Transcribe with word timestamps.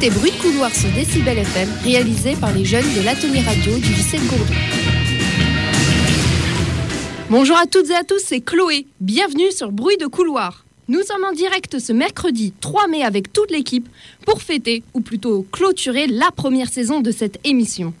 écoutez 0.00 0.16
Bruit 0.16 0.30
de 0.30 0.36
couloir 0.36 0.72
sur 0.72 0.88
Décibel 0.92 1.38
FM, 1.38 1.68
réalisé 1.82 2.36
par 2.36 2.52
les 2.52 2.64
jeunes 2.64 2.84
de 2.96 3.04
l'atelier 3.04 3.40
radio 3.40 3.74
du 3.78 3.88
lycée 3.88 4.18
de. 4.18 4.22
Bonjour 7.28 7.56
à 7.56 7.66
toutes 7.66 7.90
et 7.90 7.96
à 7.96 8.04
tous, 8.04 8.20
c'est 8.24 8.40
Chloé. 8.40 8.86
Bienvenue 9.00 9.50
sur 9.50 9.72
Bruit 9.72 9.96
de 9.96 10.06
couloir. 10.06 10.64
Nous 10.86 11.02
sommes 11.02 11.24
en 11.24 11.32
direct 11.32 11.80
ce 11.80 11.92
mercredi 11.92 12.52
3 12.60 12.86
mai 12.86 13.02
avec 13.02 13.32
toute 13.32 13.50
l'équipe 13.50 13.88
pour 14.24 14.40
fêter, 14.40 14.84
ou 14.94 15.00
plutôt 15.00 15.44
clôturer, 15.50 16.06
la 16.06 16.30
première 16.30 16.68
saison 16.68 17.00
de 17.00 17.10
cette 17.10 17.40
émission. 17.42 17.92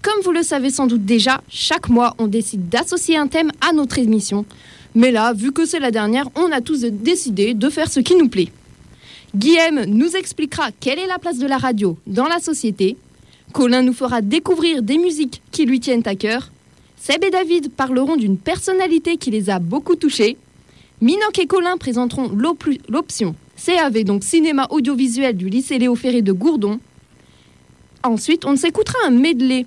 Comme 0.00 0.22
vous 0.24 0.32
le 0.32 0.42
savez 0.42 0.70
sans 0.70 0.86
doute 0.86 1.04
déjà, 1.04 1.42
chaque 1.50 1.90
mois 1.90 2.14
on 2.18 2.26
décide 2.26 2.70
d'associer 2.70 3.18
un 3.18 3.26
thème 3.26 3.52
à 3.60 3.74
notre 3.74 3.98
émission. 3.98 4.46
Mais 4.94 5.10
là, 5.10 5.34
vu 5.34 5.52
que 5.52 5.66
c'est 5.66 5.80
la 5.80 5.90
dernière, 5.90 6.30
on 6.36 6.50
a 6.52 6.62
tous 6.62 6.80
décidé 6.80 7.52
de 7.52 7.68
faire 7.68 7.90
ce 7.90 8.00
qui 8.00 8.14
nous 8.14 8.28
plaît. 8.28 8.48
Guillaume 9.34 9.86
nous 9.86 10.14
expliquera 10.14 10.68
quelle 10.78 10.98
est 10.98 11.06
la 11.06 11.18
place 11.18 11.38
de 11.38 11.46
la 11.46 11.56
radio 11.56 11.96
dans 12.06 12.26
la 12.26 12.38
société. 12.38 12.98
Colin 13.54 13.80
nous 13.80 13.94
fera 13.94 14.20
découvrir 14.20 14.82
des 14.82 14.98
musiques 14.98 15.40
qui 15.50 15.64
lui 15.64 15.80
tiennent 15.80 16.02
à 16.04 16.14
cœur. 16.14 16.50
Seb 16.98 17.24
et 17.24 17.30
David 17.30 17.72
parleront 17.72 18.16
d'une 18.16 18.36
personnalité 18.36 19.16
qui 19.16 19.30
les 19.30 19.48
a 19.48 19.58
beaucoup 19.58 19.96
touchés. 19.96 20.36
Minoc 21.00 21.38
et 21.38 21.46
Colin 21.46 21.78
présenteront 21.78 22.30
l'option 22.88 23.34
CAV, 23.56 24.04
donc 24.04 24.22
cinéma 24.22 24.66
audiovisuel 24.68 25.34
du 25.34 25.48
lycée 25.48 25.78
Léo 25.78 25.94
Ferré 25.94 26.20
de 26.20 26.32
Gourdon. 26.32 26.78
Ensuite, 28.02 28.44
on 28.44 28.54
s'écoutera 28.54 28.98
un 29.06 29.10
medley 29.10 29.64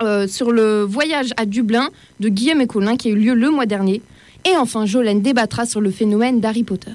euh, 0.00 0.26
sur 0.26 0.50
le 0.50 0.82
voyage 0.82 1.34
à 1.36 1.44
Dublin 1.44 1.90
de 2.20 2.30
Guillaume 2.30 2.62
et 2.62 2.66
Colin 2.66 2.96
qui 2.96 3.08
a 3.08 3.10
eu 3.10 3.16
lieu 3.16 3.34
le 3.34 3.50
mois 3.50 3.66
dernier. 3.66 4.00
Et 4.50 4.56
enfin, 4.56 4.86
Jolène 4.86 5.20
débattra 5.20 5.66
sur 5.66 5.82
le 5.82 5.90
phénomène 5.90 6.40
d'Harry 6.40 6.64
Potter. 6.64 6.92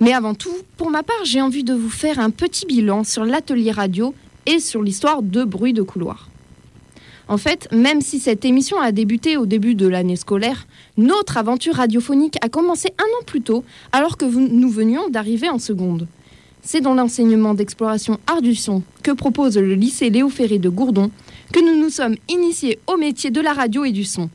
Mais 0.00 0.12
avant 0.12 0.34
tout, 0.34 0.54
pour 0.76 0.90
ma 0.90 1.02
part, 1.02 1.24
j'ai 1.24 1.40
envie 1.40 1.64
de 1.64 1.74
vous 1.74 1.88
faire 1.90 2.18
un 2.18 2.30
petit 2.30 2.66
bilan 2.66 3.02
sur 3.04 3.24
l'atelier 3.24 3.70
radio 3.70 4.14
et 4.44 4.60
sur 4.60 4.82
l'histoire 4.82 5.22
de 5.22 5.44
Bruit 5.44 5.72
de 5.72 5.82
couloir. 5.82 6.28
En 7.28 7.38
fait, 7.38 7.68
même 7.72 8.02
si 8.02 8.20
cette 8.20 8.44
émission 8.44 8.78
a 8.78 8.92
débuté 8.92 9.36
au 9.36 9.46
début 9.46 9.74
de 9.74 9.88
l'année 9.88 10.16
scolaire, 10.16 10.66
notre 10.96 11.38
aventure 11.38 11.74
radiophonique 11.74 12.36
a 12.40 12.48
commencé 12.48 12.90
un 12.98 13.04
an 13.04 13.24
plus 13.26 13.40
tôt, 13.40 13.64
alors 13.90 14.16
que 14.16 14.26
nous 14.26 14.70
venions 14.70 15.08
d'arriver 15.08 15.48
en 15.48 15.58
seconde. 15.58 16.06
C'est 16.62 16.80
dans 16.80 16.94
l'enseignement 16.94 17.54
d'exploration 17.54 18.20
art 18.26 18.42
du 18.42 18.54
son 18.54 18.82
que 19.02 19.10
propose 19.10 19.56
le 19.56 19.74
lycée 19.74 20.10
Léo 20.10 20.28
Ferré 20.28 20.58
de 20.58 20.68
Gourdon 20.68 21.10
que 21.52 21.60
nous 21.60 21.80
nous 21.80 21.90
sommes 21.90 22.16
initiés 22.28 22.78
au 22.86 22.96
métier 22.96 23.30
de 23.30 23.40
la 23.40 23.52
radio 23.52 23.84
et 23.84 23.92
du 23.92 24.04
son. 24.04 24.28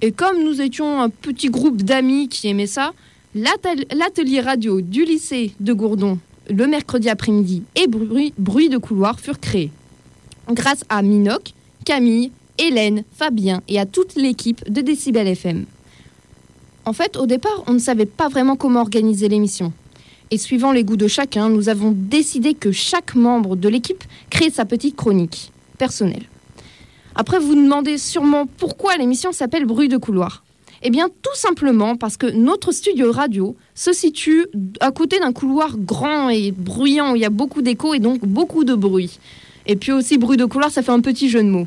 Et 0.00 0.12
comme 0.12 0.42
nous 0.44 0.60
étions 0.60 1.00
un 1.00 1.08
petit 1.08 1.48
groupe 1.48 1.82
d'amis 1.82 2.28
qui 2.28 2.48
aimaient 2.48 2.66
ça, 2.66 2.92
l'atelier 3.34 4.40
radio 4.40 4.80
du 4.80 5.04
lycée 5.04 5.52
de 5.60 5.72
Gourdon 5.72 6.18
le 6.50 6.66
mercredi 6.66 7.08
après-midi 7.08 7.62
et 7.76 7.86
bruit, 7.86 8.68
de 8.68 8.78
couloir 8.78 9.18
furent 9.20 9.40
créés. 9.40 9.70
Grâce 10.50 10.84
à 10.88 11.02
Minoc, 11.02 11.54
Camille, 11.84 12.32
Hélène, 12.58 13.04
Fabien 13.12 13.62
et 13.68 13.78
à 13.80 13.86
toute 13.86 14.14
l'équipe 14.14 14.70
de 14.70 14.80
Décibel 14.80 15.26
FM. 15.26 15.64
En 16.84 16.92
fait, 16.92 17.16
au 17.16 17.26
départ, 17.26 17.64
on 17.66 17.72
ne 17.72 17.78
savait 17.78 18.06
pas 18.06 18.28
vraiment 18.28 18.56
comment 18.56 18.82
organiser 18.82 19.28
l'émission. 19.28 19.72
Et 20.30 20.38
suivant 20.38 20.72
les 20.72 20.84
goûts 20.84 20.96
de 20.96 21.08
chacun, 21.08 21.48
nous 21.48 21.68
avons 21.68 21.92
décidé 21.94 22.54
que 22.54 22.72
chaque 22.72 23.14
membre 23.14 23.56
de 23.56 23.68
l'équipe 23.68 24.04
crée 24.30 24.50
sa 24.50 24.64
petite 24.64 24.96
chronique 24.96 25.50
personnelle. 25.78 26.24
Après, 27.14 27.38
vous 27.38 27.48
vous 27.48 27.54
demandez 27.54 27.96
sûrement 27.96 28.46
pourquoi 28.46 28.96
l'émission 28.96 29.32
s'appelle 29.32 29.64
Bruit 29.64 29.88
de 29.88 29.96
couloir. 29.96 30.43
Eh 30.86 30.90
bien, 30.90 31.08
tout 31.08 31.34
simplement 31.34 31.96
parce 31.96 32.18
que 32.18 32.26
notre 32.26 32.70
studio 32.70 33.10
radio 33.10 33.56
se 33.74 33.94
situe 33.94 34.46
à 34.80 34.90
côté 34.90 35.18
d'un 35.18 35.32
couloir 35.32 35.78
grand 35.78 36.28
et 36.28 36.52
bruyant 36.52 37.12
où 37.12 37.16
il 37.16 37.22
y 37.22 37.24
a 37.24 37.30
beaucoup 37.30 37.62
d'écho 37.62 37.94
et 37.94 38.00
donc 38.00 38.20
beaucoup 38.20 38.64
de 38.64 38.74
bruit. 38.74 39.18
Et 39.66 39.76
puis 39.76 39.92
aussi, 39.92 40.18
bruit 40.18 40.36
de 40.36 40.44
couloir, 40.44 40.70
ça 40.70 40.82
fait 40.82 40.92
un 40.92 41.00
petit 41.00 41.30
jeu 41.30 41.42
de 41.42 41.48
mots. 41.48 41.66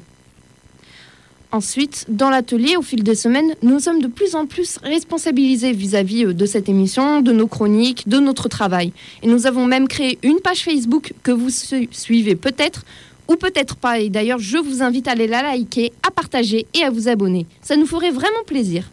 Ensuite, 1.52 2.06
dans 2.10 2.30
l'atelier, 2.30 2.76
au 2.78 2.84
fil 2.84 3.04
des 3.04 3.16
semaines, 3.16 3.56
nous 3.64 3.80
sommes 3.80 4.02
de 4.02 4.08
plus 4.08 4.36
en 4.36 4.46
plus 4.46 4.78
responsabilisés 4.84 5.72
vis-à-vis 5.72 6.26
euh, 6.26 6.34
de 6.34 6.46
cette 6.46 6.70
émission, 6.70 7.22
de 7.22 7.32
nos 7.32 7.48
chroniques, 7.48 8.08
de 8.08 8.20
notre 8.20 8.50
travail. 8.50 8.92
Et 9.24 9.28
nous 9.28 9.48
avons 9.48 9.66
même 9.66 9.88
créé 9.88 10.20
une 10.22 10.42
page 10.42 10.64
Facebook 10.64 11.14
que 11.24 11.32
vous 11.32 11.50
suivez 11.50 12.36
peut-être 12.36 12.84
ou 13.28 13.36
peut-être 13.36 13.78
pas. 13.78 14.00
Et 14.00 14.10
d'ailleurs, 14.10 14.40
je 14.40 14.58
vous 14.58 14.84
invite 14.84 15.08
à 15.08 15.12
aller 15.12 15.28
la 15.28 15.42
liker, 15.42 15.94
à 16.06 16.12
partager 16.12 16.68
et 16.76 16.84
à 16.84 16.92
vous 16.92 17.08
abonner. 17.08 17.48
Ça 17.62 17.78
nous 17.78 17.88
ferait 17.88 18.12
vraiment 18.12 18.44
plaisir. 18.46 18.92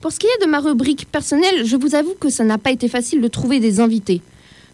Pour 0.00 0.12
ce 0.12 0.18
qui 0.18 0.26
est 0.26 0.44
de 0.44 0.50
ma 0.50 0.60
rubrique 0.60 1.06
personnelle, 1.10 1.64
je 1.64 1.76
vous 1.76 1.94
avoue 1.94 2.14
que 2.20 2.28
ça 2.28 2.44
n'a 2.44 2.58
pas 2.58 2.70
été 2.70 2.88
facile 2.88 3.20
de 3.20 3.28
trouver 3.28 3.60
des 3.60 3.80
invités. 3.80 4.20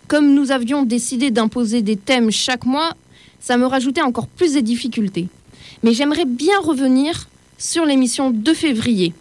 Comme 0.08 0.34
nous 0.34 0.50
avions 0.50 0.82
décidé 0.82 1.30
d'imposer 1.30 1.80
des 1.80 1.96
thèmes 1.96 2.30
chaque 2.30 2.66
mois, 2.66 2.92
ça 3.40 3.56
me 3.56 3.66
rajoutait 3.66 4.02
encore 4.02 4.26
plus 4.26 4.54
de 4.54 4.60
difficultés. 4.60 5.28
Mais 5.82 5.92
j'aimerais 5.92 6.24
bien 6.24 6.58
revenir 6.60 7.28
sur 7.56 7.84
l'émission 7.84 8.30
de 8.30 8.52
février, 8.52 9.14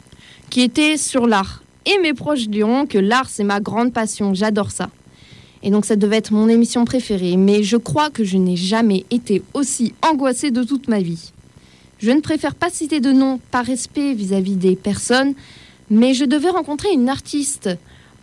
qui 0.50 0.62
était 0.62 0.98
sur 0.98 1.27
l'art. 1.27 1.63
Et 1.86 1.98
mes 2.01 2.13
proches 2.13 2.48
diront 2.48 2.86
que 2.86 2.98
l'art, 2.98 3.30
c'est 3.30 3.44
ma 3.44 3.59
grande 3.59 3.94
passion, 3.94 4.33
j'adore 4.33 4.71
ça. 4.71 4.89
Et 5.63 5.69
donc 5.69 5.86
ça 5.86 5.95
devait 5.95 6.18
être 6.18 6.33
mon 6.33 6.50
émission 6.50 6.86
préférée, 6.86 7.38
mais 7.38 7.62
je 7.62 7.77
crois 7.77 8.09
que 8.09 8.24
je 8.24 8.38
n'ai 8.38 8.56
jamais 8.56 9.06
été 9.12 9.44
aussi 9.53 9.94
angoissée 10.01 10.50
de 10.50 10.63
toute 10.63 10.88
ma 10.88 11.00
vie. 11.00 11.31
Je 12.00 12.09
ne 12.09 12.19
préfère 12.19 12.56
pas 12.56 12.71
citer 12.71 13.00
de 13.00 13.12
nom 13.12 13.39
par 13.51 13.63
respect 13.63 14.13
vis-à-vis 14.13 14.56
des 14.56 14.75
personnes, 14.75 15.36
mais 15.91 16.15
je 16.15 16.25
devais 16.25 16.49
rencontrer 16.49 16.89
une 16.91 17.09
artiste 17.09 17.69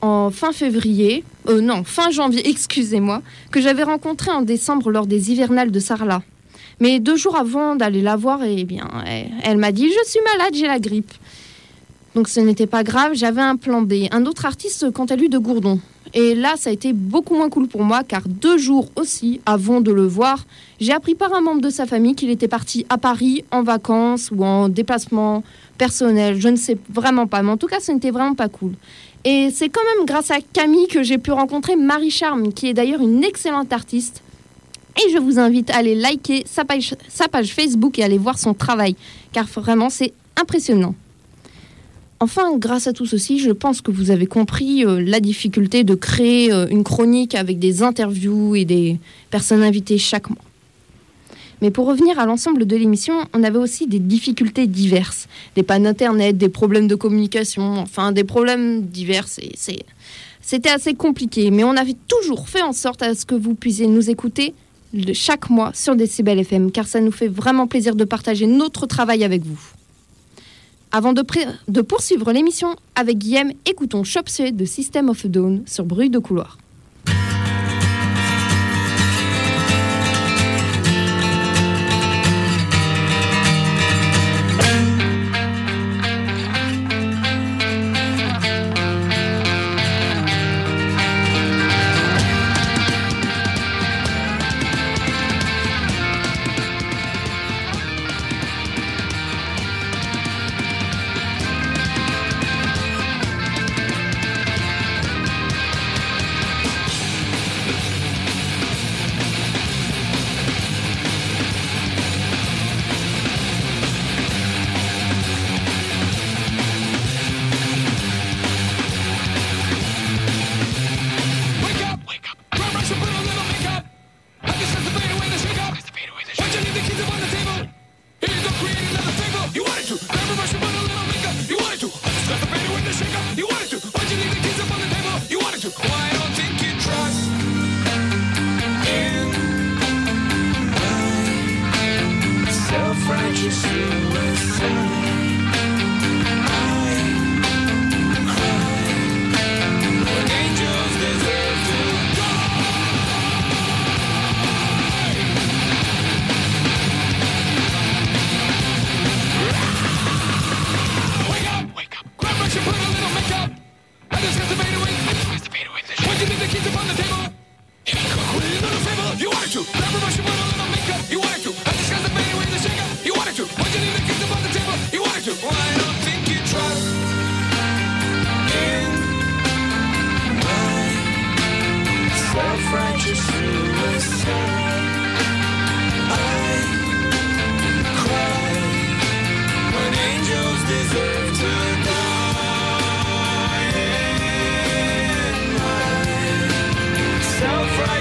en 0.00 0.30
fin 0.30 0.52
février, 0.52 1.22
euh, 1.48 1.60
non, 1.60 1.84
fin 1.84 2.10
janvier, 2.10 2.48
excusez-moi, 2.48 3.22
que 3.52 3.60
j'avais 3.60 3.82
rencontré 3.82 4.30
en 4.30 4.42
décembre 4.42 4.90
lors 4.90 5.06
des 5.06 5.30
hivernales 5.30 5.70
de 5.70 5.78
Sarlat. 5.78 6.22
Mais 6.80 6.98
deux 6.98 7.16
jours 7.16 7.36
avant 7.36 7.76
d'aller 7.76 8.02
la 8.02 8.16
voir, 8.16 8.40
eh 8.44 8.64
bien, 8.64 8.88
elle, 9.42 9.58
m'a 9.58 9.72
dit 9.72 9.88
Je 9.88 10.08
suis 10.08 10.20
malade, 10.32 10.54
j'ai 10.54 10.66
la 10.66 10.78
grippe. 10.78 11.12
Donc 12.14 12.28
ce 12.28 12.40
n'était 12.40 12.68
pas 12.68 12.84
grave, 12.84 13.12
j'avais 13.14 13.40
un 13.40 13.56
plan 13.56 13.82
B. 13.82 14.06
Un 14.12 14.26
autre 14.26 14.46
artiste, 14.46 14.90
quant 14.92 15.04
à 15.06 15.16
lui, 15.16 15.28
de 15.28 15.38
Gourdon. 15.38 15.80
Et 16.14 16.34
là, 16.34 16.54
ça 16.56 16.70
a 16.70 16.72
été 16.72 16.92
beaucoup 16.92 17.34
moins 17.34 17.50
cool 17.50 17.68
pour 17.68 17.82
moi, 17.82 18.02
car 18.02 18.22
deux 18.26 18.58
jours 18.58 18.88
aussi 18.96 19.40
avant 19.44 19.80
de 19.80 19.92
le 19.92 20.06
voir, 20.06 20.46
j'ai 20.80 20.92
appris 20.92 21.14
par 21.14 21.34
un 21.34 21.40
membre 21.40 21.60
de 21.60 21.70
sa 21.70 21.84
famille 21.84 22.14
qu'il 22.14 22.30
était 22.30 22.48
parti 22.48 22.86
à 22.88 22.96
Paris 22.96 23.44
en 23.50 23.62
vacances 23.62 24.30
ou 24.34 24.44
en 24.44 24.68
déplacement 24.68 25.42
personnel. 25.78 26.40
Je 26.40 26.48
ne 26.48 26.56
sais 26.56 26.76
vraiment 26.90 27.26
pas, 27.26 27.42
mais 27.42 27.50
en 27.50 27.56
tout 27.56 27.68
cas, 27.68 27.80
ce 27.80 27.92
n'était 27.92 28.10
vraiment 28.10 28.34
pas 28.34 28.48
cool. 28.48 28.72
Et 29.24 29.50
c'est 29.52 29.68
quand 29.68 29.82
même 29.96 30.06
grâce 30.06 30.30
à 30.30 30.38
Camille 30.52 30.88
que 30.88 31.02
j'ai 31.02 31.18
pu 31.18 31.32
rencontrer 31.32 31.76
Marie 31.76 32.10
Charme, 32.10 32.52
qui 32.52 32.68
est 32.68 32.74
d'ailleurs 32.74 33.00
une 33.00 33.24
excellente 33.24 33.72
artiste. 33.72 34.22
Et 34.96 35.12
je 35.12 35.18
vous 35.18 35.38
invite 35.38 35.70
à 35.70 35.76
aller 35.76 35.94
liker 35.94 36.44
sa 36.46 36.64
page, 36.64 36.94
Facebook 37.54 37.98
et 37.98 38.02
aller 38.02 38.18
voir 38.18 38.38
son 38.38 38.52
travail, 38.52 38.96
car 39.32 39.46
vraiment 39.46 39.90
c'est 39.90 40.12
impressionnant. 40.36 40.94
Enfin, 42.20 42.56
grâce 42.56 42.88
à 42.88 42.92
tout 42.92 43.06
ceci, 43.06 43.38
je 43.38 43.52
pense 43.52 43.80
que 43.80 43.92
vous 43.92 44.10
avez 44.10 44.26
compris 44.26 44.84
euh, 44.84 45.00
la 45.00 45.20
difficulté 45.20 45.84
de 45.84 45.94
créer 45.94 46.52
euh, 46.52 46.66
une 46.68 46.82
chronique 46.82 47.36
avec 47.36 47.60
des 47.60 47.84
interviews 47.84 48.56
et 48.56 48.64
des 48.64 48.98
personnes 49.30 49.62
invitées 49.62 49.98
chaque 49.98 50.28
mois. 50.28 50.47
Mais 51.60 51.70
pour 51.70 51.86
revenir 51.86 52.18
à 52.18 52.26
l'ensemble 52.26 52.66
de 52.66 52.76
l'émission, 52.76 53.14
on 53.34 53.42
avait 53.42 53.58
aussi 53.58 53.86
des 53.86 53.98
difficultés 53.98 54.66
diverses. 54.66 55.26
Des 55.56 55.62
pannes 55.62 55.86
Internet, 55.86 56.36
des 56.36 56.48
problèmes 56.48 56.88
de 56.88 56.94
communication, 56.94 57.78
enfin 57.78 58.12
des 58.12 58.24
problèmes 58.24 58.82
divers. 58.82 59.26
C'était 60.40 60.70
assez 60.70 60.94
compliqué, 60.94 61.50
mais 61.50 61.64
on 61.64 61.76
avait 61.76 61.96
toujours 62.06 62.48
fait 62.48 62.62
en 62.62 62.72
sorte 62.72 63.02
à 63.02 63.14
ce 63.14 63.26
que 63.26 63.34
vous 63.34 63.54
puissiez 63.54 63.86
nous 63.86 64.08
écouter 64.08 64.54
chaque 65.12 65.50
mois 65.50 65.72
sur 65.74 65.96
Decibel 65.96 66.38
FM, 66.38 66.70
car 66.70 66.86
ça 66.86 67.00
nous 67.00 67.12
fait 67.12 67.28
vraiment 67.28 67.66
plaisir 67.66 67.94
de 67.94 68.04
partager 68.04 68.46
notre 68.46 68.86
travail 68.86 69.24
avec 69.24 69.44
vous. 69.44 69.60
Avant 70.90 71.12
de, 71.12 71.82
poursuivre 71.82 72.32
l'émission 72.32 72.74
avec 72.94 73.18
Guillaume, 73.18 73.52
écoutons 73.66 74.04
Shop 74.04 74.22
de 74.52 74.64
System 74.64 75.10
of 75.10 75.24
a 75.24 75.28
Dawn 75.28 75.62
sur 75.66 75.84
Bruit 75.84 76.08
de 76.08 76.18
couloir. 76.18 76.56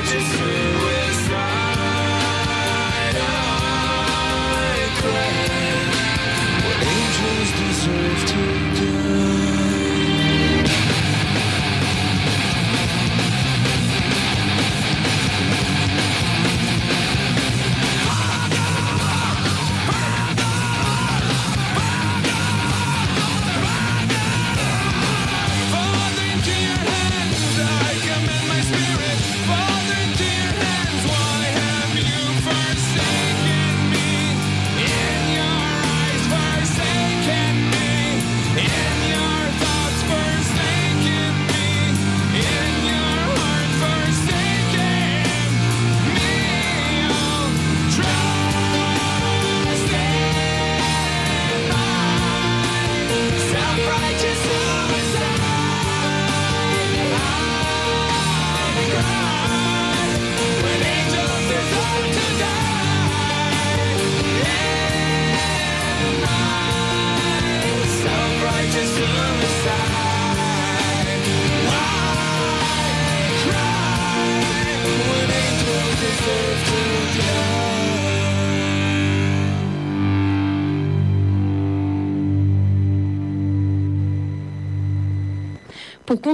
Pour 0.07 0.56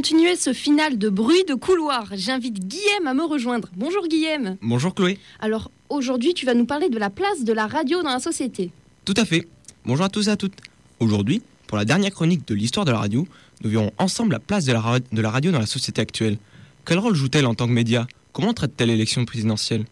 continuer 0.03 0.36
ce 0.36 0.51
final 0.51 0.98
de 0.98 1.07
bruit 1.07 1.45
de 1.48 1.53
couloir, 1.53 2.10
j'invite 2.12 2.60
Guillaume 2.67 3.07
à 3.07 3.13
me 3.13 3.24
rejoindre. 3.24 3.69
Bonjour 3.77 4.05
Guillaume. 4.10 4.57
Bonjour 4.62 4.93
Chloé. 4.93 5.17
Alors 5.39 5.72
aujourd'hui, 5.88 6.33
tu 6.33 6.45
vas 6.45 6.53
nous 6.53 6.65
parler 6.65 6.89
de 6.89 7.00
la 7.00 7.10
place 7.10 7.45
de 7.45 7.53
la 7.53 7.67
radio 7.67 8.03
dans 8.03 8.10
la 8.10 8.19
société. 8.19 8.72
Tout 9.05 9.13
à 9.15 9.24
fait. 9.24 9.48
Bonjour 9.86 10.03
à 10.03 10.10
tous 10.10 10.27
et 10.27 10.31
à 10.31 10.36
toutes. 10.36 10.57
Aujourd'hui, 11.00 11.41
pour 11.67 11.77
la 11.77 11.86
dernière 11.86 12.12
chronique 12.12 12.45
de 12.45 12.53
l'histoire 12.53 12.86
de 12.86 12.91
la 12.91 12.98
radio, 12.98 13.25
nous 13.63 13.69
verrons 13.69 13.93
ensemble 13.98 14.33
la 14.33 14.41
place 14.41 14.65
de 14.65 14.74
la, 14.74 15.00
de 15.10 15.22
la 15.22 15.31
radio 15.31 15.53
dans 15.53 15.60
la 15.60 15.65
société 15.65 16.01
actuelle. 16.01 16.38
Quel 16.83 17.00
rôle 17.00 17.15
joue-t-elle 17.15 17.45
en 17.45 17.55
tant 17.55 17.67
que 17.67 17.72
média? 17.72 18.05
Comment 18.33 18.53
traite-t-elle 18.53 18.89
l'élection 18.89 19.24
présidentielle? 19.24 19.86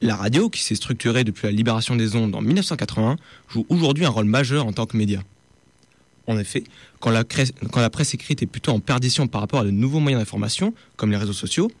La 0.00 0.14
radio, 0.14 0.48
qui 0.48 0.62
s'est 0.62 0.76
structurée 0.76 1.24
depuis 1.24 1.46
la 1.46 1.52
libération 1.52 1.96
des 1.96 2.14
ondes 2.14 2.36
en 2.36 2.40
1980, 2.40 3.16
joue 3.48 3.66
aujourd'hui 3.68 4.04
un 4.04 4.10
rôle 4.10 4.26
majeur 4.26 4.64
en 4.64 4.72
tant 4.72 4.86
que 4.86 4.96
média. 4.96 5.24
En 6.28 6.38
effet, 6.38 6.62
quand 7.00 7.10
la, 7.10 7.24
presse 7.24 8.14
écrite 8.14 8.42
est 8.42 8.46
plutôt 8.46 8.72
en 8.72 8.80
perdition 8.80 9.26
par 9.26 9.40
rapport 9.40 9.60
à 9.60 9.64
de 9.64 9.70
nouveaux 9.70 9.98
moyens 9.98 10.20
d'information, 10.20 10.74
comme 10.96 11.10
les 11.10 11.16
réseaux 11.16 11.32
sociaux, 11.32 11.72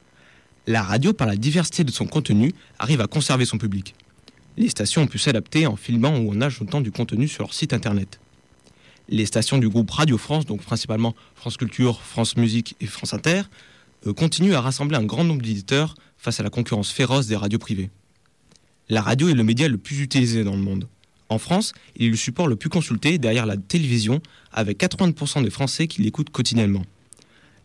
la 0.66 0.82
radio, 0.82 1.12
par 1.12 1.26
la 1.26 1.36
diversité 1.36 1.84
de 1.84 1.90
son 1.90 2.06
contenu, 2.06 2.54
arrive 2.78 3.02
à 3.02 3.06
conserver 3.06 3.44
son 3.44 3.58
public. 3.58 3.94
Les 4.56 4.70
stations 4.70 5.02
ont 5.02 5.06
pu 5.06 5.18
s'adapter 5.18 5.66
en 5.66 5.76
filmant 5.76 6.16
ou 6.16 6.32
en 6.32 6.40
ajoutant 6.40 6.80
du 6.80 6.90
contenu 6.90 7.28
sur 7.28 7.42
leur 7.42 7.52
site 7.52 7.74
internet. 7.74 8.20
Les 9.10 9.26
stations 9.26 9.58
du 9.58 9.68
groupe 9.68 9.90
Radio 9.90 10.16
France, 10.16 10.46
donc 10.46 10.62
principalement 10.62 11.14
France 11.34 11.58
Culture, 11.58 12.00
France 12.00 12.36
Musique 12.36 12.74
et 12.80 12.86
France 12.86 13.12
Inter, 13.12 13.42
euh, 14.06 14.14
continuent 14.14 14.54
à 14.54 14.62
rassembler 14.62 14.96
un 14.96 15.04
grand 15.04 15.24
nombre 15.24 15.42
d'éditeurs 15.42 15.94
face 16.16 16.40
à 16.40 16.42
la 16.42 16.50
concurrence 16.50 16.90
féroce 16.90 17.26
des 17.26 17.36
radios 17.36 17.58
privées. 17.58 17.90
La 18.88 19.02
radio 19.02 19.28
est 19.28 19.34
le 19.34 19.44
média 19.44 19.68
le 19.68 19.76
plus 19.76 20.00
utilisé 20.00 20.42
dans 20.42 20.56
le 20.56 20.62
monde. 20.62 20.88
En 21.28 21.38
France, 21.38 21.72
il 21.96 22.06
est 22.06 22.10
le 22.10 22.16
support 22.16 22.48
le 22.48 22.56
plus 22.56 22.70
consulté 22.70 23.18
derrière 23.18 23.46
la 23.46 23.56
télévision, 23.56 24.20
avec 24.52 24.80
80% 24.80 25.42
des 25.42 25.50
Français 25.50 25.86
qui 25.86 26.02
l'écoutent 26.02 26.30
quotidiennement. 26.30 26.84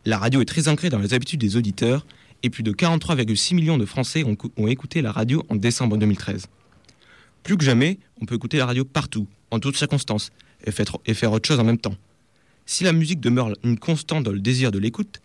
La 0.06 0.18
radio 0.18 0.42
est 0.42 0.46
très 0.46 0.68
ancrée 0.68 0.90
dans 0.90 1.00
les 1.00 1.14
habitudes 1.14 1.40
des 1.40 1.56
auditeurs, 1.56 2.06
et 2.44 2.50
plus 2.50 2.64
de 2.64 2.74
43,6 2.74 3.56
millions 3.56 3.78
de 3.78 3.86
Français 3.86 4.26
ont, 4.26 4.68
écouté 4.68 5.02
la 5.02 5.14
radio 5.14 5.46
en 5.48 5.56
décembre 5.56 5.98
2013. 5.98 6.48
Plus 7.44 7.58
que 7.58 7.64
jamais, 7.64 8.00
on 8.20 8.26
peut 8.26 8.36
écouter 8.36 8.58
la 8.58 8.66
radio 8.66 8.84
partout, 8.84 9.28
en 9.50 9.60
toutes 9.60 9.78
circonstances, 9.78 10.32
et 10.66 10.72
faire 11.14 11.32
autre 11.32 11.48
chose 11.48 11.60
en 11.60 11.64
même 11.64 11.78
temps. 11.78 11.96
Si 12.66 12.84
la 12.84 12.92
musique 12.92 13.22
demeure 13.22 13.54
une 13.64 13.78
constante 13.78 14.24
dans 14.24 14.32
le 14.32 14.40
désir 14.40 14.72
de 14.72 14.80
l'écoute, 14.80 15.22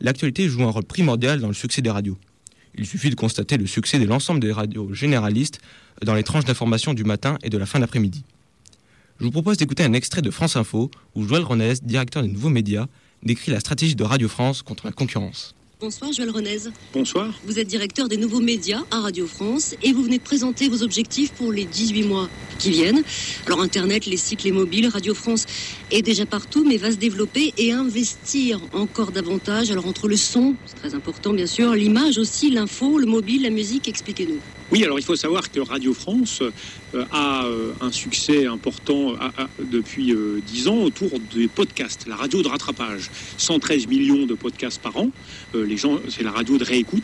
l'actualité 0.00 0.48
joue 0.48 0.62
un 0.62 0.70
rôle 0.70 0.84
primordial 0.84 1.40
dans 1.40 1.48
le 1.48 1.54
succès 1.54 1.82
des 1.82 1.90
radios. 1.90 2.18
Il 2.74 2.86
suffit 2.86 3.10
de 3.10 3.14
constater 3.14 3.58
le 3.58 3.66
succès 3.66 3.98
de 3.98 4.06
l'ensemble 4.06 4.40
des 4.40 4.52
radios 4.52 4.92
généralistes 4.94 5.60
dans 6.02 6.14
les 6.14 6.22
tranches 6.22 6.44
d'information 6.44 6.94
du 6.94 7.04
matin 7.04 7.38
et 7.42 7.50
de 7.50 7.58
la 7.58 7.66
fin 7.66 7.80
d'après-midi. 7.80 8.24
Je 9.20 9.24
vous 9.24 9.30
propose 9.30 9.56
d'écouter 9.56 9.84
un 9.84 9.92
extrait 9.92 10.22
de 10.22 10.30
France 10.30 10.56
Info 10.56 10.90
où 11.14 11.26
Joël 11.26 11.44
Ronez, 11.44 11.74
directeur 11.82 12.22
des 12.22 12.28
nouveaux 12.28 12.48
médias, 12.48 12.86
décrit 13.22 13.52
la 13.52 13.60
stratégie 13.60 13.94
de 13.94 14.04
Radio 14.04 14.28
France 14.28 14.62
contre 14.62 14.86
la 14.86 14.92
concurrence. 14.92 15.54
Bonsoir 15.82 16.12
Joël 16.12 16.30
Renez. 16.30 16.58
Bonsoir. 16.94 17.34
Vous 17.44 17.58
êtes 17.58 17.66
directeur 17.66 18.08
des 18.08 18.16
nouveaux 18.16 18.40
médias 18.40 18.82
à 18.92 19.00
Radio 19.00 19.26
France 19.26 19.74
et 19.82 19.92
vous 19.92 20.04
venez 20.04 20.18
de 20.18 20.22
présenter 20.22 20.68
vos 20.68 20.84
objectifs 20.84 21.32
pour 21.32 21.50
les 21.50 21.64
18 21.64 22.04
mois 22.04 22.28
qui 22.60 22.70
viennent. 22.70 23.02
Alors 23.46 23.60
Internet, 23.60 24.06
les 24.06 24.16
sites, 24.16 24.44
les 24.44 24.52
mobiles, 24.52 24.86
Radio 24.86 25.12
France 25.12 25.44
est 25.90 26.02
déjà 26.02 26.24
partout 26.24 26.64
mais 26.64 26.76
va 26.76 26.92
se 26.92 26.98
développer 26.98 27.52
et 27.58 27.72
investir 27.72 28.60
encore 28.72 29.10
davantage. 29.10 29.72
Alors 29.72 29.86
entre 29.88 30.06
le 30.06 30.14
son, 30.14 30.54
c'est 30.66 30.76
très 30.76 30.94
important 30.94 31.32
bien 31.32 31.46
sûr, 31.46 31.74
l'image 31.74 32.16
aussi, 32.16 32.50
l'info, 32.50 32.98
le 32.98 33.06
mobile, 33.06 33.42
la 33.42 33.50
musique, 33.50 33.88
expliquez-nous. 33.88 34.38
Oui, 34.72 34.82
alors 34.84 34.98
il 34.98 35.04
faut 35.04 35.16
savoir 35.16 35.50
que 35.50 35.60
Radio 35.60 35.92
France 35.92 36.40
euh, 36.40 37.04
a 37.12 37.44
euh, 37.44 37.72
un 37.82 37.92
succès 37.92 38.46
important 38.46 39.12
depuis 39.58 40.14
euh, 40.14 40.40
10 40.46 40.68
ans 40.68 40.78
autour 40.78 41.10
des 41.34 41.46
podcasts, 41.46 42.06
la 42.08 42.16
radio 42.16 42.42
de 42.42 42.48
rattrapage. 42.48 43.10
113 43.36 43.86
millions 43.86 44.24
de 44.24 44.32
podcasts 44.32 44.80
par 44.80 44.96
an. 44.96 45.10
Euh, 45.54 45.66
les 45.66 45.76
gens, 45.76 46.00
c'est 46.08 46.22
la 46.22 46.30
radio 46.30 46.56
de 46.56 46.64
réécoute, 46.64 47.02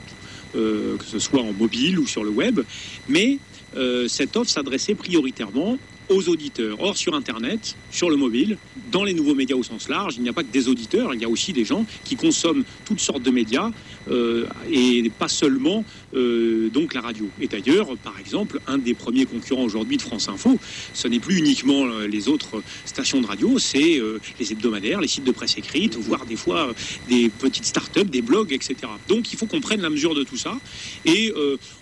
euh, 0.56 0.96
que 0.96 1.04
ce 1.04 1.18
soit 1.18 1.42
en 1.42 1.52
mobile 1.52 1.98
ou 1.98 2.06
sur 2.06 2.24
le 2.24 2.30
web. 2.30 2.60
Mais 3.06 3.36
euh, 3.76 4.08
cette 4.08 4.38
offre 4.38 4.50
s'adressait 4.50 4.94
prioritairement 4.94 5.76
aux 6.08 6.28
auditeurs. 6.28 6.80
Or, 6.80 6.96
sur 6.96 7.14
Internet, 7.14 7.76
sur 7.90 8.10
le 8.10 8.16
mobile, 8.16 8.58
dans 8.90 9.04
les 9.04 9.14
nouveaux 9.14 9.34
médias 9.34 9.56
au 9.56 9.62
sens 9.62 9.88
large, 9.88 10.16
il 10.16 10.22
n'y 10.22 10.28
a 10.28 10.32
pas 10.32 10.42
que 10.42 10.52
des 10.52 10.68
auditeurs, 10.68 11.14
il 11.14 11.20
y 11.20 11.24
a 11.24 11.28
aussi 11.28 11.52
des 11.52 11.64
gens 11.64 11.84
qui 12.04 12.16
consomment 12.16 12.64
toutes 12.84 13.00
sortes 13.00 13.22
de 13.22 13.30
médias 13.30 13.70
euh, 14.10 14.46
et 14.70 15.10
pas 15.18 15.28
seulement 15.28 15.84
euh, 16.14 16.70
donc 16.70 16.94
la 16.94 17.00
radio. 17.00 17.28
Et 17.40 17.46
d'ailleurs, 17.46 17.96
par 17.98 18.18
exemple, 18.18 18.60
un 18.66 18.78
des 18.78 18.94
premiers 18.94 19.26
concurrents 19.26 19.64
aujourd'hui 19.64 19.96
de 19.96 20.02
France 20.02 20.28
Info, 20.28 20.58
ce 20.94 21.08
n'est 21.08 21.18
plus 21.18 21.38
uniquement 21.38 21.86
les 21.86 22.28
autres 22.28 22.62
stations 22.84 23.20
de 23.20 23.26
radio, 23.26 23.58
c'est 23.58 23.98
euh, 23.98 24.20
les 24.38 24.52
hebdomadaires, 24.52 25.00
les 25.00 25.08
sites 25.08 25.24
de 25.24 25.32
presse 25.32 25.58
écrite, 25.58 25.96
voire 25.96 26.24
des 26.26 26.36
fois 26.36 26.72
des 27.08 27.28
petites 27.28 27.66
start-up, 27.66 28.08
des 28.08 28.22
blogs, 28.22 28.52
etc. 28.52 28.76
Donc, 29.08 29.32
il 29.32 29.38
faut 29.38 29.46
qu'on 29.46 29.60
prenne 29.60 29.80
la 29.80 29.90
mesure 29.90 30.14
de 30.14 30.22
tout 30.22 30.36
ça. 30.36 30.58
Et 31.04 31.32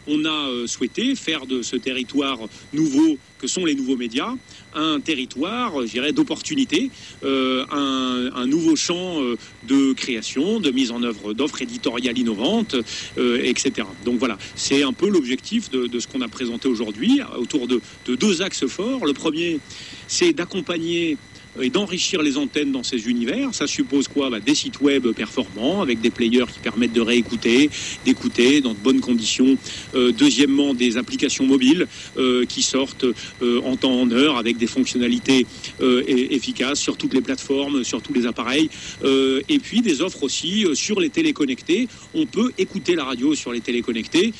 on 0.06 0.24
a 0.24 0.66
souhaité 0.66 1.14
faire 1.14 1.46
de 1.46 1.62
ce 1.62 1.76
territoire 1.76 2.38
nouveau 2.72 3.18
que 3.38 3.46
sont 3.46 3.64
les 3.64 3.74
nouveaux 3.74 3.96
médias 3.96 4.06
média 4.06 4.36
un 4.76 5.00
territoire, 5.00 5.80
je 5.82 5.90
dirais, 5.90 6.12
d'opportunités, 6.12 6.90
euh, 7.24 7.64
un, 7.72 8.46
nouveau 8.46 8.76
champ 8.76 9.20
euh, 9.22 9.36
de 9.66 9.94
création, 9.94 10.60
de 10.60 10.70
mise 10.70 10.90
en 10.90 11.02
œuvre 11.02 11.32
d'offres 11.32 11.62
éditoriales 11.62 12.18
innovantes, 12.18 12.76
euh, 13.18 13.40
etc. 13.42 13.88
Donc 14.04 14.18
voilà, 14.18 14.38
c'est 14.54 14.82
un 14.82 14.92
peu 14.92 15.08
l'objectif 15.08 15.70
de, 15.70 15.98
ce 15.98 16.06
qu'on 16.06 16.20
a 16.20 16.28
présenté 16.28 16.68
aujourd'hui 16.68 17.20
autour 17.36 17.66
de 17.66 17.80
deux 18.06 18.42
axes 18.42 18.66
forts. 18.66 19.06
Le 19.06 19.14
premier, 19.14 19.58
c'est 20.06 20.32
d'accompagner 20.32 21.16
et 21.60 21.70
d'enrichir 21.70 22.22
les 22.22 22.36
antennes 22.36 22.72
dans 22.72 22.82
ces 22.82 23.08
univers. 23.08 23.54
Ça 23.54 23.66
suppose 23.66 24.08
quoi? 24.08 24.30
Bah, 24.30 24.40
Des 24.40 24.54
sites 24.54 24.80
web 24.80 25.06
performants 25.12 25.82
avec 25.82 26.00
des 26.00 26.10
players 26.10 26.46
qui 26.52 26.60
permettent 26.60 26.92
de 26.92 27.00
réécouter, 27.00 27.70
d'écouter 28.04 28.60
dans 28.60 28.72
de 28.72 28.78
bonnes 28.78 29.00
conditions. 29.00 29.56
Euh, 29.94 30.12
deuxièmement, 30.12 30.74
des 30.74 30.96
applications 30.96 31.46
mobiles 31.46 31.86
euh, 32.16 32.44
qui 32.44 32.62
sortent 32.62 33.06
euh, 33.42 33.60
en 33.64 33.76
temps 33.76 34.00
en 34.00 34.10
heure 34.10 34.36
avec 34.36 34.56
des 34.56 34.66
fonctionnalités 34.66 35.46
euh, 35.80 36.02
efficaces 36.06 36.80
sur 36.80 36.96
toutes 36.96 37.14
les 37.14 37.20
plateformes, 37.20 37.84
sur 37.84 38.02
tous 38.02 38.12
les 38.12 38.26
appareils. 38.26 38.68
Euh, 39.04 39.40
et 39.48 39.58
puis 39.58 39.80
des 39.80 40.00
offres 40.00 40.22
aussi 40.22 40.64
euh, 40.64 40.74
sur 40.74 41.00
les 41.00 41.10
téléconnectés. 41.10 41.88
On 42.14 42.26
peut 42.26 42.52
écouter 42.58 42.94
la 42.94 43.04
radio 43.04 43.34
sur 43.34 43.52
les 43.52 43.60
téléconnectés. 43.60 44.32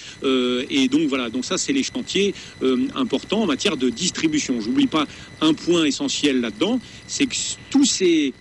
Et 0.71 0.89
donc 0.89 1.09
voilà, 1.09 1.31
donc 1.31 1.45
ça 1.45 1.59
c'est 1.59 1.73
les 1.73 1.83
chantiers 1.83 2.35
importants 2.95 3.43
en 3.43 3.47
matière 3.47 3.77
de 3.77 3.89
distribution. 3.89 4.61
J'oublie 4.61 4.87
pas 4.87 5.07
un 5.41 5.55
point 5.55 5.85
essentiel 5.85 6.41
là-dedans, 6.41 6.81
c'est 7.07 7.27
que 7.27 7.37
tous 7.71 7.85
ces 7.85 8.35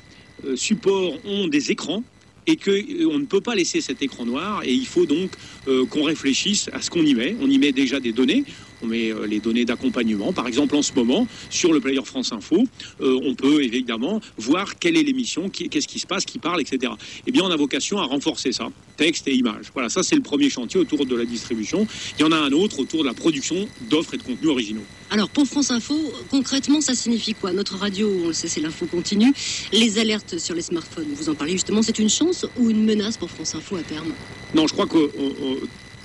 euh, 0.45 0.55
supports 0.55 1.13
ont 1.25 1.47
des 1.47 1.71
écrans 1.71 2.03
et 2.47 2.57
qu'on 2.57 3.19
ne 3.19 3.25
peut 3.25 3.41
pas 3.41 3.55
laisser 3.55 3.81
cet 3.81 4.01
écran 4.01 4.25
noir 4.25 4.63
et 4.63 4.71
il 4.71 4.85
faut 4.85 5.05
donc 5.05 5.31
euh, 5.67 5.85
qu'on 5.85 6.03
réfléchisse 6.03 6.69
à 6.73 6.81
ce 6.81 6.89
qu'on 6.89 7.05
y 7.05 7.15
met. 7.15 7.35
On 7.41 7.49
y 7.49 7.57
met 7.57 7.71
déjà 7.71 7.99
des 7.99 8.11
données, 8.11 8.43
on 8.85 8.87
met 8.87 9.11
euh, 9.11 9.25
les 9.25 9.39
données 9.39 9.65
d'accompagnement. 9.65 10.31
Par 10.33 10.47
exemple, 10.47 10.75
en 10.75 10.81
ce 10.81 10.93
moment, 10.93 11.27
sur 11.49 11.73
le 11.73 11.79
player 11.79 12.01
France 12.05 12.31
Info, 12.31 12.63
euh, 13.01 13.19
on 13.23 13.33
peut 13.35 13.63
évidemment 13.63 14.21
voir 14.37 14.77
quelle 14.77 14.95
est 14.97 15.03
l'émission, 15.03 15.49
qu'est-ce 15.49 15.87
qui 15.87 15.99
se 15.99 16.07
passe, 16.07 16.25
qui 16.25 16.39
parle, 16.39 16.61
etc. 16.61 16.93
Eh 17.25 17.31
bien, 17.31 17.43
on 17.43 17.51
a 17.51 17.55
vocation 17.57 17.97
à 17.97 18.03
renforcer 18.03 18.51
ça, 18.51 18.69
texte 18.97 19.27
et 19.27 19.35
images. 19.35 19.65
Voilà, 19.73 19.89
ça 19.89 20.03
c'est 20.03 20.15
le 20.15 20.21
premier 20.21 20.49
chantier 20.49 20.79
autour 20.79 21.05
de 21.05 21.15
la 21.15 21.25
distribution. 21.25 21.87
Il 22.17 22.21
y 22.21 22.25
en 22.25 22.31
a 22.31 22.37
un 22.37 22.51
autre 22.51 22.79
autour 22.79 23.01
de 23.01 23.07
la 23.07 23.13
production 23.13 23.67
d'offres 23.89 24.13
et 24.13 24.17
de 24.17 24.23
contenus 24.23 24.49
originaux. 24.49 24.83
Alors 25.09 25.29
pour 25.29 25.45
France 25.45 25.71
Info, 25.71 25.95
concrètement, 26.29 26.81
ça 26.81 26.93
signifie 26.95 27.33
quoi? 27.33 27.51
Notre 27.53 27.75
radio, 27.77 28.11
on 28.23 28.27
le 28.27 28.33
sait, 28.33 28.47
c'est 28.47 28.61
l'info 28.61 28.85
continue. 28.85 29.33
Les 29.71 29.97
alertes 29.99 30.37
sur 30.37 30.55
les 30.55 30.61
smartphones, 30.61 31.05
vous 31.15 31.29
en 31.29 31.35
parlez 31.35 31.53
justement, 31.53 31.81
c'est 31.81 31.99
une 31.99 32.09
chance 32.09 32.45
ou 32.57 32.69
une 32.69 32.83
menace 32.85 33.17
pour 33.17 33.29
France 33.29 33.55
Info 33.55 33.75
à 33.77 33.81
terme? 33.83 34.11
Non, 34.53 34.67
je 34.67 34.73
crois 34.73 34.87
que 34.87 34.97
on- 35.17 35.33
on- 35.43 35.57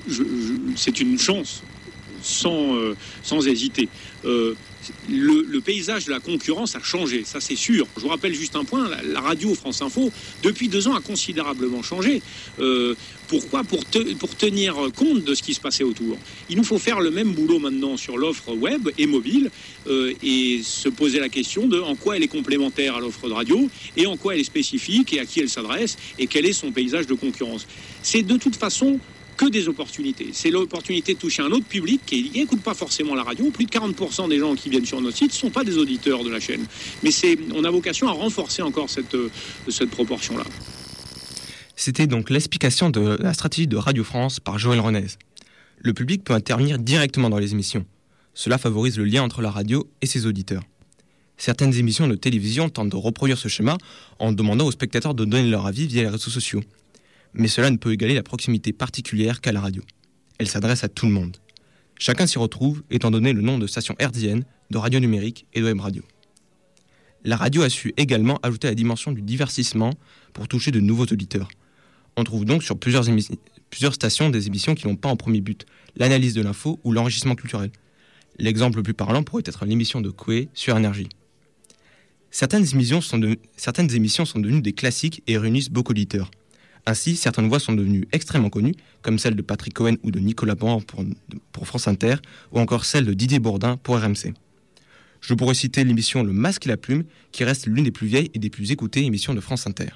je- 0.07 0.23
je- 0.25 0.77
c'est 0.77 1.01
une 1.01 1.19
chance, 1.19 1.63
sans, 2.23 2.77
euh, 2.77 2.97
sans 3.23 3.47
hésiter. 3.47 3.89
Euh, 4.25 4.55
le, 5.09 5.61
paysage 5.61 6.07
de 6.07 6.11
la 6.11 6.21
concurrence 6.21 6.75
a 6.75 6.81
changé, 6.81 7.23
ça 7.25 7.39
c'est 7.41 7.57
sûr. 7.57 7.87
Je 7.97 8.03
vous 8.03 8.09
rappelle 8.09 8.35
juste 8.35 8.57
un 8.57 8.65
point, 8.65 8.91
la, 9.05 9.21
radio 9.21 9.55
France 9.55 9.83
Info, 9.83 10.11
depuis 10.43 10.69
deux 10.69 10.89
ans, 10.89 10.95
a 10.95 11.01
considérablement 11.01 11.83
changé. 11.83 12.23
Euh, 12.59 12.95
pourquoi? 13.29 13.63
Pour, 13.63 13.85
pour 14.19 14.37
tenir 14.37 14.75
compte 14.97 15.23
de 15.23 15.35
ce 15.35 15.43
qui 15.43 15.55
se 15.55 15.61
passait 15.61 15.85
autour. 15.85 16.17
Il 16.49 16.57
nous 16.57 16.65
faut 16.65 16.79
faire 16.79 17.01
le 17.01 17.11
même 17.11 17.33
boulot 17.33 17.59
maintenant 17.59 17.97
sur 17.97 18.17
l'offre 18.17 18.53
web 18.55 18.89
et 18.99 19.07
mobile 19.07 19.51
et 19.89 20.61
se 20.65 20.89
poser 20.89 21.21
la 21.21 21.29
question 21.29 21.69
de 21.69 21.79
en 21.79 21.95
quoi 21.95 22.17
elle 22.17 22.25
est 22.25 22.29
complémentaire 22.29 22.97
à 22.97 23.01
l'offre 23.01 23.29
de 23.29 23.35
radio 23.35 23.71
et 23.97 24.07
en 24.07 24.17
quoi 24.17 24.35
elle 24.35 24.41
est 24.41 24.45
spécifique 24.45 25.13
et 25.13 25.21
à 25.21 25.27
qui 25.27 25.41
elle 25.41 25.49
s'adresse 25.49 25.97
et 26.19 26.27
quel 26.27 26.47
est 26.47 26.53
son 26.53 26.73
paysage 26.73 27.07
de 27.07 27.15
concurrence. 27.15 27.67
C'est 28.03 28.23
de 28.23 28.37
toute 28.37 28.57
façon 28.57 28.99
que 29.41 29.49
des 29.49 29.69
opportunités. 29.69 30.29
C'est 30.35 30.51
l'opportunité 30.51 31.15
de 31.15 31.19
toucher 31.19 31.41
un 31.41 31.51
autre 31.51 31.65
public 31.65 32.03
qui 32.05 32.31
n'écoute 32.35 32.61
pas 32.61 32.75
forcément 32.75 33.15
la 33.15 33.23
radio. 33.23 33.51
Plus 33.51 33.65
de 33.65 33.71
40% 33.71 34.29
des 34.29 34.39
gens 34.39 34.55
qui 34.55 34.69
viennent 34.69 34.85
sur 34.85 35.01
notre 35.01 35.17
site 35.17 35.31
ne 35.33 35.37
sont 35.37 35.49
pas 35.49 35.65
des 35.65 35.79
auditeurs 35.79 36.23
de 36.25 36.29
la 36.29 36.41
chaîne. 36.41 36.67
Mais 37.03 37.11
on 37.55 37.65
a 37.65 37.71
vocation 37.71 38.07
à 38.09 38.13
renforcer 38.13 38.61
encore 38.61 38.91
cette, 38.91 39.15
euh, 39.15 39.31
cette 39.69 39.89
proportion-là. 39.89 40.45
C'était 41.75 42.07
donc 42.07 42.29
l'explication 42.29 42.91
de 42.91 43.17
la 43.19 43.33
stratégie 43.33 43.67
de 43.67 43.79
Radio 43.79 44.05
France 44.05 44.41
par 44.41 44.59
Joël 44.59 44.79
Renez. 44.79 45.07
Le 45.79 45.95
public 45.95 46.23
peut 46.23 46.35
intervenir 46.35 46.79
directement 46.79 47.31
dans 47.31 47.39
les 47.39 47.53
émissions. 47.53 47.87
Cela 48.35 48.59
favorise 48.59 48.99
le 48.99 49.05
lien 49.05 49.23
entre 49.23 49.41
la 49.41 49.51
radio 49.51 49.89
et 50.03 50.07
ses 50.07 50.27
auditeurs. 50.27 50.65
Certaines 51.39 51.73
émissions 51.73 52.09
de 52.09 52.15
télévision 52.15 52.69
tentent 52.69 52.91
de 52.91 52.97
reproduire 52.97 53.39
ce 53.39 53.49
schéma 53.49 53.79
en 54.19 54.33
demandant 54.33 54.67
aux 54.67 54.73
spectateurs 54.73 55.15
de 55.15 55.25
donner 55.25 55.49
leur 55.49 55.65
avis 55.65 55.87
via 55.87 56.03
les 56.03 56.09
réseaux 56.11 56.31
sociaux. 56.31 56.61
Mais 57.35 57.49
cela 57.49 57.71
ne 57.71 57.77
peut 57.77 57.93
égaler 57.93 58.15
la 58.15 58.23
proximité 58.23 58.73
particulière 58.73 59.41
qu'a 59.41 59.53
la 59.53 59.61
radio. 59.61 59.83
Elle 60.39 60.49
s'adresse 60.49 60.85
à 60.85 60.89
tout 60.89 61.07
le 61.07 61.13
monde. 61.13 61.37
Chacun 61.99 62.27
s'y 62.27 62.39
retrouve 62.39 62.83
étant 62.91 63.11
donné 63.11 63.33
le 63.33 63.43
nom 63.43 63.59
de 63.59 63.67
station 63.67 63.95
hertzienne, 63.99 64.45
de 64.71 64.79
radio 64.79 65.01
numérique 65.01 65.47
et 65.53 65.61
de 65.61 65.67
web 65.67 65.81
radio. 65.81 66.03
La 67.25 67.37
radio 67.37 67.63
a 67.63 67.69
su 67.69 67.93
également 67.99 68.39
ajouter 68.43 68.69
la 68.69 68.75
dimension 68.75 69.13
du 69.13 69.21
divertissement 69.21 69.93
pour 70.33 70.49
toucher 70.49 70.71
de 70.71 70.81
nouveaux 70.81 71.05
auditeurs. 71.05 71.49
On 72.17 72.25
trouve 72.25 72.47
donc 72.47 72.63
sur 72.63 72.79
plusieurs, 72.79 73.05
stations 73.95 74.31
des 74.31 74.47
émissions 74.47 74.75
qui 74.75 74.87
n'ont 74.87 74.97
pas 74.97 75.11
en 75.11 75.17
premier 75.17 75.43
but 75.43 75.67
l'analyse 75.97 76.35
de 76.35 76.43
l'info 76.43 76.81
ou 76.85 76.93
l'enrichissement 76.93 77.35
culturel. 77.35 77.71
L'exemple 78.39 78.79
le 78.79 78.83
plus 78.83 78.95
parlant 78.95 79.23
pourrait 79.23 79.43
être 79.45 79.67
l'émission 79.67 80.01
de 80.01 80.09
Coué 80.09 80.49
sur 80.55 80.77
Énergie. 80.77 81.09
Certaines 82.31 82.65
émissions 82.65 83.03
sont 83.03 83.19
devenues 83.19 84.63
des 84.63 84.73
classiques 84.73 85.23
et 85.27 85.37
réunissent 85.37 85.71
beaucoup 85.71 85.93
d'auditeurs. 85.93 86.31
Ainsi, 86.87 87.17
certaines 87.17 87.49
voix 87.49 87.61
sont 87.61 87.73
devenues 87.73 88.07
extrêmement 88.13 88.51
connues, 88.51 88.75
comme 89.03 89.19
celle 89.19 89.37
de 89.37 89.43
Patrick 89.43 89.75
Cohen 89.75 89.97
ou 90.03 90.11
de 90.11 90.19
Nicolas 90.19 90.57
pour, 90.57 90.83
pour 91.53 91.67
France 91.67 91.89
Inter, 91.89 92.17
ou 92.53 92.59
encore 92.59 92.85
celle 92.85 93.05
de 93.05 93.13
Didier 93.13 93.39
Bourdin 93.39 93.77
pour 93.77 93.99
RMC. 93.99 94.33
Je 95.21 95.35
pourrais 95.35 95.55
citer 95.55 95.85
l'émission 95.85 96.23
Le 96.23 96.33
Masque 96.33 96.67
et 96.67 96.69
la 96.69 96.77
Plume, 96.77 97.05
qui 97.33 97.45
reste 97.45 97.67
l'une 97.67 97.85
des 97.85 97.91
plus 97.91 98.07
vieilles 98.07 98.31
et 98.35 98.39
des 98.39 98.51
plus 98.51 98.73
écoutées 98.73 99.05
émissions 99.05 99.35
de 99.35 99.41
France 99.41 99.67
Inter. 99.67 99.91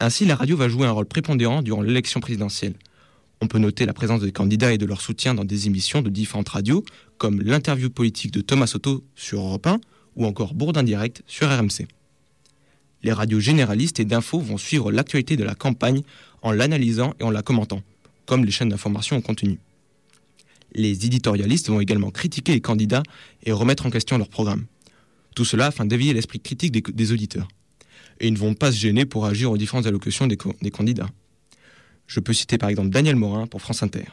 Ainsi, 0.00 0.24
la 0.24 0.34
radio 0.34 0.56
va 0.56 0.68
jouer 0.68 0.86
un 0.86 0.90
rôle 0.90 1.06
prépondérant 1.06 1.62
durant 1.62 1.80
l'élection 1.80 2.18
présidentielle. 2.18 2.74
On 3.40 3.46
peut 3.46 3.58
noter 3.58 3.86
la 3.86 3.92
présence 3.92 4.20
des 4.20 4.32
candidats 4.32 4.72
et 4.72 4.78
de 4.78 4.86
leur 4.86 5.00
soutien 5.00 5.34
dans 5.34 5.44
des 5.44 5.66
émissions 5.68 6.02
de 6.02 6.10
différentes 6.10 6.48
radios, 6.48 6.84
comme 7.18 7.40
l'interview 7.40 7.88
politique 7.88 8.32
de 8.32 8.40
Thomas 8.40 8.66
Soto 8.66 9.04
sur 9.14 9.40
Europe 9.40 9.66
1 9.66 9.80
ou 10.16 10.26
encore 10.26 10.54
Bourdin 10.54 10.82
Direct 10.82 11.22
sur 11.26 11.48
RMC. 11.48 11.86
Les 13.02 13.12
radios 13.12 13.40
généralistes 13.40 14.00
et 14.00 14.04
d'infos 14.04 14.40
vont 14.40 14.58
suivre 14.58 14.92
l'actualité 14.92 15.36
de 15.36 15.44
la 15.44 15.54
campagne 15.54 16.02
en 16.42 16.52
l'analysant 16.52 17.14
et 17.20 17.24
en 17.24 17.30
la 17.30 17.42
commentant, 17.42 17.82
comme 18.26 18.44
les 18.44 18.50
chaînes 18.50 18.68
d'information 18.68 19.16
en 19.16 19.20
continu. 19.20 19.58
Les 20.74 21.04
éditorialistes 21.04 21.68
vont 21.68 21.80
également 21.80 22.10
critiquer 22.10 22.52
les 22.52 22.60
candidats 22.60 23.02
et 23.44 23.52
remettre 23.52 23.86
en 23.86 23.90
question 23.90 24.18
leur 24.18 24.28
programme. 24.28 24.66
Tout 25.34 25.44
cela 25.44 25.66
afin 25.66 25.84
d'éveiller 25.84 26.14
l'esprit 26.14 26.40
critique 26.40 26.72
des, 26.72 27.12
auditeurs 27.12 27.48
et 28.20 28.28
ils 28.28 28.32
ne 28.32 28.38
vont 28.38 28.54
pas 28.54 28.70
se 28.70 28.78
gêner 28.78 29.04
pour 29.04 29.26
agir 29.26 29.50
aux 29.50 29.56
différentes 29.56 29.86
allocutions 29.86 30.26
des, 30.26 30.38
des 30.60 30.70
candidats. 30.70 31.08
Je 32.06 32.20
peux 32.20 32.32
citer 32.32 32.58
par 32.58 32.68
exemple 32.68 32.90
Daniel 32.90 33.16
Morin 33.16 33.46
pour 33.46 33.60
France 33.62 33.82
Inter. 33.82 34.04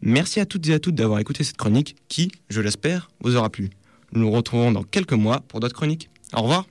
Merci 0.00 0.40
à 0.40 0.46
toutes 0.46 0.68
et 0.68 0.74
à 0.74 0.80
toutes 0.80 0.96
d'avoir 0.96 1.20
écouté 1.20 1.44
cette 1.44 1.56
chronique 1.56 1.96
qui, 2.08 2.32
je 2.50 2.60
l'espère, 2.60 3.08
vous 3.20 3.36
aura 3.36 3.50
plu. 3.50 3.70
Nous 4.12 4.20
nous 4.20 4.30
retrouvons 4.30 4.72
dans 4.72 4.82
quelques 4.82 5.12
mois 5.12 5.40
pour 5.40 5.60
d'autres 5.60 5.76
chroniques. 5.76 6.10
Au 6.34 6.42
revoir 6.42 6.66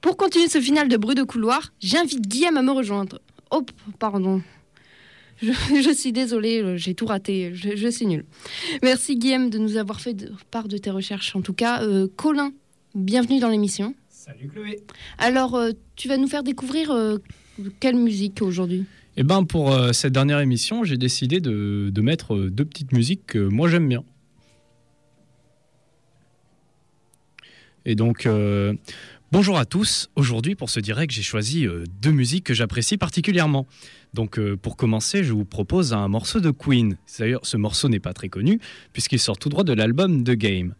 Pour 0.00 0.16
continuer 0.16 0.48
ce 0.48 0.60
final 0.60 0.88
de 0.88 0.96
bruit 0.96 1.14
de 1.14 1.22
couloir, 1.22 1.72
j'invite 1.80 2.26
Guillaume 2.26 2.56
à 2.56 2.62
me 2.62 2.70
rejoindre. 2.72 3.20
Oh, 3.50 3.64
pardon. 3.98 4.42
Je, 5.42 5.52
je 5.82 5.92
suis 5.94 6.12
désolée, 6.12 6.62
euh, 6.62 6.76
j'ai 6.76 6.94
tout 6.94 7.06
raté, 7.06 7.52
je, 7.54 7.74
je 7.76 7.88
suis 7.88 8.06
nulle. 8.06 8.24
Merci 8.82 9.16
Guillaume 9.16 9.50
de 9.50 9.58
nous 9.58 9.76
avoir 9.76 10.00
fait 10.00 10.14
de- 10.14 10.32
part 10.50 10.68
de 10.68 10.76
tes 10.78 10.90
recherches. 10.90 11.34
En 11.36 11.40
tout 11.42 11.52
cas, 11.54 11.82
Euh, 11.82 12.06
Colin, 12.16 12.52
bienvenue 12.94 13.40
dans 13.40 13.48
l'émission. 13.48 13.94
Salut 14.08 14.48
Chloé. 14.48 14.80
Alors, 15.18 15.54
euh, 15.56 15.70
tu 15.96 16.08
vas 16.08 16.16
nous 16.18 16.28
faire 16.28 16.42
découvrir 16.42 16.90
euh, 16.90 17.16
quelle 17.80 17.96
musique 17.96 18.42
aujourd'hui? 18.42 18.84
Eh 19.16 19.22
ben 19.24 19.44
pour 19.44 19.72
euh, 19.72 19.92
cette 19.92 20.12
dernière 20.12 20.40
émission, 20.40 20.84
j'ai 20.84 20.96
décidé 20.96 21.40
de, 21.40 21.90
de 21.92 22.00
mettre 22.02 22.36
deux 22.36 22.64
petites 22.64 22.92
musiques 22.92 23.26
que 23.26 23.38
moi 23.38 23.68
j'aime 23.68 23.88
bien. 23.88 24.04
Et 27.86 27.94
donc, 27.94 28.26
euh, 28.26 28.74
bonjour 29.32 29.58
à 29.58 29.64
tous. 29.64 30.10
Aujourd'hui, 30.16 30.54
pour 30.54 30.70
ce 30.70 30.80
direct, 30.80 31.12
j'ai 31.12 31.22
choisi 31.22 31.66
euh, 31.66 31.84
deux 32.00 32.10
musiques 32.10 32.44
que 32.44 32.54
j'apprécie 32.54 32.96
particulièrement. 32.96 33.66
Donc, 34.14 34.38
euh, 34.38 34.56
pour 34.56 34.76
commencer, 34.76 35.24
je 35.24 35.32
vous 35.32 35.44
propose 35.44 35.92
un 35.92 36.08
morceau 36.08 36.40
de 36.40 36.50
Queen. 36.50 36.96
D'ailleurs, 37.18 37.44
ce 37.44 37.56
morceau 37.56 37.88
n'est 37.88 38.00
pas 38.00 38.12
très 38.12 38.28
connu, 38.28 38.60
puisqu'il 38.92 39.18
sort 39.18 39.38
tout 39.38 39.48
droit 39.48 39.64
de 39.64 39.72
l'album 39.72 40.24
The 40.24 40.32
Game. 40.32 40.74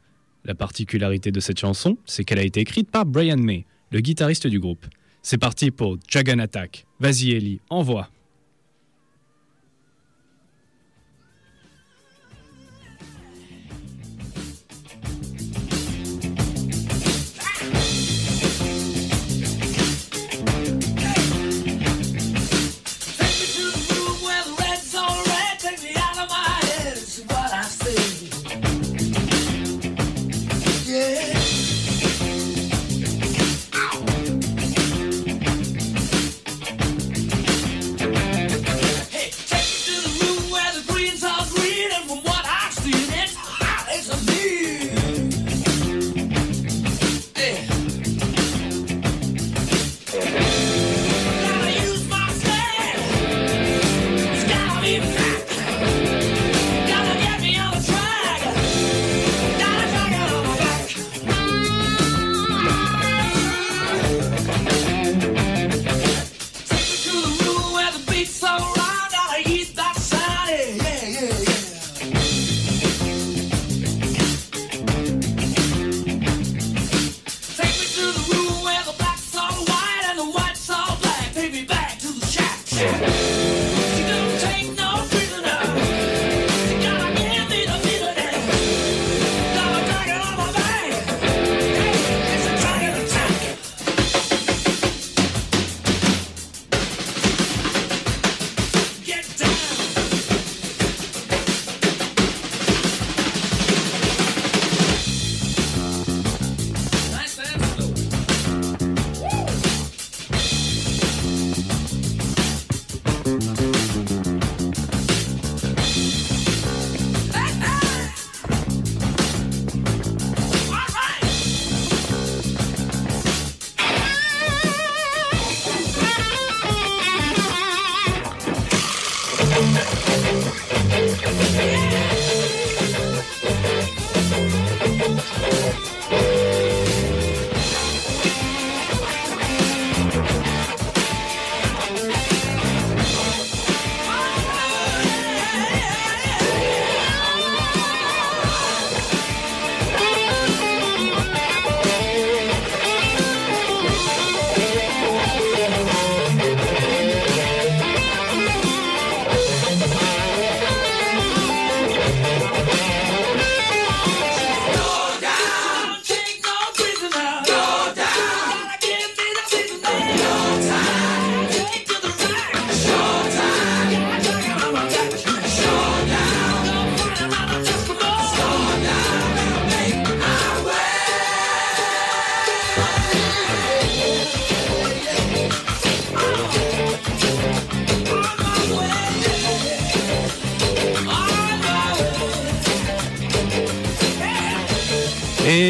La 0.45 0.55
particularité 0.55 1.31
de 1.31 1.41
cette 1.41 1.59
chanson, 1.59 1.99
c'est 2.07 2.25
qu'elle 2.25 2.39
a 2.39 2.45
été 2.45 2.61
écrite 2.61 2.91
par 2.91 3.07
Brian 3.07 3.37
May, 3.37 3.67
le 3.91 4.01
guitariste 4.01 4.47
du 4.47 4.59
groupe. 4.59 4.87
C'est 5.23 5.39
parti 5.39 5.71
pour 5.71 5.99
Dragon 6.13 6.39
Attack. 6.39 6.87
Vas-y 6.99 7.33
Ellie, 7.33 7.61
envoie. 7.69 8.11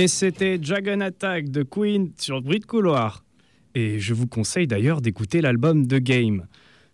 Et 0.01 0.09
c'était 0.09 0.57
Dragon 0.57 1.03
Attack 1.03 1.51
de 1.51 1.63
Queen 1.63 2.13
sur 2.17 2.41
Bruit 2.41 2.61
de 2.61 2.65
Couloir. 2.65 3.23
Et 3.75 3.99
je 3.99 4.15
vous 4.15 4.27
conseille 4.27 4.67
d'ailleurs 4.67 5.03
d'écouter 5.03 5.43
l'album 5.43 5.87
The 5.87 5.97
Game. 5.97 6.47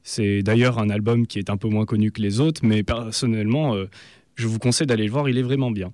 C'est 0.02 0.42
d'ailleurs 0.42 0.80
un 0.80 0.90
album 0.90 1.28
qui 1.28 1.38
est 1.38 1.48
un 1.48 1.56
peu 1.56 1.68
moins 1.68 1.84
connu 1.84 2.10
que 2.10 2.20
les 2.20 2.40
autres, 2.40 2.62
mais 2.64 2.82
personnellement, 2.82 3.76
euh, 3.76 3.84
je 4.34 4.48
vous 4.48 4.58
conseille 4.58 4.88
d'aller 4.88 5.04
le 5.04 5.12
voir, 5.12 5.28
il 5.28 5.38
est 5.38 5.42
vraiment 5.42 5.70
bien. 5.70 5.92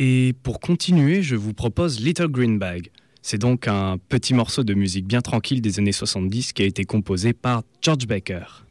Et 0.00 0.34
pour 0.42 0.58
continuer, 0.58 1.22
je 1.22 1.36
vous 1.36 1.54
propose 1.54 2.00
Little 2.00 2.26
Green 2.26 2.58
Bag. 2.58 2.90
C'est 3.22 3.38
donc 3.38 3.68
un 3.68 3.96
petit 4.08 4.34
morceau 4.34 4.64
de 4.64 4.74
musique 4.74 5.06
bien 5.06 5.20
tranquille 5.20 5.60
des 5.60 5.78
années 5.78 5.92
70 5.92 6.54
qui 6.54 6.62
a 6.62 6.66
été 6.66 6.82
composé 6.82 7.32
par 7.34 7.62
George 7.82 8.08
Baker. 8.08 8.64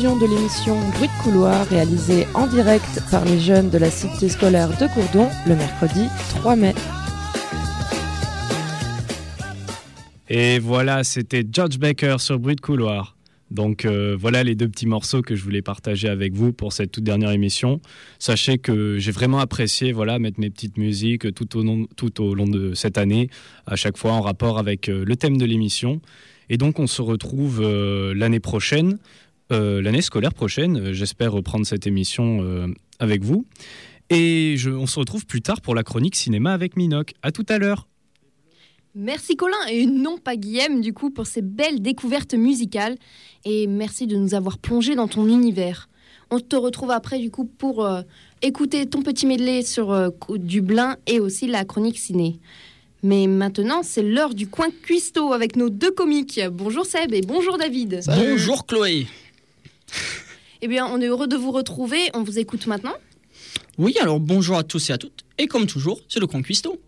De 0.00 0.26
l'émission 0.26 0.78
Bruit 0.92 1.08
de 1.08 1.22
couloir 1.22 1.66
réalisée 1.66 2.26
en 2.32 2.46
direct 2.46 3.02
par 3.10 3.22
les 3.26 3.38
jeunes 3.38 3.68
de 3.68 3.76
la 3.76 3.90
cité 3.90 4.30
scolaire 4.30 4.70
de 4.70 4.86
Courdon 4.94 5.28
le 5.46 5.54
mercredi 5.54 6.06
3 6.36 6.56
mai. 6.56 6.74
Et 10.30 10.58
voilà, 10.58 11.04
c'était 11.04 11.44
George 11.52 11.78
Baker 11.78 12.16
sur 12.18 12.38
Bruit 12.38 12.56
de 12.56 12.62
couloir. 12.62 13.14
Donc 13.50 13.84
euh, 13.84 14.16
voilà 14.18 14.42
les 14.42 14.54
deux 14.54 14.68
petits 14.68 14.86
morceaux 14.86 15.20
que 15.20 15.34
je 15.34 15.44
voulais 15.44 15.60
partager 15.60 16.08
avec 16.08 16.32
vous 16.32 16.54
pour 16.54 16.72
cette 16.72 16.92
toute 16.92 17.04
dernière 17.04 17.32
émission. 17.32 17.82
Sachez 18.18 18.56
que 18.56 18.96
j'ai 18.96 19.12
vraiment 19.12 19.40
apprécié 19.40 19.92
voilà 19.92 20.18
mettre 20.18 20.40
mes 20.40 20.48
petites 20.48 20.78
musiques 20.78 21.34
tout 21.34 21.58
au 21.58 21.62
long, 21.62 21.86
tout 21.96 22.22
au 22.22 22.34
long 22.34 22.48
de 22.48 22.72
cette 22.72 22.96
année, 22.96 23.28
à 23.66 23.76
chaque 23.76 23.98
fois 23.98 24.12
en 24.12 24.22
rapport 24.22 24.58
avec 24.58 24.88
euh, 24.88 25.04
le 25.04 25.16
thème 25.16 25.36
de 25.36 25.44
l'émission. 25.44 26.00
Et 26.48 26.56
donc 26.56 26.78
on 26.78 26.86
se 26.86 27.02
retrouve 27.02 27.60
euh, 27.62 28.14
l'année 28.14 28.40
prochaine, 28.40 28.98
euh, 29.50 29.80
l'année 29.82 30.02
scolaire 30.02 30.34
prochaine. 30.34 30.76
Euh, 30.76 30.92
J'espère 30.92 31.32
reprendre 31.32 31.66
cette 31.66 31.86
émission 31.86 32.42
euh, 32.42 32.66
avec 32.98 33.22
vous. 33.22 33.46
Et 34.10 34.54
je- 34.56 34.70
on 34.70 34.86
se 34.86 34.98
retrouve 34.98 35.26
plus 35.26 35.40
tard 35.42 35.60
pour 35.60 35.74
la 35.74 35.82
chronique 35.82 36.16
cinéma 36.16 36.52
avec 36.52 36.76
Minoc. 36.76 37.12
À 37.22 37.30
tout 37.32 37.46
à 37.48 37.58
l'heure. 37.58 37.86
Merci 38.94 39.36
Colin 39.36 39.56
et 39.70 39.86
non 39.86 40.18
pas 40.18 40.34
Guillaume 40.36 40.80
du 40.80 40.92
coup 40.92 41.10
pour 41.10 41.26
ces 41.28 41.42
belles 41.42 41.80
découvertes 41.80 42.34
musicales 42.34 42.96
et 43.44 43.68
merci 43.68 44.08
de 44.08 44.16
nous 44.16 44.34
avoir 44.34 44.58
plongé 44.58 44.96
dans 44.96 45.06
ton 45.06 45.28
univers. 45.28 45.88
On 46.32 46.40
te 46.40 46.56
retrouve 46.56 46.90
après 46.90 47.20
du 47.20 47.30
coup 47.30 47.44
pour 47.44 47.86
euh, 47.86 48.02
écouter 48.42 48.86
ton 48.86 49.02
petit 49.02 49.26
medley 49.26 49.62
sur 49.62 49.92
euh, 49.92 50.08
Dublin 50.36 50.96
et 51.06 51.20
aussi 51.20 51.46
la 51.46 51.64
chronique 51.64 51.98
ciné. 52.00 52.40
Mais 53.04 53.28
maintenant, 53.28 53.82
c'est 53.84 54.02
l'heure 54.02 54.34
du 54.34 54.46
coin 54.48 54.68
cuistot 54.82 55.32
avec 55.32 55.54
nos 55.56 55.70
deux 55.70 55.90
comiques. 55.92 56.40
Bonjour 56.52 56.84
Seb 56.84 57.14
et 57.14 57.20
bonjour 57.22 57.58
David. 57.58 58.00
Bonjour 58.06 58.66
Chloé. 58.66 59.06
Eh 60.62 60.68
bien, 60.68 60.86
on 60.86 61.00
est 61.00 61.06
heureux 61.06 61.26
de 61.26 61.36
vous 61.36 61.52
retrouver. 61.52 62.10
On 62.14 62.22
vous 62.22 62.38
écoute 62.38 62.66
maintenant. 62.66 62.94
Oui, 63.78 63.96
alors 64.00 64.20
bonjour 64.20 64.58
à 64.58 64.62
tous 64.62 64.90
et 64.90 64.92
à 64.92 64.98
toutes. 64.98 65.24
Et 65.38 65.46
comme 65.46 65.66
toujours, 65.66 66.00
c'est 66.08 66.20
le 66.20 66.26
Conquisto. 66.26 66.78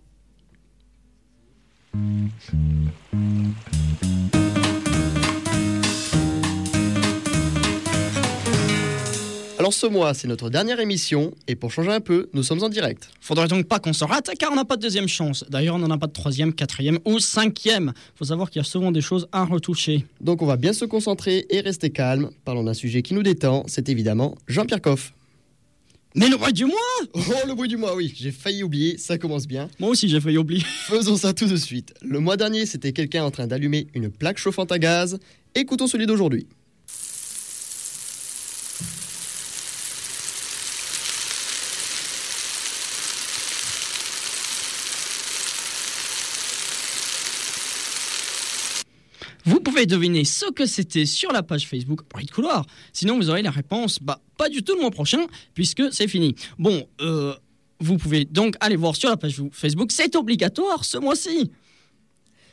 Alors 9.62 9.72
ce 9.72 9.87
mois, 9.87 10.12
c'est 10.12 10.27
notre 10.27 10.51
dernière 10.51 10.81
émission, 10.81 11.33
et 11.46 11.55
pour 11.55 11.70
changer 11.70 11.92
un 11.92 12.01
peu, 12.01 12.29
nous 12.33 12.42
sommes 12.42 12.64
en 12.64 12.68
direct. 12.68 13.11
Faudrait 13.20 13.46
donc 13.46 13.68
pas 13.68 13.79
qu'on 13.79 13.92
se 13.92 14.03
rate, 14.03 14.29
car 14.37 14.51
on 14.51 14.57
n'a 14.57 14.64
pas 14.64 14.77
de 14.77 14.83
deuxième 14.83 15.07
chance. 15.07 15.44
D'ailleurs, 15.51 15.77
on 15.77 15.79
n'en 15.79 15.90
a 15.92 15.98
pas 15.98 16.09
de 16.09 16.12
troisième, 16.12 16.53
quatrième 16.53 16.98
ou 17.05 17.20
cinquième. 17.20 17.92
Faut 18.16 18.25
savoir 18.25 18.51
qu'il 18.51 18.59
y 18.59 18.64
a 18.64 18.66
souvent 18.68 18.90
des 18.90 19.01
choses 19.01 19.29
à 19.31 19.44
retoucher. 19.44 20.05
Donc 20.20 20.42
on 20.42 20.46
va 20.46 20.57
bien 20.57 20.72
se 20.72 20.85
concentrer 20.85 21.46
et 21.48 21.61
rester 21.61 21.90
calme. 21.90 22.31
Parlons 22.44 22.64
d'un 22.64 22.75
sujet 22.75 23.03
qui 23.03 23.14
nous 23.14 23.22
détend, 23.22 23.62
c'est 23.68 23.88
évidemment 23.88 24.35
Jean-Pierre 24.48 24.83
Coff. 24.83 25.12
Mais 26.16 26.29
le 26.29 26.37
bruit 26.37 26.53
du 26.53 26.64
mois 26.64 26.75
Oh, 27.14 27.20
le 27.46 27.55
bruit 27.55 27.68
du 27.68 27.77
mois, 27.77 27.94
oui, 27.94 28.12
j'ai 28.16 28.33
failli 28.33 28.64
oublier, 28.64 28.98
ça 28.98 29.16
commence 29.16 29.46
bien. 29.46 29.68
Moi 29.79 29.90
aussi, 29.90 30.09
j'ai 30.09 30.20
failli 30.20 30.38
oublier. 30.38 30.64
Faisons 30.88 31.16
ça 31.16 31.35
tout 31.35 31.46
de 31.46 31.55
suite. 31.55 31.94
Le 32.03 32.18
mois 32.18 32.37
dernier, 32.37 32.66
c'était 32.66 32.92
quelqu'un 32.92 33.22
en 33.22 33.31
train 33.31 33.46
d'allumer 33.46 33.87
une 33.94 34.11
plaque 34.11 34.38
chauffante 34.38 34.72
à 34.72 34.81
gaz. 34.81 35.20
Écoutons 35.55 35.87
celui 35.87 36.07
d'aujourd'hui. 36.07 36.48
Vous 49.44 49.61
pouvez 49.61 49.87
deviner 49.87 50.24
ce 50.24 50.50
que 50.52 50.66
c'était 50.66 51.07
sur 51.07 51.33
la 51.33 51.42
page 51.42 51.66
Facebook 51.66 52.02
Bruit 52.09 52.26
de 52.26 52.31
couloir. 52.31 52.64
Sinon, 52.92 53.16
vous 53.16 53.31
aurez 53.31 53.42
la 53.42 53.50
réponse, 53.50 53.98
bah, 54.00 54.20
pas 54.37 54.48
du 54.48 54.62
tout 54.62 54.74
le 54.74 54.81
mois 54.81 54.90
prochain, 54.90 55.26
puisque 55.55 55.92
c'est 55.92 56.09
fini. 56.09 56.35
Bon, 56.59 56.87
euh, 57.00 57.35
vous 57.81 57.96
pouvez 57.96 58.24
donc 58.24 58.55
aller 58.61 58.76
voir 58.76 58.94
sur 58.94 59.09
la 59.09 59.16
page 59.16 59.42
Facebook, 59.52 59.90
c'est 59.92 60.14
obligatoire 60.14 60.85
ce 60.85 60.98
mois-ci. 60.98 61.50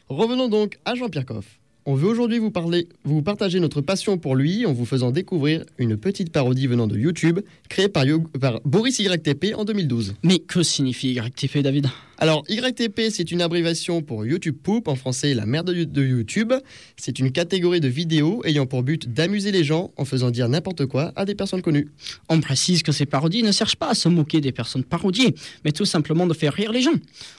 Revenons 0.07 0.47
donc 0.47 0.79
à 0.85 0.95
Jean-Pierre 0.95 1.25
Coff. 1.25 1.59
On 1.85 1.95
veut 1.95 2.07
aujourd'hui 2.07 2.39
vous 2.39 2.51
parler, 2.51 2.87
vous 3.03 3.21
partager 3.21 3.59
notre 3.59 3.81
passion 3.81 4.17
pour 4.17 4.35
lui 4.35 4.65
en 4.65 4.73
vous 4.73 4.85
faisant 4.85 5.11
découvrir 5.11 5.63
une 5.77 5.97
petite 5.97 6.31
parodie 6.31 6.67
venant 6.67 6.87
de 6.87 6.97
YouTube 6.97 7.39
créée 7.69 7.87
par, 7.87 8.05
par 8.39 8.59
Boris 8.65 8.99
YTP 8.99 9.55
en 9.55 9.65
2012. 9.65 10.15
Mais 10.23 10.39
que 10.39 10.61
signifie 10.61 11.13
YTP, 11.13 11.59
David? 11.59 11.87
Alors, 12.21 12.43
YTP, 12.49 13.03
c'est 13.11 13.31
une 13.31 13.41
abréviation 13.41 14.01
pour 14.01 14.25
YouTube 14.25 14.57
Poop, 14.61 14.89
en 14.89 14.95
français 14.95 15.33
la 15.33 15.45
merde 15.45 15.71
de, 15.71 16.03
YouTube. 16.03 16.51
C'est 16.97 17.17
une 17.17 17.31
catégorie 17.31 17.79
de 17.79 17.87
vidéos 17.87 18.41
ayant 18.43 18.65
pour 18.65 18.83
but 18.83 19.07
d'amuser 19.07 19.53
les 19.53 19.63
gens 19.63 19.91
en 19.95 20.03
faisant 20.03 20.29
dire 20.29 20.49
n'importe 20.49 20.85
quoi 20.85 21.13
à 21.15 21.23
des 21.23 21.33
personnes 21.33 21.61
connues. 21.61 21.87
On 22.27 22.41
précise 22.41 22.83
que 22.83 22.91
ces 22.91 23.05
parodies 23.05 23.41
ne 23.41 23.53
cherchent 23.53 23.77
pas 23.77 23.91
à 23.91 23.93
se 23.93 24.09
moquer 24.09 24.41
des 24.41 24.51
personnes 24.51 24.83
parodiées, 24.83 25.33
mais 25.63 25.71
tout 25.71 25.85
simplement 25.85 26.27
de 26.27 26.33
faire 26.33 26.51
rire 26.51 26.73
les 26.73 26.81
gens. 26.81 26.91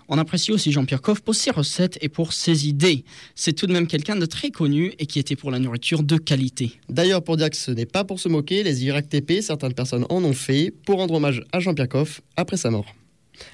On 0.08 0.16
apprécie 0.16 0.50
aussi 0.50 0.72
Jean-Pierre 0.72 1.02
Coff 1.02 1.20
pour 1.20 1.34
ses 1.34 1.50
recettes 1.50 1.98
et 2.00 2.08
pour 2.08 2.32
ses 2.32 2.66
idées. 2.66 3.04
C'est 3.34 3.52
tout 3.52 3.66
de 3.66 3.74
même 3.74 3.86
quelqu'un 3.86 4.16
de 4.16 4.24
très 4.24 4.50
connu 4.50 4.94
et 4.98 5.04
qui 5.04 5.18
était 5.18 5.36
pour 5.36 5.50
la 5.50 5.58
nourriture 5.58 6.02
de 6.02 6.16
qualité. 6.16 6.72
D'ailleurs, 6.88 7.22
pour 7.22 7.36
dire 7.36 7.50
que 7.50 7.56
ce 7.56 7.70
n'est 7.70 7.84
pas 7.84 8.04
pour 8.04 8.18
se 8.18 8.30
moquer, 8.30 8.62
les 8.62 8.82
YTP, 8.86 9.42
certaines 9.42 9.74
personnes 9.74 10.06
en 10.08 10.24
ont 10.24 10.32
fait 10.32 10.72
pour 10.86 11.00
rendre 11.00 11.12
hommage 11.12 11.44
à 11.52 11.60
Jean-Pierre 11.60 11.90
Coff 11.90 12.22
après 12.38 12.56
sa 12.56 12.70
mort. 12.70 12.86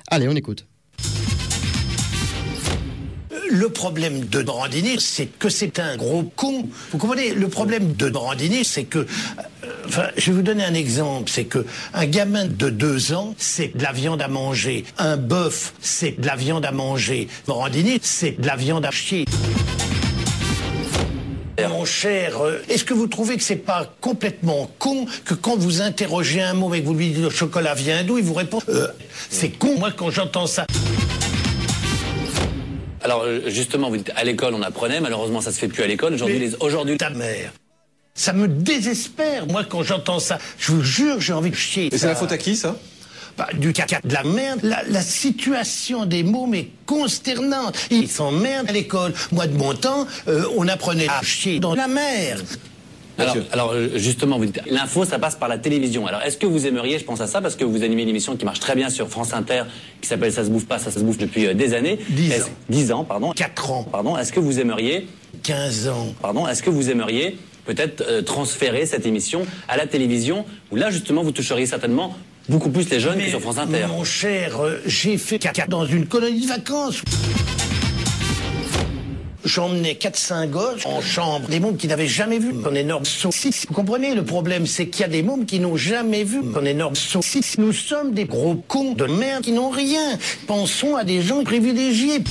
Allez, 0.06 0.28
on 0.28 0.36
écoute. 0.36 0.66
Le 3.50 3.68
problème 3.68 4.24
de 4.26 4.42
Brandini, 4.42 4.96
c'est 5.00 5.26
que 5.26 5.48
c'est 5.48 5.78
un 5.78 5.96
gros 5.96 6.24
con. 6.34 6.68
Vous 6.90 6.98
comprenez 6.98 7.32
Le 7.32 7.48
problème 7.48 7.92
de 7.94 8.08
Brandini, 8.10 8.64
c'est 8.64 8.84
que. 8.84 8.98
euh, 8.98 9.04
Enfin, 9.86 10.08
je 10.16 10.26
vais 10.30 10.36
vous 10.38 10.42
donner 10.42 10.64
un 10.64 10.74
exemple. 10.74 11.30
C'est 11.30 11.44
que 11.44 11.64
un 11.94 12.06
gamin 12.06 12.46
de 12.46 12.70
deux 12.70 13.12
ans, 13.12 13.34
c'est 13.38 13.76
de 13.76 13.82
la 13.82 13.92
viande 13.92 14.20
à 14.20 14.26
manger. 14.28 14.84
Un 14.98 15.16
bœuf, 15.16 15.74
c'est 15.80 16.20
de 16.20 16.26
la 16.26 16.34
viande 16.34 16.64
à 16.64 16.72
manger. 16.72 17.28
Brandini, 17.46 17.98
c'est 18.02 18.40
de 18.40 18.46
la 18.46 18.56
viande 18.56 18.84
à 18.84 18.90
chier. 18.90 19.24
Mon 21.68 21.84
cher, 21.84 22.40
euh, 22.44 22.62
est-ce 22.68 22.84
que 22.84 22.94
vous 22.94 23.06
trouvez 23.06 23.36
que 23.36 23.42
c'est 23.42 23.56
pas 23.56 23.92
complètement 24.00 24.70
con 24.78 25.06
que 25.24 25.34
quand 25.34 25.56
vous 25.56 25.82
interrogez 25.82 26.40
un 26.42 26.54
mot 26.54 26.72
et 26.74 26.80
que 26.80 26.86
vous 26.86 26.94
lui 26.94 27.10
dites 27.10 27.22
le 27.22 27.30
chocolat 27.30 27.74
vient 27.74 28.02
d'où, 28.04 28.18
il 28.18 28.24
vous 28.24 28.34
répond 28.34 28.60
euh, 28.68 28.88
c'est 29.30 29.50
con. 29.50 29.76
Moi, 29.78 29.90
quand 29.96 30.10
j'entends 30.10 30.46
ça, 30.46 30.66
Alors 33.06 33.22
euh, 33.22 33.40
justement, 33.46 33.88
vous 33.88 33.98
dites, 33.98 34.10
à 34.16 34.24
l'école 34.24 34.52
on 34.54 34.62
apprenait, 34.62 35.00
malheureusement 35.00 35.40
ça 35.40 35.52
se 35.52 35.60
fait 35.60 35.68
plus 35.68 35.84
à 35.84 35.86
l'école. 35.86 36.12
Aujourd'hui, 36.14 36.40
les... 36.40 36.56
aujourd'hui, 36.56 36.96
ta 36.96 37.10
mère. 37.10 37.52
Ça 38.14 38.32
me 38.32 38.48
désespère, 38.48 39.46
moi, 39.46 39.62
quand 39.62 39.84
j'entends 39.84 40.18
ça. 40.18 40.38
Je 40.58 40.72
vous 40.72 40.82
jure, 40.82 41.20
j'ai 41.20 41.32
envie 41.32 41.50
de 41.50 41.54
chier. 41.54 41.94
Et 41.94 41.98
c'est 41.98 42.08
la 42.08 42.16
faute 42.16 42.32
à 42.32 42.38
qui, 42.38 42.56
ça? 42.56 42.74
Bah, 43.38 43.46
Du 43.52 43.72
caca, 43.72 44.00
de 44.02 44.12
la 44.12 44.24
merde. 44.24 44.58
La, 44.64 44.82
la 44.88 45.02
situation 45.02 46.04
des 46.04 46.24
mômes 46.24 46.54
est 46.54 46.70
consternante. 46.84 47.76
Ils 47.90 48.10
s'emmerdent 48.10 48.68
à 48.68 48.72
l'école. 48.72 49.12
Moi, 49.30 49.46
de 49.46 49.56
mon 49.56 49.72
temps, 49.74 50.08
euh, 50.26 50.42
on 50.56 50.66
apprenait 50.66 51.08
à 51.08 51.22
chier 51.22 51.60
dans 51.60 51.76
la 51.76 51.86
mer. 51.86 52.40
Alors, 53.18 53.36
alors, 53.52 53.70
euh, 53.72 53.88
justement, 53.96 54.38
vous 54.38 54.46
dites, 54.46 54.60
l'info 54.70 55.04
ça 55.04 55.18
passe 55.18 55.34
par 55.36 55.48
la 55.48 55.58
télévision. 55.58 56.06
Alors 56.06 56.22
est-ce 56.22 56.36
que 56.36 56.46
vous 56.46 56.66
aimeriez, 56.66 56.98
je 56.98 57.04
pense 57.04 57.20
à 57.20 57.26
ça 57.26 57.40
parce 57.40 57.56
que 57.56 57.64
vous 57.64 57.82
animez 57.82 58.02
une 58.02 58.08
émission 58.08 58.36
qui 58.36 58.44
marche 58.44 58.60
très 58.60 58.74
bien 58.74 58.88
sur 58.90 59.08
France 59.08 59.32
Inter, 59.34 59.62
qui 60.00 60.08
s'appelle 60.08 60.32
Ça 60.32 60.44
se 60.44 60.50
bouffe 60.50 60.66
pas, 60.66 60.78
ça 60.78 60.90
se 60.90 60.98
bouffe 61.00 61.18
depuis 61.18 61.46
euh, 61.46 61.54
des 61.54 61.74
années. 61.74 61.98
10 62.10 62.32
Est-ce- 62.32 62.44
ans. 62.44 62.48
10 62.68 62.92
ans, 62.92 63.04
pardon. 63.04 63.32
4 63.32 63.70
ans. 63.70 63.84
Pardon. 63.90 64.16
Est-ce 64.18 64.32
que 64.32 64.40
vous 64.40 64.60
aimeriez 64.60 65.06
15 65.42 65.88
ans. 65.88 66.14
Pardon. 66.22 66.46
Est-ce 66.48 66.62
que 66.62 66.70
vous 66.70 66.90
aimeriez 66.90 67.36
peut-être 67.66 68.02
euh, 68.08 68.22
transférer 68.22 68.86
cette 68.86 69.06
émission 69.06 69.46
à 69.68 69.76
la 69.76 69.86
télévision, 69.86 70.44
où 70.70 70.76
là 70.76 70.90
justement 70.90 71.22
vous 71.22 71.32
toucheriez 71.32 71.66
certainement 71.66 72.16
beaucoup 72.48 72.70
plus 72.70 72.88
les 72.90 73.00
jeunes 73.00 73.18
que 73.18 73.28
sur 73.28 73.40
France 73.40 73.58
Inter? 73.58 73.86
Mon 73.88 74.04
cher, 74.04 74.58
j'ai 74.86 75.18
fait 75.18 75.38
caca 75.38 75.66
dans 75.66 75.84
une 75.84 76.06
colonie 76.06 76.42
de 76.42 76.46
vacances. 76.48 77.02
J'emmenais 79.46 79.92
4-5 79.92 80.50
gosses 80.50 80.84
en 80.86 81.00
chambre, 81.00 81.48
des 81.48 81.60
mômes 81.60 81.76
qui 81.76 81.86
n'avaient 81.86 82.08
jamais 82.08 82.40
vu 82.40 82.52
un 82.68 82.74
énorme 82.74 83.04
saucisse. 83.04 83.64
Vous 83.68 83.74
comprenez, 83.74 84.16
le 84.16 84.24
problème, 84.24 84.66
c'est 84.66 84.88
qu'il 84.88 85.02
y 85.02 85.04
a 85.04 85.08
des 85.08 85.22
mômes 85.22 85.46
qui 85.46 85.60
n'ont 85.60 85.76
jamais 85.76 86.24
vu 86.24 86.40
un 86.56 86.64
énorme 86.64 86.96
saucisse. 86.96 87.56
Nous 87.56 87.72
sommes 87.72 88.12
des 88.12 88.24
gros 88.24 88.56
cons 88.56 88.94
de 88.94 89.04
merde 89.04 89.44
qui 89.44 89.52
n'ont 89.52 89.70
rien. 89.70 90.18
Pensons 90.48 90.96
à 90.96 91.04
des 91.04 91.22
gens 91.22 91.44
privilégiés. 91.44 92.24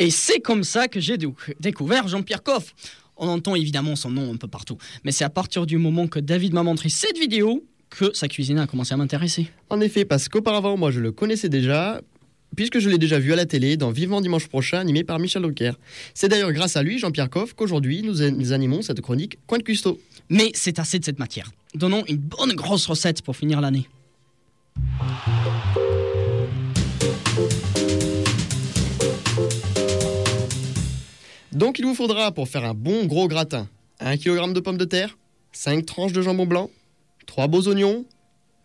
Et 0.00 0.10
c'est 0.10 0.40
comme 0.40 0.64
ça 0.64 0.88
que 0.88 0.98
j'ai 0.98 1.16
découvert 1.60 2.08
Jean-Pierre 2.08 2.42
Coff. 2.42 2.74
On 3.16 3.28
entend 3.28 3.54
évidemment 3.54 3.94
son 3.94 4.10
nom 4.10 4.32
un 4.32 4.36
peu 4.36 4.48
partout, 4.48 4.78
mais 5.04 5.12
c'est 5.12 5.22
à 5.22 5.30
partir 5.30 5.64
du 5.64 5.78
moment 5.78 6.08
que 6.08 6.18
David 6.18 6.54
m'a 6.54 6.64
montré 6.64 6.88
cette 6.88 7.18
vidéo 7.18 7.62
que 7.88 8.12
sa 8.14 8.26
cuisine 8.26 8.58
a 8.58 8.66
commencé 8.66 8.94
à 8.94 8.96
m'intéresser. 8.96 9.48
En 9.70 9.80
effet, 9.80 10.04
parce 10.04 10.28
qu'auparavant, 10.28 10.76
moi, 10.76 10.90
je 10.90 10.98
le 10.98 11.12
connaissais 11.12 11.48
déjà, 11.48 12.00
puisque 12.56 12.78
je 12.78 12.88
l'ai 12.88 12.98
déjà 12.98 13.18
vu 13.18 13.32
à 13.32 13.36
la 13.36 13.46
télé 13.46 13.76
dans 13.76 13.90
Vivement 13.90 14.20
Dimanche 14.20 14.48
prochain, 14.48 14.78
animé 14.78 15.04
par 15.04 15.18
Michel 15.18 15.42
Drucker. 15.42 15.72
C'est 16.14 16.28
d'ailleurs 16.28 16.52
grâce 16.52 16.76
à 16.76 16.82
lui, 16.82 16.98
Jean-Pierre 16.98 17.30
Coff, 17.30 17.54
qu'aujourd'hui, 17.54 18.02
nous, 18.02 18.30
nous 18.30 18.52
animons 18.52 18.82
cette 18.82 19.00
chronique 19.00 19.38
Coin 19.46 19.58
de 19.58 19.62
Custo. 19.62 20.00
Mais 20.28 20.50
c'est 20.54 20.78
assez 20.78 20.98
de 20.98 21.04
cette 21.04 21.18
matière. 21.18 21.50
Donnons 21.74 22.04
une 22.08 22.16
bonne 22.16 22.52
grosse 22.52 22.86
recette 22.86 23.22
pour 23.22 23.36
finir 23.36 23.60
l'année. 23.60 23.88
Donc, 31.52 31.78
il 31.78 31.84
vous 31.84 31.94
faudra, 31.94 32.32
pour 32.32 32.48
faire 32.48 32.64
un 32.64 32.74
bon 32.74 33.04
gros 33.04 33.28
gratin, 33.28 33.68
1 34.00 34.16
kg 34.16 34.52
de 34.52 34.60
pommes 34.60 34.78
de 34.78 34.84
terre, 34.84 35.16
5 35.52 35.84
tranches 35.84 36.12
de 36.12 36.22
jambon 36.22 36.46
blanc, 36.46 36.70
3 37.26 37.46
beaux 37.46 37.68
oignons, 37.68 38.04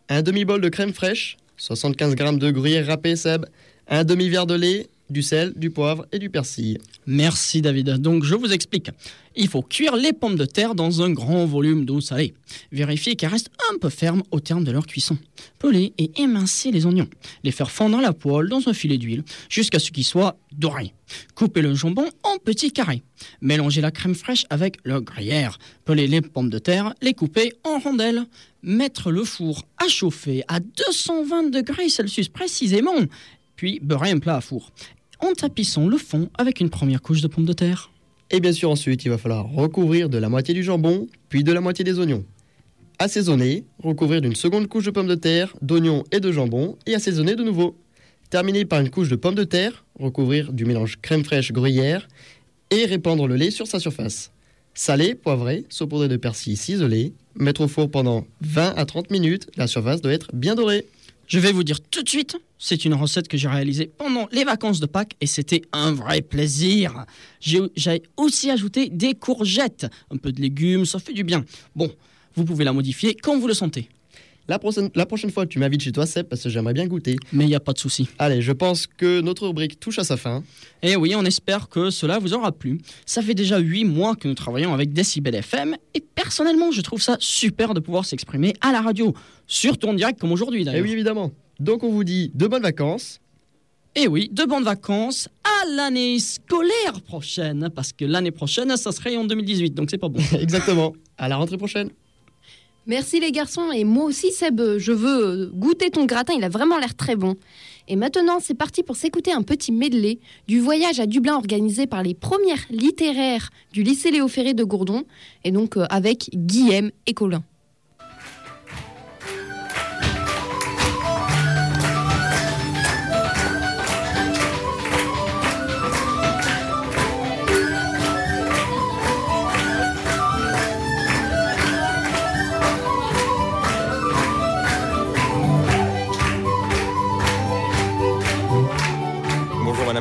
un 0.09 0.21
demi-bol 0.21 0.61
de 0.61 0.69
crème 0.69 0.93
fraîche, 0.93 1.37
75 1.57 2.15
g 2.15 2.37
de 2.37 2.51
gruyère 2.51 2.87
râpée 2.87 3.15
seb, 3.15 3.45
un 3.87 4.03
demi-verre 4.03 4.45
de 4.45 4.55
lait, 4.55 4.89
du 5.09 5.21
sel, 5.21 5.53
du 5.55 5.69
poivre 5.69 6.05
et 6.11 6.19
du 6.19 6.29
persil. 6.29 6.79
Merci 7.05 7.61
David. 7.61 7.89
Donc 7.97 8.23
je 8.23 8.35
vous 8.35 8.51
explique. 8.51 8.89
Il 9.35 9.47
faut 9.47 9.61
cuire 9.61 9.95
les 9.95 10.13
pommes 10.13 10.35
de 10.35 10.45
terre 10.45 10.73
dans 10.73 11.03
un 11.03 11.11
grand 11.11 11.45
volume 11.45 11.85
d'eau 11.85 12.01
salée. 12.01 12.33
Vérifiez 12.71 13.15
qu'elles 13.15 13.29
restent 13.29 13.51
un 13.71 13.77
peu 13.77 13.89
fermes 13.89 14.23
au 14.31 14.39
terme 14.39 14.63
de 14.63 14.71
leur 14.71 14.87
cuisson. 14.87 15.17
Peler 15.59 15.93
et 15.97 16.11
émincer 16.19 16.71
les 16.71 16.85
oignons. 16.85 17.07
Les 17.43 17.51
faire 17.51 17.69
fondre 17.69 17.99
à 17.99 18.01
la 18.01 18.13
poêle 18.13 18.49
dans 18.49 18.67
un 18.67 18.73
filet 18.73 18.97
d'huile 18.97 19.23
jusqu'à 19.47 19.79
ce 19.79 19.91
qu'ils 19.91 20.05
soient 20.05 20.37
dorés. 20.51 20.93
Coupez 21.35 21.61
le 21.61 21.75
jambon 21.75 22.09
en 22.23 22.37
petits 22.37 22.71
carrés. 22.71 23.03
Mélangez 23.41 23.81
la 23.81 23.91
crème 23.91 24.15
fraîche 24.15 24.45
avec 24.49 24.77
le 24.83 25.01
gruyère. 25.01 25.59
Pelez 25.85 26.07
les 26.07 26.21
pommes 26.21 26.49
de 26.49 26.59
terre, 26.59 26.93
les 27.01 27.13
couper 27.13 27.53
en 27.63 27.79
rondelles. 27.79 28.25
Mettre 28.63 29.11
le 29.11 29.23
four 29.23 29.65
à 29.77 29.87
chauffer 29.87 30.43
à 30.47 30.59
220 30.59 31.51
degrés 31.51 31.89
Celsius 31.89 32.27
précisément. 32.27 32.91
Puis 33.57 33.81
beurrer 33.83 34.11
un 34.11 34.19
plat 34.19 34.37
à 34.37 34.41
four 34.41 34.71
en 35.19 35.33
tapissant 35.33 35.87
le 35.87 35.97
fond 35.97 36.29
avec 36.37 36.59
une 36.59 36.69
première 36.69 37.01
couche 37.01 37.21
de 37.21 37.27
pommes 37.27 37.45
de 37.45 37.53
terre. 37.53 37.91
Et 38.29 38.39
bien 38.39 38.51
sûr, 38.51 38.69
ensuite, 38.69 39.05
il 39.05 39.09
va 39.09 39.17
falloir 39.17 39.49
recouvrir 39.49 40.09
de 40.09 40.17
la 40.17 40.29
moitié 40.29 40.53
du 40.53 40.63
jambon, 40.63 41.07
puis 41.29 41.43
de 41.43 41.51
la 41.51 41.61
moitié 41.61 41.83
des 41.83 41.97
oignons. 41.99 42.25
Assaisonner, 42.99 43.65
recouvrir 43.83 44.21
d'une 44.21 44.35
seconde 44.35 44.67
couche 44.67 44.85
de 44.85 44.91
pommes 44.91 45.07
de 45.07 45.15
terre, 45.15 45.55
d'oignons 45.61 46.03
et 46.11 46.19
de 46.19 46.31
jambon, 46.31 46.77
et 46.85 46.95
assaisonner 46.95 47.35
de 47.35 47.43
nouveau. 47.43 47.77
Terminer 48.29 48.65
par 48.65 48.81
une 48.81 48.89
couche 48.89 49.09
de 49.09 49.15
pommes 49.15 49.35
de 49.35 49.43
terre, 49.43 49.85
recouvrir 49.99 50.51
du 50.51 50.65
mélange 50.65 50.97
crème 51.01 51.23
fraîche 51.23 51.51
gruyère, 51.51 52.07
et 52.69 52.85
répandre 52.85 53.27
le 53.27 53.35
lait 53.35 53.51
sur 53.51 53.67
sa 53.67 53.79
surface. 53.79 54.31
Saler, 54.73 55.15
poivrer, 55.15 55.65
saupoudrer 55.69 56.07
de 56.07 56.17
persil 56.17 56.57
ciselé, 56.57 57.13
mettre 57.35 57.61
au 57.61 57.67
four 57.67 57.89
pendant 57.89 58.27
20 58.41 58.73
à 58.75 58.85
30 58.85 59.09
minutes, 59.09 59.47
la 59.55 59.67
surface 59.67 60.01
doit 60.01 60.11
être 60.11 60.35
bien 60.35 60.55
dorée. 60.55 60.85
Je 61.27 61.39
vais 61.39 61.51
vous 61.51 61.65
dire 61.65 61.81
tout 61.81 62.03
de 62.03 62.07
suite, 62.07 62.37
c'est 62.57 62.85
une 62.85 62.93
recette 62.93 63.27
que 63.27 63.35
j'ai 63.35 63.49
réalisée 63.49 63.91
pendant 63.97 64.29
les 64.31 64.45
vacances 64.45 64.79
de 64.79 64.85
Pâques 64.85 65.15
et 65.19 65.27
c'était 65.27 65.61
un 65.73 65.91
vrai 65.91 66.21
plaisir. 66.21 67.05
J'ai 67.41 68.01
aussi 68.15 68.49
ajouté 68.49 68.87
des 68.87 69.13
courgettes, 69.13 69.87
un 70.09 70.15
peu 70.15 70.31
de 70.31 70.39
légumes, 70.39 70.85
ça 70.85 70.99
fait 70.99 71.11
du 71.11 71.25
bien. 71.25 71.43
Bon, 71.75 71.91
vous 72.35 72.45
pouvez 72.45 72.63
la 72.63 72.71
modifier 72.71 73.13
quand 73.13 73.37
vous 73.37 73.47
le 73.47 73.53
sentez. 73.53 73.89
La 74.49 74.59
prochaine, 74.59 74.89
la 74.95 75.05
prochaine 75.05 75.29
fois, 75.29 75.45
tu 75.45 75.59
m'invites 75.59 75.81
chez 75.81 75.91
toi, 75.91 76.05
Seb, 76.05 76.27
parce 76.27 76.41
que 76.43 76.49
j'aimerais 76.49 76.73
bien 76.73 76.87
goûter. 76.87 77.17
Mais 77.33 77.43
il 77.43 77.47
n'y 77.47 77.55
a 77.55 77.59
pas 77.59 77.73
de 77.73 77.79
souci. 77.79 78.07
Allez, 78.17 78.41
je 78.41 78.53
pense 78.53 78.87
que 78.87 79.19
notre 79.19 79.45
rubrique 79.47 79.77
touche 79.79 79.99
à 79.99 80.05
sa 80.05 80.15
fin. 80.15 80.41
Et 80.81 80.95
oui, 80.95 81.13
on 81.15 81.25
espère 81.25 81.67
que 81.67 81.89
cela 81.89 82.17
vous 82.17 82.33
aura 82.33 82.53
plu. 82.53 82.79
Ça 83.05 83.21
fait 83.21 83.33
déjà 83.33 83.57
8 83.57 83.83
mois 83.83 84.15
que 84.15 84.27
nous 84.27 84.35
travaillons 84.35 84.73
avec 84.73 84.93
Decibel 84.93 85.35
FM 85.35 85.75
et 85.93 85.99
personnellement, 85.99 86.71
je 86.71 86.79
trouve 86.81 87.01
ça 87.01 87.17
super 87.19 87.73
de 87.73 87.81
pouvoir 87.81 88.05
s'exprimer 88.05 88.53
à 88.61 88.71
la 88.71 88.81
radio, 88.81 89.13
surtout 89.47 89.87
en 89.89 89.93
direct 89.93 90.19
comme 90.19 90.31
aujourd'hui 90.31 90.61
Et 90.61 90.65
d'ailleurs. 90.65 90.83
oui, 90.85 90.91
évidemment. 90.93 91.31
Donc 91.59 91.83
on 91.83 91.89
vous 91.91 92.03
dit 92.05 92.31
de 92.33 92.47
bonnes 92.47 92.63
vacances. 92.63 93.19
Et 93.95 94.07
oui, 94.07 94.29
de 94.31 94.43
bonnes 94.45 94.63
vacances 94.63 95.27
à 95.43 95.65
l'année 95.75 96.19
scolaire 96.19 97.01
prochaine, 97.03 97.69
parce 97.75 97.91
que 97.91 98.05
l'année 98.05 98.31
prochaine, 98.31 98.77
ça 98.77 98.91
serait 98.91 99.17
en 99.17 99.25
2018, 99.25 99.71
donc 99.73 99.89
c'est 99.89 99.97
pas 99.97 100.07
bon. 100.07 100.21
Exactement. 100.39 100.93
À 101.17 101.27
la 101.27 101.35
rentrée 101.35 101.57
prochaine. 101.57 101.89
Merci 102.89 103.19
les 103.19 103.33
garçons 103.33 103.69
et 103.73 103.83
moi 103.83 104.05
aussi 104.05 104.31
Seb, 104.31 104.61
je 104.77 104.93
veux 104.93 105.51
goûter 105.53 105.91
ton 105.91 106.05
gratin, 106.05 106.33
il 106.37 106.43
a 106.45 106.47
vraiment 106.49 106.77
l'air 106.77 106.95
très 106.95 107.17
bon. 107.17 107.35
Et 107.89 107.97
maintenant 107.97 108.39
c'est 108.39 108.53
parti 108.53 108.81
pour 108.81 108.95
s'écouter 108.95 109.33
un 109.33 109.41
petit 109.41 109.73
medley 109.73 110.19
du 110.47 110.61
voyage 110.61 111.01
à 111.01 111.05
Dublin 111.05 111.35
organisé 111.35 111.85
par 111.85 112.01
les 112.01 112.13
premières 112.13 112.65
littéraires 112.69 113.49
du 113.73 113.83
lycée 113.83 114.09
Léo 114.09 114.29
Ferré 114.29 114.53
de 114.53 114.63
Gourdon 114.63 115.03
et 115.43 115.51
donc 115.51 115.75
euh, 115.75 115.85
avec 115.89 116.29
Guillaume 116.33 116.91
et 117.07 117.13
Colin. 117.13 117.43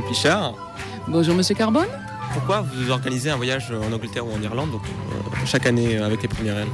Madame. 0.00 0.52
Bonjour 1.08 1.34
Monsieur 1.34 1.54
Carbone. 1.54 1.86
Pourquoi 2.34 2.60
vous 2.60 2.90
organisez 2.90 3.30
un 3.30 3.36
voyage 3.36 3.72
en 3.72 3.92
Angleterre 3.92 4.26
ou 4.26 4.30
en 4.32 4.42
Irlande 4.42 4.70
donc, 4.70 4.82
euh, 4.84 5.36
chaque 5.46 5.64
année 5.66 5.96
euh, 5.96 6.04
avec 6.04 6.20
les 6.20 6.28
premières 6.28 6.58
L 6.58 6.66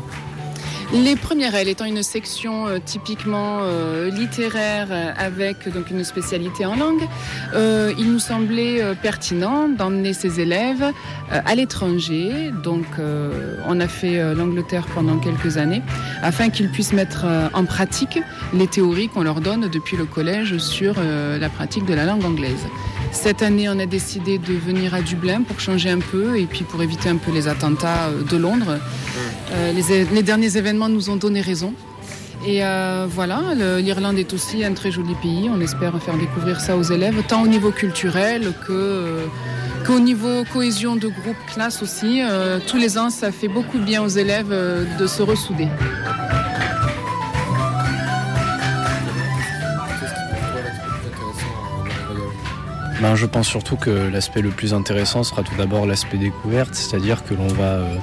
Les 0.93 1.15
premières 1.15 1.55
ailes 1.55 1.69
étant 1.69 1.85
une 1.85 2.03
section 2.03 2.67
euh, 2.67 2.79
typiquement 2.85 3.61
euh, 3.63 4.11
littéraire 4.11 4.89
avec 5.17 5.73
donc 5.73 5.91
une 5.91 6.03
spécialité 6.03 6.67
en 6.67 6.75
langue, 6.75 7.07
euh, 7.55 7.93
il 7.97 8.11
nous 8.13 8.19
semblait 8.19 8.83
pertinent 9.01 9.69
d'emmener 9.69 10.15
ces 10.15 10.41
élèves 10.41 10.93
à 11.31 11.55
l'étranger. 11.55 12.51
Donc 12.63 12.87
on 13.67 13.81
a 13.81 13.89
fait 13.89 14.35
l'Angleterre 14.35 14.87
pendant 14.95 15.19
quelques 15.19 15.57
années 15.57 15.83
afin 16.23 16.51
qu'ils 16.51 16.71
puissent 16.71 16.93
mettre 16.93 17.25
en 17.55 17.65
pratique 17.65 18.19
les 18.53 18.67
théories 18.67 19.09
qu'on 19.09 19.23
leur 19.23 19.41
donne 19.41 19.69
depuis 19.69 19.97
le 19.97 20.05
collège 20.05 20.59
sur 20.59 20.97
la 21.01 21.49
pratique 21.49 21.87
de 21.87 21.95
la 21.95 22.05
langue 22.05 22.25
anglaise. 22.25 22.67
Cette 23.13 23.43
année, 23.43 23.69
on 23.69 23.79
a 23.79 23.87
décidé 23.87 24.39
de 24.39 24.55
venir 24.55 24.95
à 24.95 25.03
Dublin 25.03 25.43
pour 25.43 25.61
changer 25.61 25.91
un 25.91 26.01
peu 26.01 26.37
et 26.39 26.47
puis 26.47 26.65
pour 26.65 26.83
éviter 26.83 27.09
un 27.09 27.17
peu 27.17 27.31
les 27.31 27.47
attentats 27.47 28.09
euh, 28.09 28.23
de 28.23 28.37
Londres. 28.37 28.79
Euh, 29.53 29.73
les, 29.73 30.23
derniers 30.23 30.57
événements 30.57 30.89
nous 30.89 31.11
ont 31.11 31.17
donné 31.17 31.41
raison. 31.41 31.75
Et 32.47 32.65
euh, 32.65 33.07
voilà, 33.09 33.55
l'Irlande 33.55 34.19
est 34.19 34.33
aussi 34.33 34.65
un 34.65 34.73
très 34.73 34.91
joli 34.91 35.15
pays. 35.23 35.49
On 35.55 35.61
espère 35.61 35.93
faire 36.03 36.17
découvrir 36.17 36.61
ça 36.61 36.77
aux 36.77 36.83
élèves, 36.83 37.23
tant 37.29 37.43
au 37.43 37.47
niveau 37.47 37.71
culturel 37.71 38.53
que 38.67 38.73
euh, 38.73 39.27
qu'au 39.87 40.01
niveau 40.01 40.45
cohésion 40.53 40.97
de 40.97 41.09
groupe, 41.09 41.37
classe 41.53 41.83
aussi. 41.83 42.23
Tous 42.69 42.77
les 42.77 42.99
ans, 42.99 43.11
ça 43.11 43.33
fait 43.33 43.49
beaucoup 43.49 43.79
de 43.79 43.85
bien 43.85 44.03
aux 44.03 44.09
élèves 44.09 44.55
de 44.99 45.07
se 45.07 45.23
ressouder. 45.23 45.67
Ben, 53.03 53.17
je 53.17 53.27
pense 53.27 53.49
surtout 53.49 53.75
que 53.75 53.91
l'aspect 53.91 54.43
le 54.43 54.51
plus 54.51 54.75
intéressant 54.75 55.25
sera 55.25 55.43
tout 55.43 55.57
d'abord 55.57 55.87
l'aspect 55.87 56.19
découverte, 56.19 56.77
c'est-à-dire 56.77 57.25
que 57.25 57.35
l'on 57.35 57.49
va, 57.49 57.65
euh, 57.65 57.97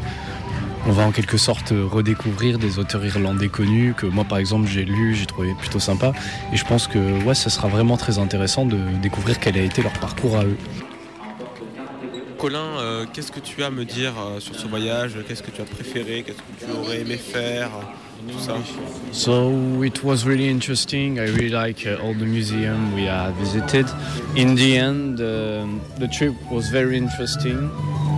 en 0.87 1.11
quelque 1.11 1.37
sorte 1.37 1.69
redécouvrir 1.69 2.59
des 2.59 2.79
auteurs 2.79 3.05
irlandais 3.05 3.47
connus 3.47 3.93
que 3.95 4.05
moi 4.05 4.25
par 4.25 4.39
exemple 4.39 4.67
j'ai 4.67 4.83
lu, 4.83 5.15
j'ai 5.15 5.25
trouvé 5.25 5.53
plutôt 5.57 5.79
sympa, 5.79 6.11
et 6.51 6.57
je 6.57 6.65
pense 6.65 6.87
que 6.87 7.23
ouais, 7.23 7.33
ce 7.33 7.49
sera 7.49 7.69
vraiment 7.69 7.95
très 7.95 8.19
intéressant 8.19 8.65
de 8.65 8.77
découvrir 9.01 9.39
quel 9.39 9.55
a 9.57 9.61
été 9.61 9.81
leur 9.81 9.93
parcours 9.93 10.35
à 10.35 10.43
eux. 10.43 10.57
Colin, 12.39 12.79
euh, 12.79 13.05
qu'est-ce 13.11 13.33
que 13.33 13.41
tu 13.41 13.63
as 13.63 13.67
à 13.67 13.69
me 13.69 13.83
dire 13.83 14.13
euh, 14.17 14.39
sur 14.39 14.55
ce 14.55 14.65
voyage? 14.65 15.11
Qu'est-ce 15.27 15.43
que 15.43 15.51
tu 15.51 15.61
as 15.61 15.65
préféré? 15.65 16.23
Qu'est-ce 16.25 16.37
que 16.37 16.65
tu 16.65 16.79
aurais 16.79 17.01
aimé 17.01 17.17
faire? 17.17 17.69
So 19.11 19.83
it 19.83 20.03
was 20.03 20.25
really 20.25 20.49
interesting. 20.49 21.19
I 21.19 21.25
really 21.25 21.49
like 21.49 21.85
uh, 21.85 22.01
all 22.01 22.13
the 22.13 22.25
museum 22.25 22.93
we 22.95 23.07
had 23.07 23.33
visited. 23.35 23.87
In 24.35 24.55
the 24.55 24.77
end, 24.77 25.19
um, 25.19 25.81
the 25.99 26.07
trip 26.07 26.33
was 26.49 26.69
very 26.69 26.97
interesting, 26.97 27.69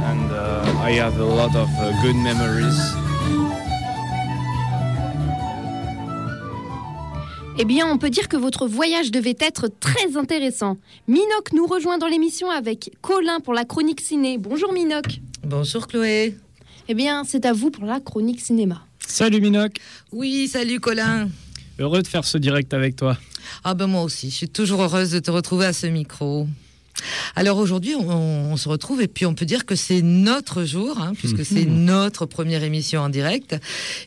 and 0.05 0.31
uh, 0.31 0.83
I 0.83 0.91
have 0.93 1.19
a 1.19 1.25
lot 1.25 1.55
of 1.55 1.69
uh, 1.79 1.91
good 2.01 2.15
memories. 2.15 3.00
Eh 7.63 7.65
bien, 7.65 7.85
on 7.85 7.99
peut 7.99 8.09
dire 8.09 8.27
que 8.27 8.37
votre 8.37 8.65
voyage 8.65 9.11
devait 9.11 9.37
être 9.39 9.67
très 9.67 10.17
intéressant. 10.17 10.77
Minoc 11.07 11.53
nous 11.53 11.67
rejoint 11.67 11.99
dans 11.99 12.07
l'émission 12.07 12.49
avec 12.49 12.89
Colin 13.01 13.39
pour 13.39 13.53
la 13.53 13.65
chronique 13.65 14.01
ciné. 14.01 14.39
Bonjour 14.39 14.73
Minoc. 14.73 15.05
Bonjour 15.43 15.85
Chloé. 15.85 16.35
Eh 16.87 16.95
bien, 16.95 17.23
c'est 17.23 17.45
à 17.45 17.53
vous 17.53 17.69
pour 17.69 17.85
la 17.85 17.99
chronique 17.99 18.41
cinéma. 18.41 18.83
Salut 19.05 19.39
Minoc. 19.39 19.73
Oui, 20.11 20.47
salut 20.47 20.79
Colin. 20.79 21.29
Heureux 21.77 22.01
de 22.01 22.07
faire 22.07 22.25
ce 22.25 22.39
direct 22.39 22.73
avec 22.73 22.95
toi. 22.95 23.15
Ah 23.63 23.75
ben 23.75 23.85
moi 23.85 24.01
aussi, 24.01 24.31
je 24.31 24.35
suis 24.37 24.49
toujours 24.49 24.81
heureuse 24.81 25.11
de 25.11 25.19
te 25.19 25.29
retrouver 25.29 25.67
à 25.67 25.73
ce 25.73 25.85
micro. 25.85 26.47
Alors 27.35 27.59
aujourd'hui, 27.59 27.93
on, 27.93 28.09
on 28.09 28.57
se 28.57 28.69
retrouve 28.69 29.03
et 29.03 29.07
puis 29.07 29.27
on 29.27 29.35
peut 29.35 29.45
dire 29.45 29.67
que 29.67 29.75
c'est 29.75 30.01
notre 30.01 30.63
jour, 30.63 30.99
hein, 30.99 31.13
puisque 31.15 31.45
c'est 31.45 31.65
notre 31.67 32.25
première 32.25 32.63
émission 32.63 33.01
en 33.01 33.09
direct. 33.09 33.55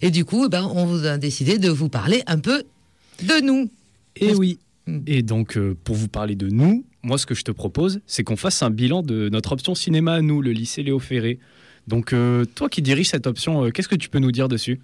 Et 0.02 0.10
du 0.10 0.24
coup, 0.24 0.46
eh 0.46 0.48
ben, 0.48 0.68
on 0.74 0.86
vous 0.86 1.06
a 1.06 1.18
décidé 1.18 1.58
de 1.58 1.70
vous 1.70 1.88
parler 1.88 2.24
un 2.26 2.40
peu 2.40 2.64
de 3.24 3.40
nous. 3.44 3.70
Et 4.16 4.34
oui. 4.34 4.58
Et 5.06 5.22
donc, 5.22 5.56
euh, 5.56 5.76
pour 5.84 5.96
vous 5.96 6.08
parler 6.08 6.34
de 6.34 6.48
nous, 6.48 6.84
moi, 7.02 7.18
ce 7.18 7.26
que 7.26 7.34
je 7.34 7.42
te 7.42 7.50
propose, 7.50 8.00
c'est 8.06 8.22
qu'on 8.22 8.36
fasse 8.36 8.62
un 8.62 8.70
bilan 8.70 9.02
de 9.02 9.28
notre 9.28 9.52
option 9.52 9.74
cinéma 9.74 10.14
à 10.14 10.20
nous, 10.20 10.42
le 10.42 10.52
lycée 10.52 10.82
Léo 10.82 10.98
Ferré. 10.98 11.38
Donc, 11.86 12.12
euh, 12.12 12.44
toi 12.44 12.68
qui 12.68 12.82
diriges 12.82 13.08
cette 13.08 13.26
option, 13.26 13.64
euh, 13.64 13.70
qu'est-ce 13.70 13.88
que 13.88 13.96
tu 13.96 14.08
peux 14.08 14.18
nous 14.18 14.32
dire 14.32 14.48
dessus? 14.48 14.80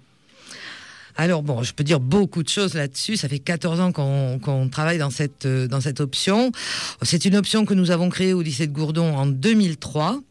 Alors 1.17 1.43
bon, 1.43 1.61
je 1.61 1.73
peux 1.73 1.83
dire 1.83 1.99
beaucoup 1.99 2.41
de 2.41 2.47
choses 2.47 2.73
là-dessus. 2.73 3.17
Ça 3.17 3.27
fait 3.27 3.39
14 3.39 3.81
ans 3.81 3.91
qu'on 3.91 4.69
travaille 4.69 4.97
dans 4.97 5.09
cette, 5.09 5.45
dans 5.45 5.81
cette 5.81 5.99
option. 5.99 6.53
C'est 7.01 7.25
une 7.25 7.35
option 7.35 7.65
que 7.65 7.73
nous 7.73 7.91
avons 7.91 8.09
créée 8.09 8.33
au 8.33 8.41
lycée 8.41 8.65
de 8.65 8.71
Gourdon 8.71 9.17
en 9.17 9.25
2003. 9.25 10.21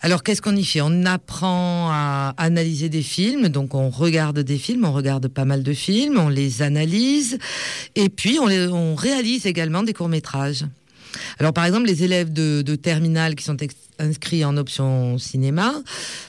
Alors 0.00 0.22
qu'est-ce 0.22 0.40
qu'on 0.40 0.54
y 0.54 0.64
fait? 0.64 0.80
On 0.80 1.04
apprend 1.06 1.88
à 1.90 2.34
analyser 2.36 2.88
des 2.88 3.02
films, 3.02 3.48
donc 3.48 3.74
on 3.74 3.90
regarde 3.90 4.38
des 4.38 4.58
films, 4.58 4.84
on 4.84 4.92
regarde 4.92 5.26
pas 5.28 5.44
mal 5.44 5.62
de 5.62 5.72
films, 5.72 6.18
on 6.18 6.28
les 6.28 6.62
analyse, 6.62 7.38
et 7.96 8.08
puis 8.08 8.38
on, 8.40 8.94
réalise 8.94 9.46
également 9.46 9.82
des 9.82 9.92
courts-métrages. 9.92 10.64
Alors 11.38 11.52
par 11.52 11.64
exemple, 11.64 11.86
les 11.86 12.04
élèves 12.04 12.32
de, 12.32 12.62
de 12.62 12.76
terminale 12.76 13.34
qui 13.34 13.44
sont 13.44 13.56
inscrits 13.98 14.44
en 14.44 14.56
option 14.56 15.18
cinéma 15.18 15.74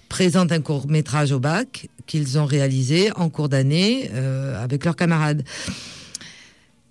présentent 0.07 0.51
un 0.51 0.61
court-métrage 0.61 1.31
au 1.31 1.39
bac 1.39 1.89
qu'ils 2.07 2.39
ont 2.39 2.45
réalisé 2.45 3.11
en 3.15 3.29
cours 3.29 3.49
d'année 3.49 4.09
euh, 4.13 4.63
avec 4.63 4.83
leurs 4.83 4.95
camarades. 4.95 5.43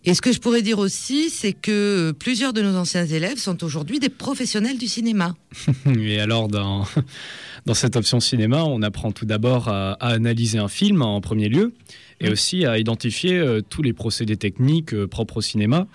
Et 0.09 0.15
ce 0.15 0.23
que 0.23 0.33
je 0.33 0.41
pourrais 0.41 0.63
dire 0.63 0.79
aussi, 0.79 1.29
c'est 1.29 1.53
que 1.53 2.13
plusieurs 2.13 2.55
de 2.55 2.63
nos 2.63 2.77
anciens 2.77 3.05
élèves 3.05 3.37
sont 3.37 3.63
aujourd'hui 3.63 3.99
des 3.99 4.09
professionnels 4.09 4.79
du 4.79 4.87
cinéma. 4.87 5.37
Et 6.01 6.19
alors, 6.19 6.49
dans, 6.49 6.87
dans 7.67 7.75
cette 7.75 7.95
option 7.95 8.19
cinéma, 8.19 8.65
on 8.65 8.81
apprend 8.81 9.13
tout 9.13 9.27
d'abord 9.27 9.69
à, 9.69 9.93
à 10.01 10.09
analyser 10.09 10.57
un 10.57 10.69
film 10.69 11.03
en 11.03 11.21
premier 11.21 11.51
lieu, 11.51 11.75
et 12.23 12.31
aussi 12.31 12.65
à 12.65 12.79
identifier 12.79 13.37
euh, 13.37 13.61
tous 13.61 13.83
les 13.83 13.93
procédés 13.93 14.39
techniques 14.39 14.95
euh, 14.95 15.07
propres 15.07 15.37
au 15.37 15.43
cinéma, 15.43 15.87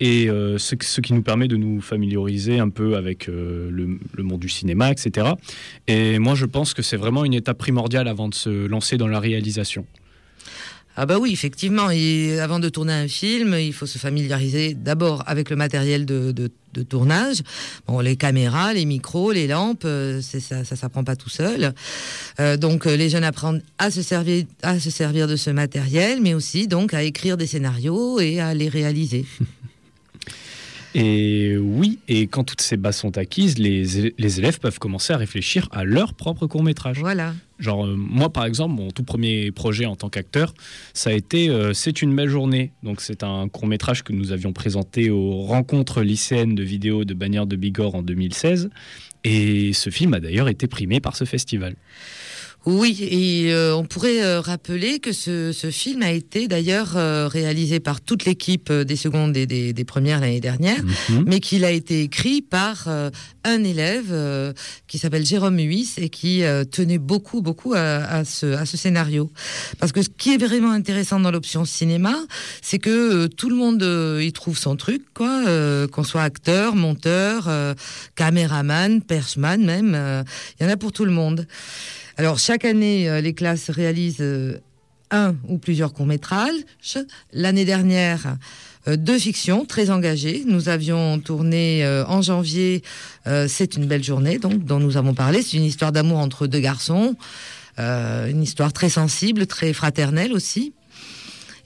et 0.00 0.30
euh, 0.30 0.56
ce, 0.56 0.74
ce 0.80 1.02
qui 1.02 1.12
nous 1.12 1.22
permet 1.22 1.46
de 1.46 1.56
nous 1.56 1.82
familiariser 1.82 2.58
un 2.58 2.70
peu 2.70 2.96
avec 2.96 3.28
euh, 3.28 3.68
le, 3.70 3.98
le 4.14 4.22
monde 4.22 4.40
du 4.40 4.48
cinéma, 4.48 4.90
etc. 4.90 5.32
Et 5.86 6.18
moi, 6.18 6.34
je 6.34 6.46
pense 6.46 6.72
que 6.72 6.80
c'est 6.80 6.96
vraiment 6.96 7.26
une 7.26 7.34
étape 7.34 7.58
primordiale 7.58 8.08
avant 8.08 8.30
de 8.30 8.34
se 8.34 8.66
lancer 8.66 8.96
dans 8.96 9.06
la 9.06 9.20
réalisation. 9.20 9.84
Ah 10.96 11.06
bah 11.06 11.18
oui, 11.18 11.32
effectivement. 11.32 11.90
Et 11.90 12.40
avant 12.40 12.58
de 12.58 12.68
tourner 12.68 12.92
un 12.92 13.08
film, 13.08 13.54
il 13.58 13.72
faut 13.72 13.86
se 13.86 13.96
familiariser 13.98 14.74
d'abord 14.74 15.22
avec 15.26 15.48
le 15.48 15.56
matériel 15.56 16.04
de, 16.04 16.32
de- 16.32 16.50
tournage. 16.88 17.42
Bon, 17.88 17.98
les 17.98 18.14
caméras, 18.16 18.72
les 18.74 18.84
micros, 18.84 19.32
les 19.32 19.48
lampes, 19.48 19.82
euh, 19.84 20.20
ça, 20.20 20.64
ça 20.64 20.76
s'apprend 20.76 21.02
pas 21.02 21.16
tout 21.16 21.28
seul. 21.28 21.74
Euh, 22.38 22.56
donc 22.56 22.86
euh, 22.86 22.96
les 22.96 23.08
jeunes 23.08 23.24
apprennent 23.24 23.60
à 23.78 23.90
se 23.90 24.02
servir, 24.02 24.44
à 24.62 24.78
se 24.78 24.88
servir 24.90 25.26
de 25.26 25.34
ce 25.34 25.50
matériel, 25.50 26.20
mais 26.22 26.32
aussi 26.32 26.68
donc 26.68 26.94
à 26.94 27.02
écrire 27.02 27.36
des 27.36 27.48
scénarios 27.48 28.20
et 28.20 28.40
à 28.40 28.54
les 28.54 28.68
réaliser. 28.68 29.24
Et 30.94 31.56
oui, 31.56 31.98
et 32.08 32.26
quand 32.26 32.42
toutes 32.44 32.60
ces 32.60 32.76
bases 32.76 32.96
sont 32.96 33.16
acquises, 33.16 33.58
les, 33.58 34.12
les 34.18 34.38
élèves 34.38 34.58
peuvent 34.58 34.78
commencer 34.78 35.12
à 35.12 35.16
réfléchir 35.16 35.68
à 35.70 35.84
leur 35.84 36.14
propre 36.14 36.46
court-métrage. 36.46 36.98
Voilà. 36.98 37.34
Genre, 37.60 37.86
euh, 37.86 37.94
moi, 37.96 38.32
par 38.32 38.44
exemple, 38.44 38.74
mon 38.74 38.90
tout 38.90 39.04
premier 39.04 39.52
projet 39.52 39.86
en 39.86 39.94
tant 39.94 40.08
qu'acteur, 40.08 40.54
ça 40.94 41.10
a 41.10 41.12
été 41.12 41.48
euh, 41.48 41.74
C'est 41.74 42.02
une 42.02 42.16
belle 42.16 42.28
journée. 42.28 42.72
Donc, 42.82 43.00
c'est 43.00 43.22
un 43.22 43.48
court-métrage 43.48 44.02
que 44.02 44.12
nous 44.12 44.32
avions 44.32 44.52
présenté 44.52 45.10
aux 45.10 45.42
rencontres 45.42 46.02
lycéennes 46.02 46.54
de 46.54 46.62
vidéos 46.62 47.04
de 47.04 47.14
Bagnères 47.14 47.46
de 47.46 47.56
Bigorre 47.56 47.94
en 47.94 48.02
2016. 48.02 48.70
Et 49.22 49.72
ce 49.74 49.90
film 49.90 50.14
a 50.14 50.20
d'ailleurs 50.20 50.48
été 50.48 50.66
primé 50.66 51.00
par 51.00 51.14
ce 51.14 51.24
festival. 51.24 51.76
Oui, 52.66 52.98
et 53.00 53.52
euh, 53.54 53.74
on 53.74 53.84
pourrait 53.84 54.22
euh, 54.22 54.40
rappeler 54.40 54.98
que 54.98 55.12
ce, 55.12 55.50
ce 55.50 55.70
film 55.70 56.02
a 56.02 56.10
été 56.12 56.46
d'ailleurs 56.46 56.96
euh, 56.96 57.26
réalisé 57.26 57.80
par 57.80 58.02
toute 58.02 58.26
l'équipe 58.26 58.68
euh, 58.70 58.84
des 58.84 58.96
secondes 58.96 59.34
et 59.34 59.46
des, 59.46 59.72
des 59.72 59.84
premières 59.84 60.20
l'année 60.20 60.40
dernière, 60.40 60.82
Mhm. 61.08 61.24
mais 61.26 61.40
qu'il 61.40 61.64
a 61.64 61.70
été 61.70 62.02
écrit 62.02 62.42
par 62.42 62.84
euh, 62.88 63.08
un 63.44 63.64
élève 63.64 64.08
euh, 64.10 64.52
qui 64.88 64.98
s'appelle 64.98 65.24
Jérôme 65.24 65.58
Huys 65.58 65.94
et 65.96 66.10
qui 66.10 66.42
euh, 66.44 66.64
tenait 66.64 66.98
beaucoup, 66.98 67.40
beaucoup 67.40 67.72
à, 67.72 67.80
à 68.04 68.24
ce, 68.26 68.52
à 68.52 68.66
ce 68.66 68.76
scénario. 68.76 69.30
Parce 69.78 69.92
que 69.92 70.02
ce 70.02 70.08
qui 70.10 70.34
est 70.34 70.38
vraiment 70.38 70.70
intéressant 70.72 71.18
dans 71.18 71.30
l'option 71.30 71.64
cinéma, 71.64 72.14
c'est 72.60 72.78
que 72.78 73.26
tout 73.26 73.48
le 73.48 73.56
monde 73.56 73.82
euh, 73.82 74.22
y 74.22 74.32
trouve 74.34 74.58
son 74.58 74.76
truc, 74.76 75.02
quoi, 75.14 75.44
euh, 75.48 75.88
qu'on 75.88 76.04
soit 76.04 76.22
acteur, 76.22 76.74
monteur, 76.76 77.46
euh, 77.48 77.72
caméraman, 78.16 79.00
perchman 79.00 79.56
même, 79.64 79.94
euh, 79.94 80.22
il 80.60 80.64
y 80.64 80.66
en 80.68 80.70
a 80.72 80.76
pour 80.76 80.92
tout 80.92 81.06
le 81.06 81.12
monde. 81.12 81.46
Alors, 82.16 82.38
chaque 82.38 82.64
année, 82.64 83.08
euh, 83.08 83.20
les 83.20 83.34
classes 83.34 83.70
réalisent 83.70 84.16
euh, 84.20 84.58
un 85.10 85.36
ou 85.48 85.58
plusieurs 85.58 85.92
courts-métrages. 85.92 86.64
L'année 87.32 87.64
dernière, 87.64 88.36
euh, 88.88 88.96
deux 88.96 89.18
fictions 89.18 89.64
très 89.64 89.90
engagées. 89.90 90.42
Nous 90.46 90.68
avions 90.68 91.18
tourné 91.20 91.86
en 92.06 92.22
janvier 92.22 92.82
C'est 93.48 93.76
une 93.76 93.86
belle 93.86 94.04
journée, 94.04 94.38
dont 94.38 94.78
nous 94.78 94.96
avons 94.96 95.14
parlé. 95.14 95.42
C'est 95.42 95.56
une 95.56 95.64
histoire 95.64 95.92
d'amour 95.92 96.18
entre 96.18 96.46
deux 96.46 96.60
garçons. 96.60 97.16
Une 97.78 98.42
histoire 98.42 98.72
très 98.72 98.90
sensible, 98.90 99.46
très 99.46 99.72
fraternelle 99.72 100.32
aussi. 100.32 100.74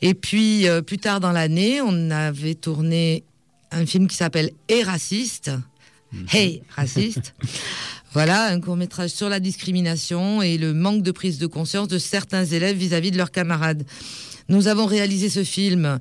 Et 0.01 0.15
puis, 0.15 0.67
plus 0.87 0.99
tard 0.99 1.21
dans 1.21 1.33
l'année, 1.33 1.81
on 1.81 2.11
avait 2.11 2.55
tourné 2.55 3.25
un 3.73 3.85
film 3.85 4.07
qui 4.07 4.17
s'appelle 4.17 4.51
Et 4.69 4.83
raciste. 4.83 5.51
Hey, 6.33 6.63
raciste. 6.75 7.35
Voilà, 8.13 8.47
un 8.47 8.61
court 8.61 8.77
métrage 8.77 9.11
sur 9.11 9.29
la 9.29 9.41
discrimination 9.41 10.41
et 10.41 10.57
le 10.57 10.73
manque 10.73 11.03
de 11.03 11.11
prise 11.11 11.39
de 11.39 11.49
conscience 11.49 11.89
de 11.89 11.99
certains 11.99 12.45
élèves 12.45 12.77
vis-à-vis 12.77 13.11
de 13.11 13.17
leurs 13.17 13.33
camarades. 13.33 13.83
Nous 14.49 14.69
avons 14.69 14.87
réalisé 14.87 15.29
ce 15.29 15.43
film 15.43 15.99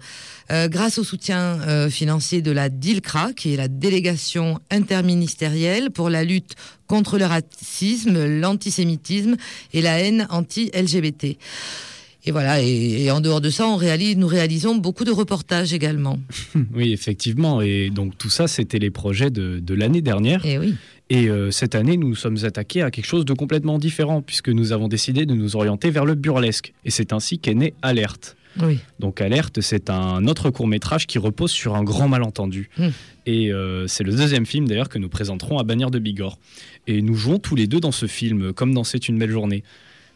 euh, 0.52 0.68
grâce 0.68 1.00
au 1.00 1.04
soutien 1.04 1.60
euh, 1.62 1.90
financier 1.90 2.44
de 2.44 2.52
la 2.52 2.70
DILCRA, 2.70 3.34
qui 3.34 3.54
est 3.54 3.58
la 3.58 3.68
délégation 3.68 4.60
interministérielle 4.70 5.90
pour 5.90 6.12
la 6.12 6.24
lutte 6.24 6.54
contre 6.86 7.18
le 7.18 7.26
racisme, 7.26 8.24
l'antisémitisme 8.40 9.36
et 9.74 9.82
la 9.82 10.00
haine 10.00 10.28
anti-LGBT. 10.30 11.38
Et 12.26 12.32
voilà, 12.32 12.62
et, 12.62 13.04
et 13.04 13.12
en 13.12 13.20
dehors 13.20 13.42
de 13.42 13.50
ça, 13.50 13.68
on 13.68 13.76
réalise, 13.76 14.16
nous 14.16 14.28
réalisons 14.28 14.76
beaucoup 14.76 15.04
de 15.04 15.12
reportages 15.12 15.74
également. 15.74 16.20
Oui, 16.74 16.94
effectivement. 16.94 17.62
Et 17.62 17.90
donc, 17.90 18.18
tout 18.18 18.30
ça, 18.30 18.48
c'était 18.48 18.80
les 18.80 18.90
projets 18.90 19.30
de, 19.30 19.60
de 19.60 19.74
l'année 19.74 20.02
dernière. 20.02 20.46
Et 20.46 20.58
oui. 20.58 20.76
Et 21.10 21.30
euh, 21.30 21.52
cette 21.52 21.76
année, 21.76 21.98
nous 21.98 22.10
nous 22.10 22.16
sommes 22.16 22.38
attaqués 22.44 22.82
à 22.82 22.90
quelque 22.90 23.06
chose 23.06 23.26
de 23.26 23.34
complètement 23.34 23.78
différent, 23.78 24.22
puisque 24.22 24.50
nous 24.50 24.72
avons 24.72 24.88
décidé 24.88 25.26
de 25.26 25.34
nous 25.34 25.56
orienter 25.56 25.92
vers 25.92 26.06
le 26.06 26.16
burlesque. 26.16 26.74
Et 26.86 26.92
c'est 26.92 27.14
ainsi 27.14 27.40
qu'est 27.40 27.54
né 27.54 27.74
Alerte. 27.82 28.36
Oui. 28.62 28.80
Donc 29.00 29.20
Alerte, 29.20 29.62
c'est 29.62 29.90
un 29.90 30.26
autre 30.28 30.50
court 30.50 30.68
métrage 30.68 31.08
qui 31.08 31.18
repose 31.18 31.52
sur 31.52 31.76
un 31.76 31.84
grand 31.84 32.08
malentendu. 32.08 32.70
Mm. 32.78 32.88
Et 33.26 33.52
euh, 33.52 33.88
c'est 33.88 34.04
le 34.04 34.12
deuxième 34.12 34.46
film 34.46 34.68
d'ailleurs 34.68 34.90
que 34.90 35.00
nous 35.00 35.10
présenterons 35.10 35.58
à 35.58 35.64
Bagnères 35.64 35.92
de 35.92 36.00
Bigorre. 36.00 36.38
Et 36.88 37.02
nous 37.02 37.16
jouons 37.16 37.40
tous 37.40 37.56
les 37.56 37.68
deux 37.68 37.80
dans 37.80 37.92
ce 37.92 38.06
film, 38.06 38.54
comme 38.54 38.74
dans 38.74 38.84
C'est 38.84 39.08
une 39.08 39.18
belle 39.18 39.32
journée. 39.32 39.64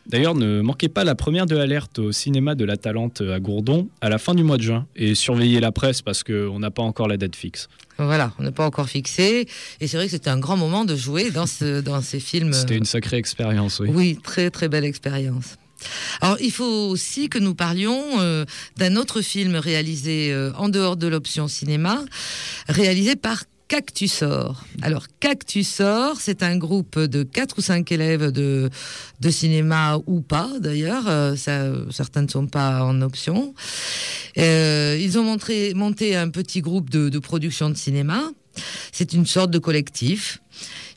D'ailleurs, 0.07 0.35
ne 0.35 0.61
manquez 0.61 0.87
pas 0.87 1.03
la 1.03 1.15
première 1.15 1.45
de 1.45 1.57
Alerte 1.57 1.99
au 1.99 2.11
cinéma 2.13 2.55
de 2.55 2.63
la 2.63 2.77
Talente 2.77 3.21
à 3.21 3.39
Gourdon 3.39 3.89
à 3.99 4.09
la 4.09 4.17
fin 4.17 4.33
du 4.33 4.43
mois 4.43 4.57
de 4.57 4.63
juin. 4.63 4.87
Et 4.95 5.15
surveillez 5.15 5.59
la 5.59 5.73
presse 5.73 6.01
parce 6.01 6.23
qu'on 6.23 6.59
n'a 6.59 6.71
pas 6.71 6.83
encore 6.83 7.09
la 7.09 7.17
date 7.17 7.35
fixe. 7.35 7.67
Voilà, 7.97 8.31
on 8.39 8.43
n'est 8.43 8.51
pas 8.51 8.65
encore 8.65 8.87
fixé. 8.87 9.47
Et 9.81 9.87
c'est 9.87 9.97
vrai 9.97 10.05
que 10.05 10.11
c'était 10.11 10.29
un 10.29 10.39
grand 10.39 10.55
moment 10.55 10.85
de 10.85 10.95
jouer 10.95 11.29
dans, 11.31 11.45
ce, 11.45 11.81
dans 11.81 12.01
ces 12.01 12.21
films. 12.21 12.53
C'était 12.53 12.77
une 12.77 12.85
sacrée 12.85 13.17
expérience, 13.17 13.79
oui. 13.79 13.89
Oui, 13.91 14.19
très 14.23 14.49
très 14.49 14.69
belle 14.69 14.85
expérience. 14.85 15.57
Alors, 16.21 16.37
il 16.39 16.51
faut 16.51 16.63
aussi 16.63 17.29
que 17.29 17.37
nous 17.37 17.53
parlions 17.53 18.01
euh, 18.19 18.45
d'un 18.77 18.95
autre 18.95 19.21
film 19.21 19.55
réalisé 19.55 20.31
euh, 20.31 20.51
en 20.55 20.69
dehors 20.69 20.97
de 20.97 21.07
l'option 21.07 21.47
cinéma, 21.47 22.03
réalisé 22.67 23.15
par 23.15 23.43
Cactusor. 23.67 24.63
Alors, 24.81 25.07
Cactusor, 25.19 26.21
c'est 26.21 26.41
un 26.41 26.57
groupe 26.57 26.97
de 26.97 27.23
quatre 27.23 27.57
ou 27.57 27.61
cinq 27.61 27.91
élèves 27.91 28.31
de, 28.31 28.69
de 29.19 29.29
cinéma 29.29 29.99
ou 30.05 30.21
pas, 30.21 30.49
d'ailleurs. 30.59 31.03
euh, 31.07 31.35
certains 31.91 32.21
ne 32.21 32.29
sont 32.29 32.47
pas 32.47 32.83
en 32.83 33.01
option. 33.01 33.53
Euh, 34.37 34.97
ils 34.99 35.19
ont 35.19 35.23
montré, 35.23 35.73
monté 35.73 36.15
un 36.15 36.29
petit 36.29 36.61
groupe 36.61 36.89
de, 36.89 37.09
de 37.09 37.19
production 37.19 37.69
de 37.69 37.75
cinéma. 37.75 38.23
C'est 38.91 39.13
une 39.13 39.25
sorte 39.25 39.51
de 39.51 39.59
collectif. 39.59 40.39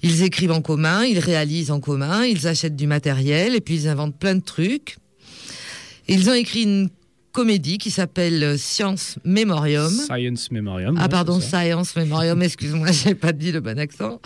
Ils 0.03 0.23
écrivent 0.23 0.53
en 0.53 0.63
commun, 0.63 1.05
ils 1.05 1.19
réalisent 1.19 1.71
en 1.71 1.81
commun, 1.81 2.25
ils 2.25 2.47
achètent 2.47 2.77
du 2.77 2.87
matériel 2.87 3.55
et 3.55 3.61
puis 3.61 3.75
ils 3.75 3.89
inventent 3.89 4.19
plein 4.19 4.37
de 4.37 4.45
trucs. 4.45 4.97
Ils 6.09 6.31
ont 6.31 6.35
écrit 6.35 6.63
une 6.63 6.89
comédie 7.33 7.79
qui 7.79 7.91
s'appelle 7.91 8.59
Science 8.59 9.17
Memorium. 9.25 9.91
Science 9.91 10.51
Memorium. 10.51 10.97
Ah 10.99 11.03
ouais, 11.03 11.09
pardon. 11.09 11.41
Science 11.41 11.97
Memorium, 11.97 12.43
excuse-moi, 12.43 12.91
j'ai 12.93 13.15
pas 13.15 13.33
dit 13.33 13.53
le 13.53 13.61
bon 13.61 13.79
accent. 13.79 14.21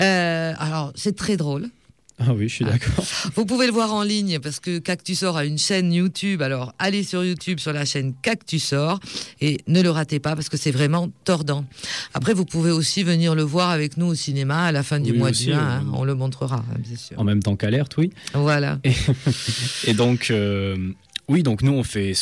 Euh, 0.00 0.52
alors, 0.58 0.92
c'est 0.94 1.16
très 1.16 1.36
drôle. 1.36 1.68
Ah 2.20 2.32
oui, 2.32 2.48
je 2.48 2.54
suis 2.54 2.64
d'accord. 2.64 3.04
Vous 3.34 3.44
pouvez 3.44 3.66
le 3.66 3.72
voir 3.72 3.92
en 3.92 4.04
ligne 4.04 4.38
parce 4.38 4.60
que 4.60 4.78
Cactusor 4.78 5.36
a 5.36 5.44
une 5.44 5.58
chaîne 5.58 5.92
YouTube. 5.92 6.42
Alors, 6.42 6.72
allez 6.78 7.02
sur 7.02 7.24
YouTube 7.24 7.58
sur 7.58 7.72
la 7.72 7.84
chaîne 7.84 8.14
Cactusor 8.22 9.00
et 9.40 9.58
ne 9.66 9.82
le 9.82 9.90
ratez 9.90 10.20
pas 10.20 10.36
parce 10.36 10.48
que 10.48 10.56
c'est 10.56 10.70
vraiment 10.70 11.08
tordant. 11.24 11.64
Après, 12.14 12.32
vous 12.32 12.44
pouvez 12.44 12.70
aussi 12.70 13.02
venir 13.02 13.34
le 13.34 13.42
voir 13.42 13.70
avec 13.70 13.96
nous 13.96 14.06
au 14.06 14.14
cinéma 14.14 14.62
à 14.66 14.70
la 14.70 14.84
fin 14.84 15.00
du 15.00 15.10
Oui, 15.10 15.18
mois 15.18 15.30
de 15.32 15.34
juin. 15.36 15.58
euh, 15.58 15.78
hein. 15.80 15.86
on 15.92 16.04
le 16.04 16.14
montrera, 16.14 16.58
hein, 16.70 16.76
bien 16.78 16.96
sûr. 16.96 17.18
En 17.18 17.24
même 17.24 17.42
temps 17.42 17.56
qu'Alerte, 17.56 17.96
oui. 17.96 18.12
Voilà. 18.32 18.78
Et, 18.84 18.92
et 19.88 19.94
donc, 19.94 20.28
euh, 20.30 20.76
oui, 21.28 21.42
donc 21.42 21.62
nous, 21.62 21.72
on 21.72 21.82
fait, 21.82 22.12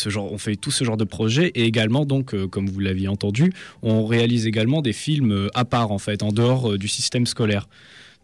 tout 0.61 0.71
ce 0.71 0.85
genre 0.85 0.97
de 0.97 1.05
projet. 1.05 1.51
Et 1.55 1.65
également, 1.65 2.05
donc, 2.07 2.35
euh, 2.35 2.47
comme 2.47 2.69
vous 2.69 2.79
l'aviez 2.79 3.09
entendu, 3.09 3.53
on 3.83 4.07
réalise 4.07 4.47
également 4.47 4.81
des 4.81 4.93
films 4.93 5.33
euh, 5.33 5.49
à 5.55 5.65
part, 5.65 5.91
en 5.91 5.99
fait, 5.99 6.23
en 6.23 6.31
dehors 6.31 6.73
euh, 6.73 6.79
du 6.79 6.89
système 6.89 7.27
scolaire. 7.27 7.69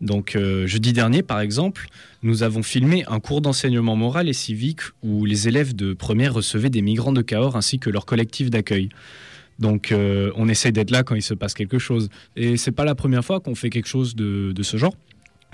Donc, 0.00 0.38
jeudi 0.66 0.92
dernier, 0.92 1.24
par 1.24 1.40
exemple, 1.40 1.88
nous 2.22 2.44
avons 2.44 2.62
filmé 2.62 3.02
un 3.08 3.18
cours 3.18 3.40
d'enseignement 3.40 3.96
moral 3.96 4.28
et 4.28 4.32
civique 4.32 4.82
où 5.02 5.24
les 5.24 5.48
élèves 5.48 5.74
de 5.74 5.92
première 5.92 6.34
recevaient 6.34 6.70
des 6.70 6.82
migrants 6.82 7.12
de 7.12 7.20
Cahors 7.20 7.56
ainsi 7.56 7.80
que 7.80 7.90
leur 7.90 8.06
collectif 8.06 8.48
d'accueil. 8.48 8.90
Donc, 9.58 9.92
on 9.92 10.48
essaye 10.48 10.70
d'être 10.70 10.92
là 10.92 11.02
quand 11.02 11.16
il 11.16 11.22
se 11.22 11.34
passe 11.34 11.52
quelque 11.52 11.80
chose. 11.80 12.10
Et 12.36 12.56
c'est 12.56 12.70
pas 12.70 12.84
la 12.84 12.94
première 12.94 13.24
fois 13.24 13.40
qu'on 13.40 13.56
fait 13.56 13.70
quelque 13.70 13.88
chose 13.88 14.14
de 14.14 14.62
ce 14.62 14.76
genre. 14.76 14.94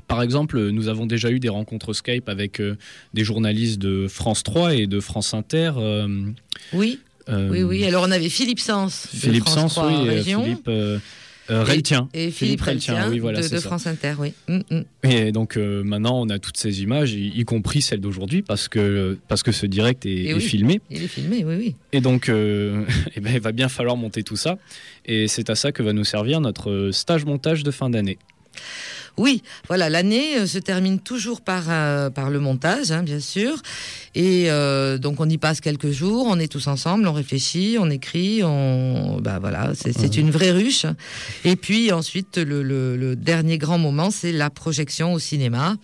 Par 0.08 0.22
exemple, 0.22 0.70
nous 0.70 0.88
avons 0.88 1.06
déjà 1.06 1.30
eu 1.30 1.40
des 1.40 1.48
rencontres 1.48 1.92
Skype 1.92 2.28
avec 2.28 2.60
euh, 2.60 2.76
des 3.14 3.24
journalistes 3.24 3.78
de 3.80 4.06
France 4.08 4.42
3 4.42 4.74
et 4.74 4.86
de 4.86 5.00
France 5.00 5.34
Inter. 5.34 5.72
euh, 5.76 6.26
Oui. 6.72 7.00
euh, 7.28 7.48
Oui, 7.50 7.62
oui. 7.62 7.84
Alors, 7.84 8.04
on 8.06 8.10
avait 8.10 8.28
Philippe 8.28 8.60
Sens 8.60 9.08
de 9.12 9.18
Philippe 9.18 9.44
France 9.44 9.54
Sens, 9.54 9.74
3 9.74 9.86
oui, 10.02 10.08
Région. 10.08 10.42
Philippe 10.44 10.68
euh, 10.68 10.98
Et- 12.14 12.30
Philippe 12.30 12.62
Reltien 12.62 13.10
oui, 13.10 13.18
voilà, 13.18 13.42
de, 13.42 13.48
de. 13.48 13.60
France 13.60 13.86
Inter, 13.86 14.14
oui. 14.18 14.32
Mm, 14.48 14.60
mm. 14.70 14.82
Et 15.10 15.30
donc 15.30 15.58
euh, 15.58 15.82
maintenant, 15.84 16.18
on 16.22 16.30
a 16.30 16.38
toutes 16.38 16.56
ces 16.56 16.80
images, 16.82 17.12
y, 17.12 17.28
y 17.38 17.44
compris 17.44 17.82
celles 17.82 18.00
d'aujourd'hui, 18.00 18.40
parce 18.40 18.66
que, 18.68 19.18
parce 19.28 19.42
que 19.42 19.52
ce 19.52 19.66
direct 19.66 20.06
est, 20.06 20.10
Et 20.10 20.28
est 20.30 20.34
oui, 20.34 20.40
filmé. 20.40 20.80
Il 20.90 21.02
est 21.02 21.06
filmé, 21.06 21.44
oui, 21.44 21.54
oui. 21.58 21.76
Et 21.92 22.00
donc, 22.00 22.30
euh, 22.30 22.84
eh 23.14 23.20
ben, 23.20 23.34
il 23.34 23.40
va 23.40 23.52
bien 23.52 23.68
falloir 23.68 23.96
monter 23.98 24.22
tout 24.22 24.36
ça. 24.36 24.56
Et 25.04 25.28
c'est 25.28 25.50
à 25.50 25.54
ça 25.54 25.70
que 25.70 25.82
va 25.82 25.92
nous 25.92 26.04
servir 26.04 26.40
notre 26.40 26.90
stage 26.92 27.26
montage 27.26 27.62
de 27.62 27.70
fin 27.70 27.90
d'année. 27.90 28.16
Oui, 29.16 29.42
voilà, 29.68 29.88
l'année 29.90 30.38
euh, 30.38 30.46
se 30.46 30.58
termine 30.58 30.98
toujours 30.98 31.40
par, 31.40 31.64
euh, 31.68 32.10
par 32.10 32.30
le 32.30 32.40
montage, 32.40 32.90
hein, 32.90 33.02
bien 33.02 33.20
sûr. 33.20 33.54
Et 34.16 34.50
euh, 34.50 34.98
donc 34.98 35.20
on 35.20 35.28
y 35.28 35.38
passe 35.38 35.60
quelques 35.60 35.90
jours, 35.92 36.26
on 36.28 36.38
est 36.40 36.48
tous 36.50 36.66
ensemble, 36.66 37.06
on 37.06 37.12
réfléchit, 37.12 37.76
on 37.78 37.90
écrit, 37.90 38.42
on, 38.42 39.20
bah 39.20 39.38
voilà, 39.40 39.72
c'est 39.74 39.92
c'est 39.92 40.16
une 40.16 40.30
vraie 40.30 40.50
ruche. 40.50 40.86
Et 41.44 41.54
puis 41.56 41.92
ensuite, 41.92 42.38
le, 42.38 42.62
le- 42.62 42.96
le 42.96 43.14
dernier 43.16 43.58
grand 43.58 43.78
moment, 43.78 44.10
c'est 44.10 44.32
la 44.32 44.50
projection 44.50 45.12
au 45.12 45.18
cinéma, 45.18 45.76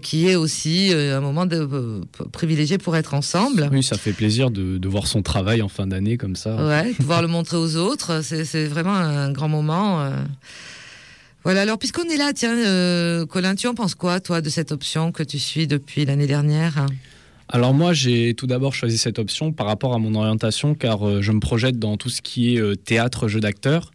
qui 0.00 0.28
est 0.28 0.36
aussi 0.36 0.92
un 0.94 1.20
moment 1.20 1.44
de, 1.46 1.56
euh, 1.70 2.00
privilégié 2.32 2.78
pour 2.78 2.96
être 2.96 3.14
ensemble. 3.14 3.68
Oui, 3.72 3.82
ça 3.82 3.98
fait 3.98 4.12
plaisir 4.12 4.50
de, 4.50 4.78
de 4.78 4.88
voir 4.88 5.06
son 5.06 5.22
travail 5.22 5.62
en 5.62 5.68
fin 5.68 5.86
d'année 5.86 6.16
comme 6.16 6.36
ça. 6.36 6.56
Ouais, 6.64 6.92
pouvoir 6.94 7.22
le 7.22 7.28
montrer 7.28 7.56
aux 7.56 7.76
autres, 7.76 8.22
c'est 8.22 8.44
c'est 8.44 8.66
vraiment 8.66 8.94
un 8.94 9.30
grand 9.32 9.48
moment. 9.48 10.00
euh. 10.00 10.10
Voilà, 11.44 11.62
alors 11.62 11.78
puisqu'on 11.78 12.04
est 12.04 12.16
là, 12.16 12.32
tiens, 12.34 12.56
euh, 12.56 13.26
Colin, 13.26 13.54
tu 13.54 13.66
en 13.66 13.74
penses 13.74 13.94
quoi, 13.94 14.20
toi, 14.20 14.40
de 14.40 14.48
cette 14.48 14.72
option 14.72 15.12
que 15.12 15.22
tu 15.22 15.38
suis 15.38 15.66
depuis 15.66 16.04
l'année 16.04 16.26
dernière? 16.26 16.86
Alors 17.48 17.74
moi, 17.74 17.92
j'ai 17.92 18.34
tout 18.34 18.46
d'abord 18.46 18.74
choisi 18.74 18.96
cette 18.98 19.18
option 19.18 19.52
par 19.52 19.66
rapport 19.66 19.94
à 19.94 19.98
mon 19.98 20.14
orientation, 20.14 20.74
car 20.74 21.06
euh, 21.06 21.20
je 21.20 21.32
me 21.32 21.40
projette 21.40 21.78
dans 21.78 21.96
tout 21.96 22.10
ce 22.10 22.22
qui 22.22 22.54
est 22.54 22.60
euh, 22.60 22.76
théâtre, 22.76 23.28
jeu 23.28 23.40
d'acteur. 23.40 23.90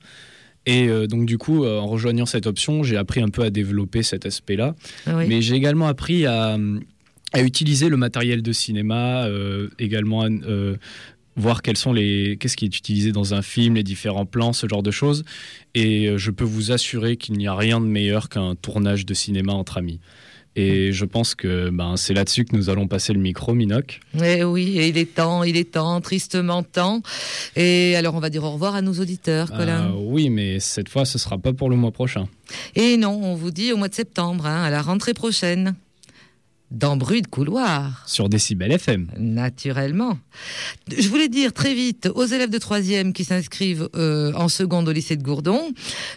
Et 0.70 0.90
donc 1.08 1.26
du 1.26 1.38
coup, 1.38 1.66
en 1.66 1.88
rejoignant 1.88 2.26
cette 2.26 2.46
option, 2.46 2.84
j'ai 2.84 2.98
appris 2.98 3.22
un 3.22 3.30
peu 3.30 3.42
à 3.44 3.50
développer 3.50 4.04
cet 4.04 4.26
aspect-là. 4.26 4.76
Ah 5.06 5.16
oui. 5.16 5.26
Mais 5.30 5.42
j'ai 5.42 5.56
également 5.56 5.88
appris 5.88 6.26
à, 6.26 6.58
à 7.34 7.42
utiliser 7.42 7.90
le 7.90 7.98
matériel 7.98 8.42
de 8.42 8.52
cinéma, 8.52 9.26
euh, 9.26 9.70
également 9.80 10.22
à 10.22 10.30
euh, 10.30 10.78
voir 11.38 11.62
quels 11.62 11.78
sont 11.78 11.94
les 11.94 12.38
qu'est-ce 12.40 12.58
qui 12.58 12.66
est 12.66 12.78
utilisé 12.78 13.12
dans 13.12 13.34
un 13.34 13.42
film, 13.42 13.76
les 13.76 13.84
différents 13.84 14.26
plans, 14.26 14.54
ce 14.54 14.68
genre 14.68 14.84
de 14.84 14.92
choses. 14.92 15.24
Et 15.76 16.08
euh, 16.08 16.18
je 16.18 16.32
peux 16.32 16.44
vous 16.44 16.72
assurer 16.72 17.18
qu'il 17.18 17.38
n'y 17.38 17.48
a 17.48 17.56
rien 17.56 17.80
de 17.80 17.86
meilleur 17.86 18.30
qu'un 18.30 18.56
tournage 18.56 19.06
de 19.06 19.14
cinéma 19.14 19.54
entre 19.54 19.78
amis. 19.78 20.00
Et 20.60 20.92
je 20.92 21.06
pense 21.06 21.36
que 21.36 21.70
ben, 21.70 21.98
c'est 21.98 22.16
là-dessus 22.16 22.44
que 22.44 22.56
nous 22.56 22.72
allons 22.72 22.88
passer 22.88 23.14
le 23.14 23.20
micro, 23.20 23.54
Minoc. 23.54 24.00
Eh 24.20 24.44
oui, 24.44 24.80
et 24.80 24.88
il 24.88 24.98
est 24.98 25.14
temps, 25.14 25.44
il 25.44 25.56
est 25.56 25.74
temps, 25.74 26.02
tristement 26.02 26.64
temps. 26.64 27.04
Et 27.56 27.96
alors, 27.96 28.16
on 28.16 28.20
va 28.20 28.32
dire 28.32 28.44
au 28.44 28.50
revoir 28.50 28.74
à 28.74 28.82
nos 28.82 28.94
auditeurs, 28.94 29.52
Colin. 29.52 29.92
Euh, 29.92 29.96
oui, 29.96 30.32
mais 30.32 30.60
cette 30.60 30.90
fois, 30.90 31.06
ce 31.06 31.20
sera 31.20 31.38
pas 31.38 31.54
pour 31.54 31.70
le 31.70 31.76
mois 31.76 31.92
prochain. 31.92 32.28
Et 32.74 32.98
non, 32.98 33.20
on 33.24 33.36
vous 33.36 33.52
dit 33.52 33.72
au 33.72 33.78
mois 33.78 33.88
de 33.88 33.94
septembre, 33.94 34.48
hein, 34.48 34.64
à 34.64 34.72
la 34.72 34.82
rentrée 34.82 35.14
prochaine. 35.14 35.76
Dans 36.70 36.98
Bruit 36.98 37.22
de 37.22 37.28
couloir. 37.28 38.04
Sur 38.08 38.28
Décibel 38.28 38.74
FM. 38.74 39.08
Naturellement. 39.18 40.18
Je 40.98 41.08
voulais 41.08 41.30
dire 41.30 41.54
très 41.54 41.74
vite 41.74 42.10
aux 42.14 42.26
élèves 42.26 42.50
de 42.50 42.58
troisième 42.58 43.14
qui 43.14 43.24
s'inscrivent 43.24 43.88
euh, 43.96 44.34
en 44.34 44.50
seconde 44.50 44.90
au 44.90 44.92
lycée 44.92 45.16
de 45.16 45.24
Gourdon, 45.24 45.72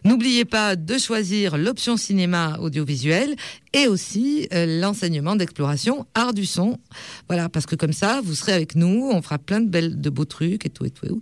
n'oubliez 0.04 0.44
pas 0.44 0.74
de 0.74 0.98
choisir 0.98 1.56
l'option 1.56 1.96
cinéma 1.96 2.58
audiovisuel 2.60 3.36
et 3.72 3.86
aussi 3.86 4.48
euh, 4.52 4.80
l'enseignement 4.80 5.36
d'exploration 5.36 6.06
art 6.14 6.34
du 6.34 6.46
son. 6.46 6.78
Voilà, 7.28 7.48
parce 7.48 7.66
que 7.66 7.76
comme 7.76 7.92
ça, 7.92 8.20
vous 8.24 8.34
serez 8.34 8.52
avec 8.52 8.74
nous, 8.74 9.08
on 9.12 9.22
fera 9.22 9.38
plein 9.38 9.60
de 9.60 9.68
belles, 9.68 10.00
de 10.00 10.10
beaux 10.10 10.24
trucs 10.24 10.66
et 10.66 10.70
tout 10.70 10.84
et 10.84 10.90
tout. 10.90 11.20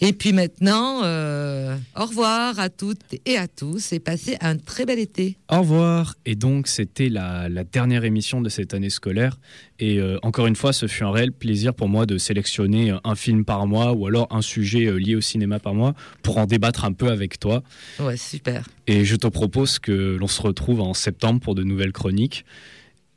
Et 0.00 0.12
puis 0.12 0.32
maintenant, 0.32 1.02
euh, 1.04 1.76
au 1.96 2.06
revoir 2.06 2.58
à 2.58 2.70
toutes 2.70 3.02
et 3.24 3.36
à 3.36 3.46
tous 3.46 3.92
et 3.92 4.00
passez 4.00 4.36
un 4.40 4.56
très 4.56 4.84
bel 4.84 4.98
été. 4.98 5.36
Au 5.48 5.60
revoir. 5.60 6.16
Et 6.26 6.34
donc, 6.34 6.66
c'était 6.66 7.08
la, 7.08 7.48
la 7.48 7.62
dernière 7.62 8.04
émission 8.04 8.40
de 8.40 8.48
cette 8.48 8.63
année 8.72 8.90
scolaire. 8.90 9.38
Et 9.78 9.98
euh, 9.98 10.18
encore 10.22 10.46
une 10.46 10.56
fois, 10.56 10.72
ce 10.72 10.86
fut 10.86 11.02
un 11.02 11.10
réel 11.10 11.32
plaisir 11.32 11.74
pour 11.74 11.88
moi 11.88 12.06
de 12.06 12.16
sélectionner 12.16 12.92
euh, 12.92 12.98
un 13.04 13.14
film 13.14 13.44
par 13.44 13.66
mois 13.66 13.92
ou 13.92 14.06
alors 14.06 14.28
un 14.30 14.40
sujet 14.40 14.86
euh, 14.86 14.96
lié 14.96 15.16
au 15.16 15.20
cinéma 15.20 15.58
par 15.58 15.74
mois 15.74 15.94
pour 16.22 16.38
en 16.38 16.46
débattre 16.46 16.84
un 16.84 16.92
peu 16.92 17.08
avec 17.08 17.38
toi. 17.38 17.62
Ouais, 18.00 18.16
super. 18.16 18.66
Et 18.86 19.04
je 19.04 19.16
te 19.16 19.26
propose 19.26 19.78
que 19.78 20.16
l'on 20.18 20.28
se 20.28 20.40
retrouve 20.40 20.80
en 20.80 20.94
septembre 20.94 21.40
pour 21.40 21.54
de 21.54 21.62
nouvelles 21.62 21.92
chroniques. 21.92 22.44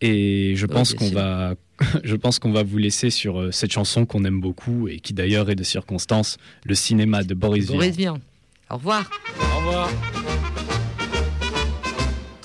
Et 0.02 0.54
je 0.56 0.66
pense 0.66 0.94
qu'on 0.94 1.10
va, 1.10 1.56
je 2.04 2.16
pense 2.16 2.40
qu'on 2.40 2.52
va 2.52 2.64
vous 2.64 2.78
laisser 2.78 3.10
sur 3.10 3.54
cette 3.54 3.72
chanson 3.72 4.06
qu'on 4.06 4.26
aime 4.26 4.42
beaucoup 4.42 4.88
et 4.88 5.00
qui 5.00 5.14
d'ailleurs 5.14 5.50
est 5.50 5.56
de 5.56 5.64
circonstance, 5.64 6.38
le 6.66 6.76
cinéma 6.76 7.24
de 7.24 7.34
Boris, 7.34 7.68
Boris 7.68 7.96
Vian. 7.96 8.14
Vian. 8.14 8.22
Au 8.70 8.76
revoir. 8.76 9.10
Au 9.40 9.58
revoir. 9.60 9.90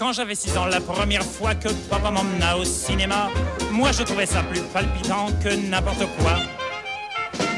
Quand 0.02 0.12
j'avais 0.12 0.34
6 0.34 0.58
ans, 0.58 0.64
la 0.64 0.80
première 0.80 1.22
fois 1.22 1.54
que 1.54 1.68
papa 1.88 2.10
m'emmena 2.10 2.56
au 2.56 2.64
cinéma, 2.64 3.30
moi 3.70 3.92
je 3.92 4.02
trouvais 4.02 4.26
ça 4.26 4.42
plus 4.42 4.60
palpitant 4.60 5.26
que 5.44 5.54
n'importe 5.54 6.04
quoi. 6.18 6.38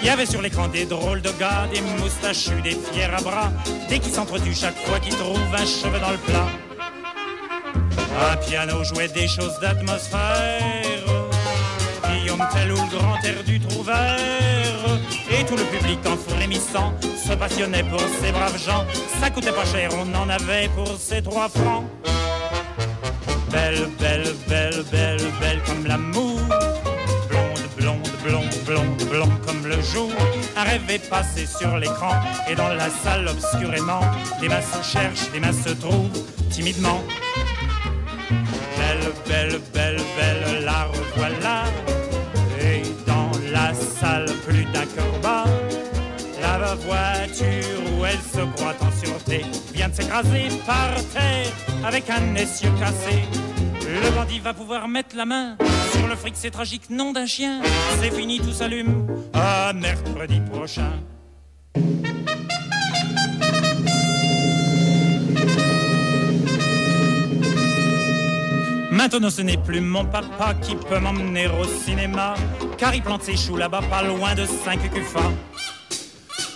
Il 0.02 0.06
y 0.06 0.10
avait 0.10 0.26
sur 0.26 0.42
l'écran 0.42 0.68
des 0.68 0.84
drôles 0.84 1.22
de 1.22 1.30
gars, 1.40 1.66
des 1.72 1.80
moustachus, 1.80 2.62
des 2.62 2.76
fiers 2.92 3.04
à 3.04 3.22
bras, 3.22 3.50
des 3.88 3.98
qui 3.98 4.10
s'entretuent 4.10 4.54
chaque 4.54 4.76
fois 4.76 5.00
qu'ils 5.00 5.16
trouvent 5.16 5.54
un 5.54 5.64
cheveu 5.64 5.98
dans 5.98 6.10
le 6.10 6.18
plat. 6.18 6.46
Un 8.30 8.36
piano 8.36 8.84
jouait 8.84 9.08
des 9.08 9.26
choses 9.26 9.58
d'atmosphère, 9.62 11.02
Guillaume 12.10 12.46
Tell 12.52 12.72
ou 12.72 12.76
le 12.76 12.98
grand 12.98 13.24
air 13.24 13.42
du 13.42 13.58
Trouvert, 13.58 14.18
et 15.30 15.46
tout 15.46 15.56
le 15.56 15.64
public 15.64 15.98
en 16.06 16.18
frémissant 16.30 16.92
se 17.26 17.32
passionnait 17.32 17.84
pour 17.84 18.02
ces 18.20 18.32
braves 18.32 18.62
gens. 18.62 18.84
Ça 19.18 19.30
coûtait 19.30 19.50
pas 19.50 19.64
cher, 19.64 19.88
on 19.94 20.14
en 20.14 20.28
avait 20.28 20.68
pour 20.76 20.94
ces 20.98 21.22
trois 21.22 21.48
francs. 21.48 21.86
Belle, 23.54 23.88
belle, 24.00 24.34
belle, 24.48 24.84
belle, 24.90 25.22
belle 25.40 25.60
comme 25.64 25.86
l'amour. 25.86 26.40
Blonde, 27.28 27.66
blonde, 27.76 28.08
blonde, 28.24 28.64
blonde, 28.66 29.08
blonde 29.08 29.40
comme 29.46 29.64
le 29.66 29.80
jour. 29.80 30.10
Un 30.56 30.64
rêve 30.64 30.90
est 30.90 31.08
passé 31.08 31.46
sur 31.46 31.76
l'écran 31.78 32.14
et 32.48 32.56
dans 32.56 32.68
la 32.68 32.90
salle 32.90 33.28
obscurément, 33.28 34.00
des 34.40 34.48
mains 34.48 34.60
se 34.60 34.82
cherchent, 34.82 35.30
des 35.32 35.38
mains 35.38 35.52
se 35.52 35.70
trouvent 35.70 36.10
timidement. 36.50 37.00
Belle, 38.76 39.12
belle, 39.28 39.60
belle, 39.72 40.00
belle, 40.16 40.64
la 40.64 40.84
revoilà. 40.84 41.64
Et 42.60 42.82
dans 43.06 43.30
la 43.52 43.72
salle, 43.72 44.26
plus 44.46 44.64
d'un 44.64 44.86
cœur 44.96 45.18
bat. 45.22 45.44
La 46.40 46.74
voiture 46.74 47.80
où 47.92 48.04
elle 48.04 48.18
se 48.18 48.44
croit 48.56 48.74
en 48.80 48.90
vient 49.72 49.88
de 49.88 49.94
s'écraser 49.94 50.48
par 50.66 50.94
terre 51.12 51.52
avec 51.84 52.08
un 52.10 52.34
essieu 52.34 52.70
cassé. 52.78 53.22
Le 53.82 54.10
bandit 54.14 54.40
va 54.40 54.54
pouvoir 54.54 54.88
mettre 54.88 55.16
la 55.16 55.24
main 55.24 55.56
sur 55.92 56.06
le 56.06 56.16
fric, 56.16 56.34
c'est 56.36 56.50
tragique, 56.50 56.90
nom 56.90 57.12
d'un 57.12 57.26
chien. 57.26 57.60
C'est 58.00 58.10
fini, 58.10 58.40
tout 58.40 58.52
s'allume. 58.52 59.06
À 59.32 59.72
mercredi 59.72 60.40
prochain. 60.52 60.92
Maintenant 68.90 69.30
ce 69.30 69.42
n'est 69.42 69.56
plus 69.56 69.80
mon 69.80 70.04
papa 70.04 70.54
qui 70.62 70.76
peut 70.76 70.98
m'emmener 70.98 71.46
au 71.46 71.64
cinéma, 71.64 72.34
car 72.78 72.94
il 72.94 73.02
plante 73.02 73.22
ses 73.22 73.36
choux 73.36 73.56
là-bas 73.56 73.82
pas 73.90 74.02
loin 74.02 74.34
de 74.34 74.46
5 74.46 74.90
cufa. 74.90 75.20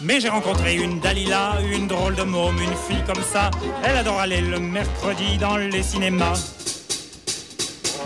Mais 0.01 0.21
j'ai 0.21 0.29
rencontré 0.29 0.77
une 0.77 1.01
Dalila, 1.01 1.55
une 1.73 1.89
drôle 1.89 2.15
de 2.15 2.23
môme, 2.23 2.57
une 2.61 2.77
fille 2.89 3.03
comme 3.05 3.23
ça. 3.23 3.51
Elle 3.83 3.97
adore 3.97 4.21
aller 4.21 4.41
le 4.41 4.61
mercredi 4.61 5.39
dans 5.39 5.57
les 5.57 5.83
cinémas. 5.83 6.39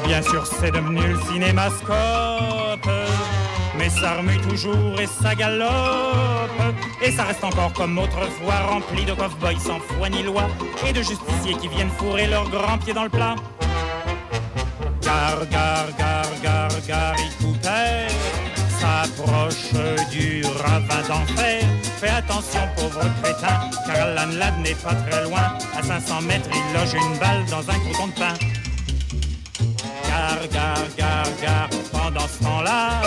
Bien 0.06 0.22
sûr, 0.22 0.46
c'est 0.46 0.70
devenu 0.70 1.00
le 1.06 1.20
cinémascope. 1.30 2.88
Mais 3.76 3.90
ça 3.90 4.14
remue 4.14 4.38
toujours 4.38 4.98
et 5.00 5.06
ça 5.06 5.34
galope. 5.34 5.70
Et 7.02 7.12
ça 7.12 7.24
reste 7.24 7.44
encore 7.44 7.72
comme 7.74 7.98
autrefois, 7.98 8.60
rempli 8.70 9.04
de 9.04 9.12
cow-boys 9.12 9.60
sans 9.60 9.80
foi 9.80 10.08
ni 10.08 10.22
loi. 10.22 10.48
Et 10.86 10.92
de 10.92 11.02
justiciers 11.02 11.54
qui 11.60 11.68
viennent 11.68 11.90
fourrer 11.98 12.26
leurs 12.26 12.48
grands 12.48 12.78
pieds 12.78 12.94
dans 12.94 13.04
le 13.04 13.10
plat. 13.10 13.36
Gare, 15.02 15.46
s'approche 18.80 19.72
du 20.10 20.42
ravin 20.62 21.02
d'enfer. 21.08 21.81
Fais 22.02 22.08
attention, 22.08 22.58
pauvre 22.74 23.08
crétin, 23.22 23.70
car 23.86 24.08
Ladd 24.08 24.58
n'est 24.58 24.74
pas 24.74 24.92
très 24.92 25.22
loin. 25.22 25.56
À 25.78 25.82
500 25.84 26.22
mètres, 26.22 26.48
il 26.52 26.74
loge 26.76 26.94
une 26.94 27.16
balle 27.18 27.44
dans 27.48 27.60
un 27.70 27.78
coton 27.78 28.08
de 28.08 28.12
pain. 28.14 28.34
Gare, 30.08 30.48
gare, 30.52 30.84
gare, 30.98 31.28
gare, 31.40 31.70
pendant 31.92 32.26
ce 32.26 32.42
temps-là, 32.42 33.02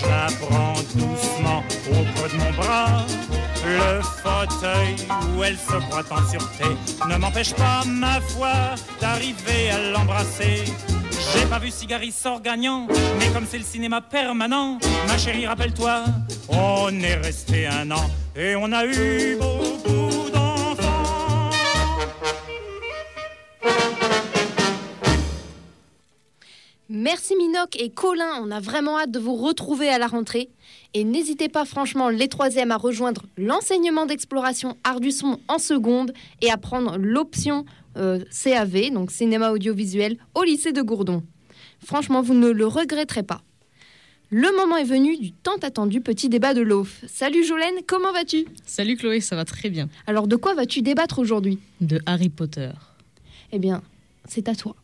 je 0.00 0.06
la 0.06 0.28
prends 0.40 0.74
doucement 0.94 1.64
au 1.90 2.04
creux 2.14 2.28
de 2.28 2.36
mon 2.36 2.52
bras. 2.52 3.04
Le 3.66 4.00
fauteuil 4.02 4.94
où 5.36 5.42
elle 5.42 5.58
se 5.58 5.84
croit 5.88 6.04
en 6.12 6.30
sûreté 6.30 6.76
ne 7.08 7.16
m'empêche 7.16 7.54
pas, 7.54 7.82
ma 7.84 8.20
foi, 8.20 8.52
d'arriver 9.00 9.70
à 9.72 9.78
l'embrasser. 9.90 10.62
J'ai 11.34 11.46
pas 11.46 11.58
vu 11.58 11.70
Cigari 11.70 12.12
sort 12.12 12.42
gagnant, 12.42 12.86
mais 13.18 13.28
comme 13.32 13.46
c'est 13.48 13.58
le 13.58 13.64
cinéma 13.64 14.00
permanent, 14.00 14.78
ma 15.06 15.16
chérie, 15.16 15.46
rappelle-toi, 15.46 16.04
on 16.48 16.90
est 17.00 17.14
resté 17.14 17.66
un 17.66 17.90
an 17.90 18.10
et 18.36 18.54
on 18.56 18.70
a 18.72 18.84
eu 18.84 19.36
beaucoup 19.36 20.30
d'enfants. 20.30 21.50
Merci 26.88 27.34
Minoc 27.36 27.76
et 27.80 27.88
Colin, 27.88 28.42
on 28.42 28.50
a 28.50 28.60
vraiment 28.60 28.98
hâte 28.98 29.10
de 29.10 29.18
vous 29.18 29.34
retrouver 29.34 29.88
à 29.88 29.98
la 29.98 30.08
rentrée. 30.08 30.50
Et 30.92 31.04
n'hésitez 31.04 31.48
pas 31.48 31.64
franchement 31.64 32.10
les 32.10 32.28
troisièmes 32.28 32.70
à 32.70 32.76
rejoindre 32.76 33.22
l'enseignement 33.38 34.04
d'exploration 34.04 34.76
art 34.84 35.00
du 35.00 35.10
son 35.10 35.38
en 35.48 35.58
seconde 35.58 36.12
et 36.42 36.50
à 36.50 36.58
prendre 36.58 36.98
l'option 36.98 37.64
euh, 37.96 38.20
CAV, 38.30 38.90
donc 38.92 39.10
cinéma 39.10 39.50
audiovisuel, 39.50 40.16
au 40.34 40.42
lycée 40.42 40.72
de 40.72 40.82
Gourdon. 40.82 41.22
Franchement, 41.84 42.22
vous 42.22 42.34
ne 42.34 42.50
le 42.50 42.66
regretterez 42.66 43.22
pas. 43.22 43.42
Le 44.30 44.50
moment 44.56 44.78
est 44.78 44.84
venu 44.84 45.18
du 45.18 45.32
tant 45.32 45.58
attendu 45.62 46.00
petit 46.00 46.30
débat 46.30 46.54
de 46.54 46.62
l'OF. 46.62 47.04
Salut 47.06 47.44
Jolène, 47.44 47.74
comment 47.86 48.12
vas-tu? 48.12 48.46
Salut 48.64 48.96
Chloé, 48.96 49.20
ça 49.20 49.36
va 49.36 49.44
très 49.44 49.68
bien. 49.68 49.90
Alors 50.06 50.26
de 50.26 50.36
quoi 50.36 50.54
vas-tu 50.54 50.80
débattre 50.80 51.18
aujourd'hui? 51.18 51.58
De 51.82 52.00
Harry 52.06 52.30
Potter. 52.30 52.70
Eh 53.52 53.58
bien, 53.58 53.82
c'est 54.26 54.48
à 54.48 54.54
toi. 54.54 54.74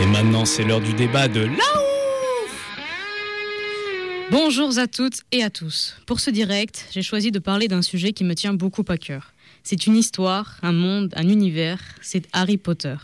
Et 0.00 0.06
maintenant, 0.06 0.44
c'est 0.44 0.62
l'heure 0.62 0.80
du 0.80 0.92
débat 0.92 1.26
de 1.26 1.40
là 1.40 1.80
Bonjour 4.30 4.78
à 4.78 4.86
toutes 4.86 5.22
et 5.32 5.42
à 5.42 5.50
tous. 5.50 5.96
Pour 6.06 6.20
ce 6.20 6.30
direct, 6.30 6.86
j'ai 6.92 7.02
choisi 7.02 7.32
de 7.32 7.40
parler 7.40 7.66
d'un 7.66 7.82
sujet 7.82 8.12
qui 8.12 8.22
me 8.22 8.34
tient 8.34 8.54
beaucoup 8.54 8.84
à 8.86 8.96
cœur. 8.96 9.34
C'est 9.62 9.86
une 9.86 9.96
histoire, 9.96 10.58
un 10.62 10.72
monde, 10.72 11.12
un 11.16 11.28
univers, 11.28 11.80
c'est 12.00 12.26
Harry 12.32 12.56
Potter. 12.56 12.96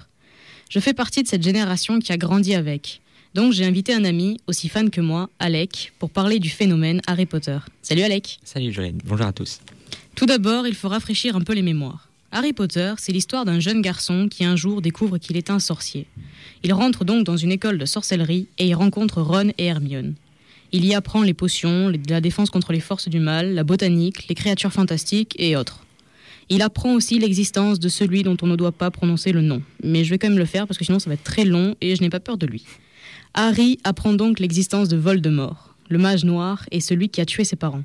Je 0.70 0.80
fais 0.80 0.94
partie 0.94 1.22
de 1.22 1.28
cette 1.28 1.42
génération 1.42 1.98
qui 1.98 2.12
a 2.12 2.16
grandi 2.16 2.54
avec. 2.54 3.00
Donc 3.34 3.52
j'ai 3.52 3.64
invité 3.66 3.92
un 3.92 4.04
ami, 4.04 4.40
aussi 4.46 4.68
fan 4.68 4.90
que 4.90 5.00
moi, 5.00 5.28
Alec, 5.38 5.92
pour 5.98 6.10
parler 6.10 6.38
du 6.38 6.48
phénomène 6.48 7.02
Harry 7.06 7.26
Potter. 7.26 7.58
Salut 7.82 8.02
Alec 8.02 8.38
Salut 8.44 8.72
Jolène, 8.72 8.98
bonjour 9.04 9.26
à 9.26 9.32
tous. 9.32 9.60
Tout 10.14 10.26
d'abord, 10.26 10.66
il 10.66 10.74
faut 10.74 10.88
rafraîchir 10.88 11.36
un 11.36 11.42
peu 11.42 11.52
les 11.52 11.62
mémoires. 11.62 12.08
Harry 12.32 12.52
Potter, 12.52 12.94
c'est 12.98 13.12
l'histoire 13.12 13.44
d'un 13.44 13.60
jeune 13.60 13.82
garçon 13.82 14.28
qui 14.28 14.44
un 14.44 14.56
jour 14.56 14.82
découvre 14.82 15.18
qu'il 15.18 15.36
est 15.36 15.50
un 15.50 15.58
sorcier. 15.58 16.06
Il 16.64 16.72
rentre 16.72 17.04
donc 17.04 17.24
dans 17.24 17.36
une 17.36 17.52
école 17.52 17.78
de 17.78 17.86
sorcellerie 17.86 18.48
et 18.58 18.66
y 18.66 18.74
rencontre 18.74 19.20
Ron 19.20 19.52
et 19.58 19.66
Hermione. 19.66 20.14
Il 20.72 20.84
y 20.84 20.94
apprend 20.94 21.22
les 21.22 21.34
potions, 21.34 21.92
la 22.08 22.20
défense 22.20 22.50
contre 22.50 22.72
les 22.72 22.80
forces 22.80 23.08
du 23.08 23.20
mal, 23.20 23.54
la 23.54 23.62
botanique, 23.62 24.26
les 24.28 24.34
créatures 24.34 24.72
fantastiques 24.72 25.36
et 25.38 25.56
autres. 25.56 25.85
Il 26.48 26.62
apprend 26.62 26.94
aussi 26.94 27.18
l'existence 27.18 27.80
de 27.80 27.88
celui 27.88 28.22
dont 28.22 28.36
on 28.40 28.46
ne 28.46 28.54
doit 28.54 28.72
pas 28.72 28.90
prononcer 28.92 29.32
le 29.32 29.40
nom. 29.40 29.62
Mais 29.82 30.04
je 30.04 30.10
vais 30.10 30.18
quand 30.18 30.28
même 30.28 30.38
le 30.38 30.44
faire 30.44 30.66
parce 30.66 30.78
que 30.78 30.84
sinon 30.84 31.00
ça 31.00 31.10
va 31.10 31.14
être 31.14 31.24
très 31.24 31.44
long 31.44 31.74
et 31.80 31.96
je 31.96 32.02
n'ai 32.02 32.10
pas 32.10 32.20
peur 32.20 32.36
de 32.36 32.46
lui. 32.46 32.64
Harry 33.34 33.78
apprend 33.84 34.12
donc 34.12 34.38
l'existence 34.38 34.88
de 34.88 34.96
Voldemort, 34.96 35.74
le 35.88 35.98
mage 35.98 36.24
noir 36.24 36.64
et 36.70 36.80
celui 36.80 37.08
qui 37.08 37.20
a 37.20 37.26
tué 37.26 37.44
ses 37.44 37.56
parents. 37.56 37.82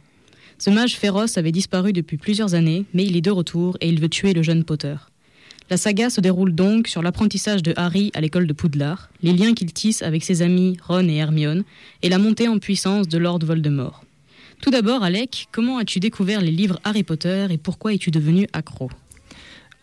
Ce 0.60 0.70
mage 0.70 0.96
féroce 0.96 1.40
avait 1.40 1.52
disparu 1.52 1.92
depuis 1.92 2.18
plusieurs 2.18 2.54
années, 2.54 2.86
mais 2.94 3.04
il 3.04 3.18
est 3.18 3.22
de 3.22 3.32
retour 3.32 3.78
et 3.82 3.90
il 3.90 4.00
veut 4.00 4.10
tuer 4.10 4.34
le 4.34 4.44
jeune 4.44 4.64
Potter. 4.64 4.96
La 5.72 5.78
saga 5.78 6.12
se 6.12 6.22
déroule 6.22 6.54
donc 6.54 6.88
sur 6.88 7.02
l'apprentissage 7.02 7.64
de 7.64 7.74
Harry 7.78 8.12
à 8.14 8.22
l'école 8.22 8.46
de 8.46 8.54
Poudlard, 8.54 9.10
les 9.24 9.34
liens 9.34 9.54
qu'il 9.54 9.74
tisse 9.74 10.04
avec 10.04 10.24
ses 10.24 10.44
amis 10.44 10.78
Ron 10.86 11.08
et 11.08 11.16
Hermione, 11.16 11.64
et 12.04 12.10
la 12.10 12.20
montée 12.20 12.48
en 12.48 12.60
puissance 12.60 13.08
de 13.08 13.18
Lord 13.18 13.40
Voldemort. 13.44 14.04
Tout 14.62 14.70
d'abord, 14.70 15.04
Alec, 15.04 15.48
comment 15.52 15.80
as-tu 15.80 16.00
découvert 16.00 16.40
les 16.40 16.52
livres 16.52 16.80
Harry 16.84 17.04
Potter 17.04 17.48
et 17.50 17.58
pourquoi 17.58 17.94
es-tu 17.94 18.12
devenu 18.12 18.48
accro? 18.54 18.92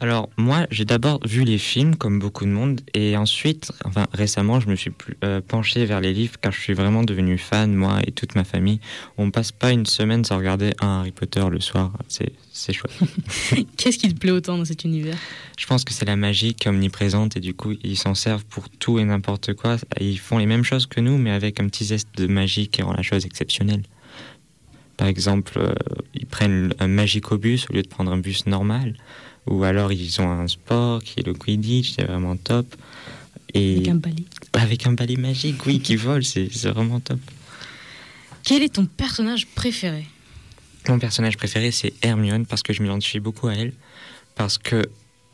Alors 0.00 0.28
moi 0.36 0.68
j'ai 0.70 0.84
d'abord 0.84 1.18
vu 1.26 1.42
les 1.42 1.58
films 1.58 1.96
comme 1.96 2.20
beaucoup 2.20 2.44
de 2.44 2.50
monde 2.50 2.80
et 2.94 3.16
ensuite, 3.16 3.72
enfin 3.84 4.06
récemment 4.12 4.60
je 4.60 4.68
me 4.68 4.76
suis 4.76 4.92
euh, 5.24 5.40
penché 5.40 5.84
vers 5.86 6.00
les 6.00 6.12
livres 6.12 6.36
car 6.40 6.52
je 6.52 6.60
suis 6.60 6.72
vraiment 6.72 7.02
devenu 7.02 7.36
fan, 7.36 7.74
moi 7.74 7.98
et 8.06 8.12
toute 8.12 8.36
ma 8.36 8.44
famille. 8.44 8.78
On 9.16 9.32
passe 9.32 9.50
pas 9.50 9.72
une 9.72 9.86
semaine 9.86 10.24
sans 10.24 10.38
regarder 10.38 10.72
un 10.80 11.00
Harry 11.00 11.10
Potter 11.10 11.44
le 11.50 11.58
soir, 11.58 11.90
c'est 12.06 12.30
c'est 12.52 12.72
chouette. 12.72 12.92
Qu'est-ce 13.76 13.98
qui 13.98 14.14
te 14.14 14.16
plaît 14.16 14.30
autant 14.30 14.56
dans 14.56 14.64
cet 14.64 14.84
univers? 14.84 15.16
Je 15.58 15.66
pense 15.66 15.82
que 15.82 15.92
c'est 15.92 16.06
la 16.06 16.14
magie 16.14 16.54
qui 16.54 16.68
est 16.68 16.70
omniprésente 16.70 17.36
et 17.36 17.40
du 17.40 17.54
coup 17.54 17.72
ils 17.82 17.98
s'en 17.98 18.14
servent 18.14 18.44
pour 18.44 18.68
tout 18.68 19.00
et 19.00 19.04
n'importe 19.04 19.54
quoi. 19.54 19.78
Ils 20.00 20.20
font 20.20 20.38
les 20.38 20.46
mêmes 20.46 20.64
choses 20.64 20.86
que 20.86 21.00
nous 21.00 21.18
mais 21.18 21.32
avec 21.32 21.58
un 21.58 21.66
petit 21.66 21.86
zeste 21.86 22.10
de 22.16 22.28
magie 22.28 22.68
qui 22.68 22.82
rend 22.82 22.92
la 22.92 23.02
chose 23.02 23.26
exceptionnelle. 23.26 23.82
Par 24.98 25.06
exemple, 25.06 25.54
euh, 25.56 25.72
ils 26.12 26.26
prennent 26.26 26.74
un 26.80 26.88
magicobus 26.88 27.66
au 27.70 27.72
lieu 27.72 27.82
de 27.82 27.88
prendre 27.88 28.12
un 28.12 28.18
bus 28.18 28.46
normal. 28.46 28.94
Ou 29.46 29.64
alors 29.64 29.92
ils 29.92 30.20
ont 30.20 30.30
un 30.30 30.48
sport 30.48 31.02
qui 31.02 31.20
est 31.20 31.26
le 31.26 31.32
Quidditch, 31.32 31.92
c'est 31.92 32.04
vraiment 32.04 32.36
top. 32.36 32.66
Et 33.54 33.76
Avec 33.76 33.88
un 33.88 33.94
balai. 33.94 34.24
Avec 34.52 34.86
un 34.86 34.92
balai 34.92 35.16
magique, 35.16 35.64
oui, 35.64 35.80
qui 35.80 35.96
vole, 35.96 36.24
c'est 36.24 36.48
vraiment 36.66 37.00
top. 37.00 37.20
Quel 38.42 38.62
est 38.62 38.74
ton 38.74 38.84
personnage 38.86 39.46
préféré? 39.46 40.04
Mon 40.88 40.98
personnage 40.98 41.36
préféré, 41.36 41.70
c'est 41.70 41.94
Hermione, 42.02 42.44
parce 42.44 42.62
que 42.62 42.72
je 42.72 42.82
m'identifie 42.82 43.20
beaucoup 43.20 43.46
à 43.46 43.54
elle. 43.54 43.72
Parce 44.34 44.58
que 44.58 44.88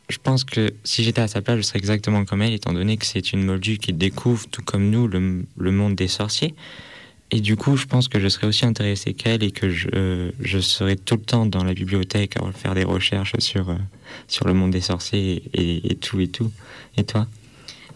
je 0.09 0.17
pense 0.21 0.43
que 0.43 0.73
si 0.83 1.03
j'étais 1.03 1.21
à 1.21 1.27
sa 1.27 1.41
place, 1.41 1.57
je 1.57 1.61
serais 1.63 1.79
exactement 1.79 2.23
comme 2.23 2.41
elle, 2.41 2.53
étant 2.53 2.71
donné 2.73 2.97
que 2.97 3.05
c'est 3.05 3.33
une 3.33 3.43
moldue 3.43 3.79
qui 3.79 3.93
découvre, 3.93 4.47
tout 4.47 4.61
comme 4.61 4.89
nous, 4.91 5.07
le, 5.07 5.43
le 5.57 5.71
monde 5.71 5.95
des 5.95 6.07
sorciers. 6.07 6.53
Et 7.31 7.41
du 7.41 7.55
coup, 7.55 7.75
je 7.75 7.85
pense 7.85 8.07
que 8.07 8.19
je 8.19 8.27
serais 8.27 8.47
aussi 8.47 8.65
intéressé 8.65 9.13
qu'elle 9.13 9.43
et 9.43 9.51
que 9.51 9.69
je, 9.69 9.87
euh, 9.95 10.31
je 10.39 10.59
serais 10.59 10.95
tout 10.95 11.15
le 11.15 11.21
temps 11.21 11.45
dans 11.45 11.63
la 11.63 11.73
bibliothèque 11.73 12.37
à 12.37 12.51
faire 12.51 12.75
des 12.75 12.83
recherches 12.83 13.33
sur, 13.39 13.69
euh, 13.69 13.75
sur 14.27 14.47
le 14.47 14.53
monde 14.53 14.71
des 14.71 14.81
sorciers 14.81 15.43
et, 15.53 15.91
et 15.91 15.95
tout 15.95 16.19
et 16.19 16.27
tout. 16.27 16.51
Et 16.97 17.03
toi? 17.03 17.27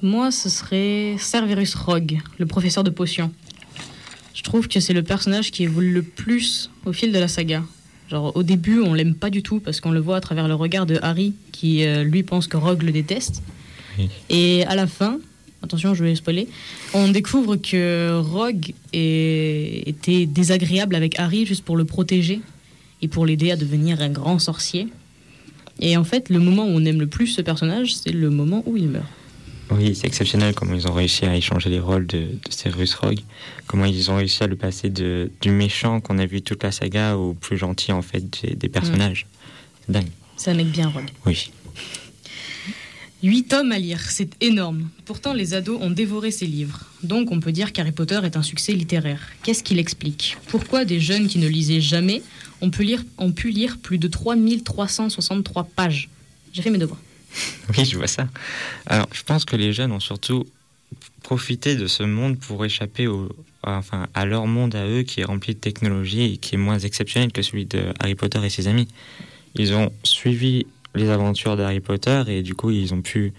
Moi, 0.01 0.31
ce 0.31 0.49
serait 0.49 1.15
Cerberus 1.19 1.75
Rogue, 1.75 2.19
le 2.37 2.45
professeur 2.45 2.83
de 2.83 2.89
potions. 2.89 3.31
Je 4.33 4.43
trouve 4.43 4.67
que 4.67 4.79
c'est 4.79 4.93
le 4.93 5.03
personnage 5.03 5.51
qui 5.51 5.63
évolue 5.63 5.93
le 5.93 6.01
plus 6.01 6.71
au 6.85 6.93
fil 6.93 7.11
de 7.11 7.19
la 7.19 7.27
saga. 7.27 7.63
Genre, 8.09 8.35
au 8.35 8.41
début, 8.41 8.79
on 8.79 8.93
l'aime 8.93 9.13
pas 9.13 9.29
du 9.29 9.43
tout 9.43 9.59
parce 9.59 9.81
qu'on 9.81 9.91
le 9.91 9.99
voit 9.99 10.15
à 10.15 10.21
travers 10.21 10.47
le 10.47 10.55
regard 10.55 10.85
de 10.85 10.97
Harry, 11.01 11.33
qui 11.51 11.85
euh, 11.85 12.03
lui 12.03 12.23
pense 12.23 12.47
que 12.47 12.57
Rogue 12.57 12.81
le 12.81 12.91
déteste. 12.91 13.43
Et 14.29 14.63
à 14.65 14.75
la 14.75 14.87
fin, 14.87 15.19
attention, 15.63 15.93
je 15.93 16.03
vais 16.03 16.15
spoiler, 16.15 16.47
on 16.93 17.07
découvre 17.09 17.55
que 17.57 18.19
Rogue 18.19 18.73
est- 18.93 19.83
était 19.87 20.25
désagréable 20.25 20.95
avec 20.95 21.19
Harry 21.19 21.45
juste 21.45 21.63
pour 21.63 21.77
le 21.77 21.85
protéger 21.85 22.41
et 23.01 23.07
pour 23.07 23.25
l'aider 23.25 23.51
à 23.51 23.55
devenir 23.55 24.01
un 24.01 24.09
grand 24.09 24.39
sorcier. 24.39 24.87
Et 25.79 25.95
en 25.95 26.03
fait, 26.03 26.29
le 26.29 26.39
moment 26.39 26.63
où 26.65 26.71
on 26.71 26.83
aime 26.85 26.99
le 26.99 27.07
plus 27.07 27.27
ce 27.27 27.41
personnage, 27.41 27.95
c'est 27.95 28.11
le 28.11 28.29
moment 28.29 28.63
où 28.65 28.75
il 28.75 28.87
meurt. 28.89 29.05
Oui, 29.71 29.93
c'est 29.95 30.07
exceptionnel 30.07 30.55
comment 30.55 30.73
ils 30.73 30.87
ont 30.87 30.93
réussi 30.93 31.25
à 31.25 31.35
échanger 31.35 31.69
les 31.69 31.79
rôles 31.79 32.07
de, 32.07 32.17
de 32.17 32.39
Severus 32.49 32.95
Rogue. 32.95 33.19
Comment 33.67 33.85
ils 33.85 34.09
ont 34.09 34.15
réussi 34.17 34.43
à 34.43 34.47
le 34.47 34.55
passer 34.55 34.89
de, 34.89 35.29
du 35.41 35.51
méchant 35.51 36.01
qu'on 36.01 36.17
a 36.17 36.25
vu 36.25 36.41
toute 36.41 36.63
la 36.63 36.71
saga 36.71 37.15
au 37.17 37.33
plus 37.35 37.55
gentil 37.57 37.91
en 37.91 38.01
fait 38.01 38.23
des, 38.41 38.55
des 38.55 38.67
personnages. 38.67 39.27
C'est 39.85 39.91
dingue. 39.93 40.07
C'est 40.37 40.49
un 40.51 40.55
mec 40.55 40.67
bien 40.71 40.89
Rogue. 40.89 41.09
Oui. 41.27 41.51
8 43.21 43.43
tomes 43.43 43.71
à 43.73 43.79
lire, 43.79 43.99
c'est 44.09 44.31
énorme. 44.41 44.89
Pourtant, 45.03 45.33
les 45.33 45.53
ados 45.53 45.77
ont 45.81 45.89
dévoré 45.89 46.31
ces 46.31 46.45
livres. 46.45 46.85
Donc, 47.03 47.31
on 47.31 47.41
peut 47.41 47.51
dire 47.51 47.73
qu'Harry 47.73 47.91
Potter 47.91 48.19
est 48.23 48.37
un 48.37 48.43
succès 48.43 48.71
littéraire. 48.71 49.21
Qu'est-ce 49.43 49.61
qu'il 49.61 49.77
explique? 49.77 50.37
Pourquoi 50.47 50.85
des 50.85 51.01
jeunes 51.01 51.27
qui 51.27 51.37
ne 51.37 51.47
lisaient 51.47 51.81
jamais 51.81 52.21
ont 52.61 52.69
pu 52.69 52.83
lire, 52.83 53.03
ont 53.17 53.33
pu 53.33 53.49
lire 53.49 53.77
plus 53.77 53.97
de 53.97 54.07
3363 54.07 55.65
pages? 55.75 56.09
J'ai 56.53 56.61
fait 56.61 56.69
mes 56.69 56.77
devoirs. 56.77 57.01
Oui, 57.77 57.85
je 57.85 57.97
vois 57.97 58.07
ça. 58.07 58.27
Alors, 58.85 59.07
je 59.11 59.21
pense 59.23 59.45
que 59.45 59.55
les 59.55 59.73
jeunes 59.73 59.91
ont 59.91 59.99
surtout 59.99 60.45
profité 61.21 61.75
de 61.75 61.87
ce 61.87 62.03
monde 62.03 62.39
pour 62.39 62.65
échapper 62.65 63.07
enfin, 63.63 64.07
à 64.13 64.25
leur 64.25 64.47
monde 64.47 64.75
à 64.75 64.87
eux 64.87 65.03
qui 65.03 65.19
est 65.19 65.25
rempli 65.25 65.53
de 65.53 65.59
technologie 65.59 66.33
et 66.33 66.37
qui 66.37 66.55
est 66.55 66.57
moins 66.57 66.79
exceptionnel 66.79 67.31
que 67.31 67.41
celui 67.41 67.65
de 67.65 67.93
Harry 67.99 68.15
Potter 68.15 68.39
et 68.43 68.49
ses 68.49 68.67
amis. 68.67 68.87
Ils 69.55 69.73
ont 69.73 69.91
suivi 70.03 70.65
les 70.95 71.09
aventures 71.09 71.55
d'Harry 71.57 71.79
Potter 71.79 72.23
et 72.27 72.41
du 72.41 72.53
coup, 72.55 72.71
ils 72.71 72.93
ont 72.93 73.01
pu 73.01 73.33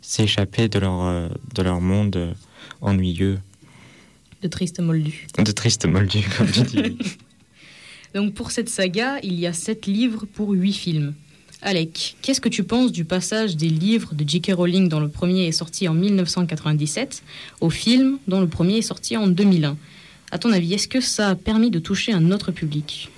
s'échapper 0.00 0.68
de 0.68 0.78
leur, 0.78 1.02
euh, 1.02 1.28
de 1.54 1.62
leur 1.62 1.80
monde 1.80 2.16
euh, 2.16 2.32
ennuyeux, 2.80 3.38
De 4.42 4.48
triste 4.48 4.80
moldu. 4.80 5.26
de 5.38 5.52
triste 5.52 5.86
moldu, 5.86 6.20
comme 6.38 6.50
tu 6.50 6.62
dis. 6.62 6.98
Donc 8.14 8.34
pour 8.34 8.50
cette 8.50 8.68
saga, 8.68 9.18
il 9.22 9.34
y 9.34 9.46
a 9.46 9.52
sept 9.52 9.86
livres 9.86 10.24
pour 10.26 10.50
huit 10.50 10.72
films. 10.74 11.14
Alec, 11.62 12.16
qu'est-ce 12.20 12.40
que 12.42 12.50
tu 12.50 12.62
penses 12.62 12.92
du 12.92 13.04
passage 13.06 13.56
des 13.56 13.70
livres 13.70 14.14
de 14.14 14.28
J.K. 14.28 14.52
Rowling 14.54 14.88
dont 14.90 15.00
le 15.00 15.08
premier 15.08 15.46
est 15.46 15.52
sorti 15.52 15.88
en 15.88 15.94
1997 15.94 17.22
au 17.62 17.70
film 17.70 18.18
dont 18.28 18.40
le 18.40 18.46
premier 18.48 18.76
est 18.78 18.82
sorti 18.82 19.16
en 19.16 19.26
2001 19.26 19.76
À 20.30 20.38
ton 20.38 20.52
avis, 20.52 20.74
est-ce 20.74 20.88
que 20.88 21.00
ça 21.00 21.30
a 21.30 21.34
permis 21.34 21.70
de 21.70 21.78
toucher 21.78 22.12
un 22.12 22.30
autre 22.32 22.52
public? 22.52 23.08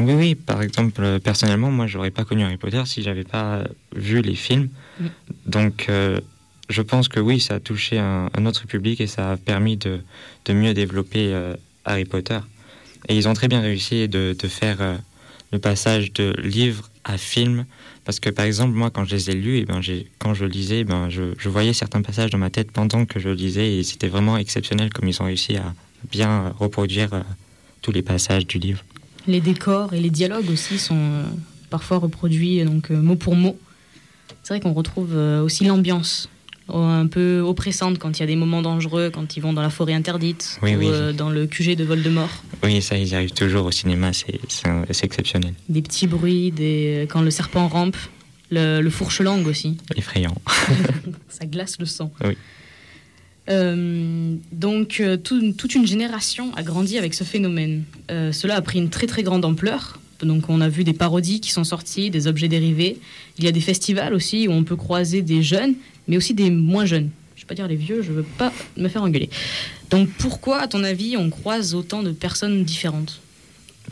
Oui, 0.00 0.12
oui, 0.14 0.34
par 0.34 0.62
exemple, 0.62 1.02
euh, 1.02 1.18
personnellement, 1.18 1.70
moi, 1.70 1.86
j'aurais 1.86 2.10
pas 2.10 2.24
connu 2.24 2.44
Harry 2.44 2.56
Potter 2.56 2.82
si 2.86 3.02
j'avais 3.02 3.24
pas 3.24 3.64
vu 3.94 4.22
les 4.22 4.34
films. 4.34 4.68
Mm. 5.00 5.06
Donc, 5.46 5.86
euh, 5.88 6.20
je 6.68 6.82
pense 6.82 7.08
que 7.08 7.20
oui, 7.20 7.40
ça 7.40 7.54
a 7.54 7.60
touché 7.60 7.98
un, 7.98 8.28
un 8.36 8.46
autre 8.46 8.66
public 8.66 9.00
et 9.00 9.06
ça 9.06 9.32
a 9.32 9.36
permis 9.36 9.76
de, 9.76 10.00
de 10.44 10.52
mieux 10.52 10.74
développer 10.74 11.32
euh, 11.32 11.54
Harry 11.84 12.04
Potter. 12.04 12.38
Et 13.08 13.16
ils 13.16 13.28
ont 13.28 13.34
très 13.34 13.48
bien 13.48 13.60
réussi 13.60 14.08
de, 14.08 14.36
de 14.38 14.48
faire 14.48 14.76
euh, 14.80 14.96
le 15.52 15.58
passage 15.58 16.12
de 16.12 16.34
livre 16.42 16.90
à 17.04 17.16
film. 17.16 17.64
Parce 18.04 18.20
que, 18.20 18.30
par 18.30 18.44
exemple, 18.44 18.74
moi, 18.74 18.90
quand 18.90 19.04
je 19.04 19.14
les 19.14 19.30
ai 19.30 19.34
lus, 19.34 19.58
et 19.58 19.64
ben, 19.64 19.80
j'ai- 19.80 20.06
quand 20.18 20.34
je 20.34 20.44
lisais, 20.44 20.84
ben, 20.84 21.08
je, 21.10 21.34
je 21.38 21.48
voyais 21.48 21.72
certains 21.72 22.02
passages 22.02 22.30
dans 22.30 22.38
ma 22.38 22.50
tête 22.50 22.70
pendant 22.72 23.04
que 23.06 23.18
je 23.20 23.28
lisais 23.30 23.76
et 23.76 23.82
c'était 23.82 24.08
vraiment 24.08 24.36
exceptionnel 24.36 24.92
comme 24.92 25.08
ils 25.08 25.20
ont 25.22 25.26
réussi 25.26 25.56
à 25.56 25.74
bien 26.10 26.54
reproduire 26.58 27.10
tous 27.82 27.92
les 27.92 28.02
passages 28.02 28.46
du 28.46 28.58
livre. 28.58 28.84
Les 29.26 29.40
décors 29.40 29.92
et 29.94 30.00
les 30.00 30.10
dialogues 30.10 30.50
aussi 30.50 30.78
sont 30.78 30.96
euh, 30.96 31.22
parfois 31.70 31.98
reproduits 31.98 32.64
donc 32.64 32.90
euh, 32.90 32.96
mot 33.00 33.16
pour 33.16 33.34
mot. 33.36 33.58
C'est 34.42 34.54
vrai 34.54 34.60
qu'on 34.60 34.72
retrouve 34.72 35.10
euh, 35.14 35.42
aussi 35.42 35.64
l'ambiance 35.64 36.28
euh, 36.70 37.00
un 37.02 37.06
peu 37.06 37.40
oppressante 37.40 37.98
quand 37.98 38.18
il 38.18 38.20
y 38.20 38.22
a 38.22 38.26
des 38.26 38.36
moments 38.36 38.62
dangereux, 38.62 39.10
quand 39.12 39.36
ils 39.36 39.40
vont 39.40 39.52
dans 39.52 39.62
la 39.62 39.70
forêt 39.70 39.92
interdite 39.94 40.58
Oui, 40.62 40.74
ou 40.76 40.78
oui. 40.78 40.86
euh, 40.90 41.12
dans 41.12 41.28
le 41.30 41.46
QG 41.46 41.76
de 41.76 41.84
Voldemort. 41.84 42.30
Oui, 42.62 42.80
ça, 42.80 42.96
ils 42.96 43.14
arrivent 43.14 43.32
toujours 43.32 43.66
au 43.66 43.70
cinéma, 43.70 44.12
c'est 44.12 44.38
exceptionnel, 45.04 45.52
Des 45.68 45.82
petits 45.82 46.06
bruits, 46.06 46.50
des... 46.50 47.06
quand 47.10 47.20
le 47.22 47.30
serpent 47.30 47.68
rampe, 47.68 47.96
le, 48.50 48.80
le 48.80 48.90
fourche-langue 48.90 49.46
aussi. 49.46 49.76
effrayant. 49.96 50.34
Ça 51.28 51.44
glace 51.44 51.76
le 51.78 51.86
sang. 51.86 52.10
Oui. 52.24 52.36
Euh, 53.48 54.34
donc, 54.52 55.00
euh, 55.00 55.16
tout- 55.16 55.52
toute 55.52 55.74
une 55.74 55.86
génération 55.86 56.54
a 56.54 56.62
grandi 56.62 56.98
avec 56.98 57.14
ce 57.14 57.24
phénomène. 57.24 57.84
Euh, 58.10 58.32
cela 58.32 58.56
a 58.56 58.60
pris 58.62 58.78
une 58.78 58.90
très 58.90 59.06
très 59.06 59.22
grande 59.22 59.44
ampleur. 59.44 60.00
Donc, 60.20 60.48
on 60.50 60.60
a 60.60 60.68
vu 60.68 60.84
des 60.84 60.92
parodies 60.92 61.40
qui 61.40 61.52
sont 61.52 61.64
sorties, 61.64 62.10
des 62.10 62.26
objets 62.26 62.48
dérivés. 62.48 62.98
Il 63.38 63.44
y 63.44 63.48
a 63.48 63.52
des 63.52 63.60
festivals 63.60 64.12
aussi 64.14 64.48
où 64.48 64.52
on 64.52 64.64
peut 64.64 64.76
croiser 64.76 65.22
des 65.22 65.42
jeunes, 65.42 65.74
mais 66.08 66.16
aussi 66.16 66.34
des 66.34 66.50
moins 66.50 66.84
jeunes. 66.86 67.10
Je 67.36 67.40
ne 67.42 67.44
vais 67.44 67.48
pas 67.48 67.54
dire 67.54 67.68
les 67.68 67.76
vieux, 67.76 68.02
je 68.02 68.10
veux 68.12 68.24
pas 68.24 68.52
me 68.76 68.88
faire 68.88 69.02
engueuler. 69.02 69.30
Donc, 69.90 70.08
pourquoi, 70.18 70.60
à 70.60 70.66
ton 70.68 70.82
avis, 70.82 71.16
on 71.16 71.30
croise 71.30 71.74
autant 71.74 72.02
de 72.02 72.10
personnes 72.10 72.64
différentes? 72.64 73.20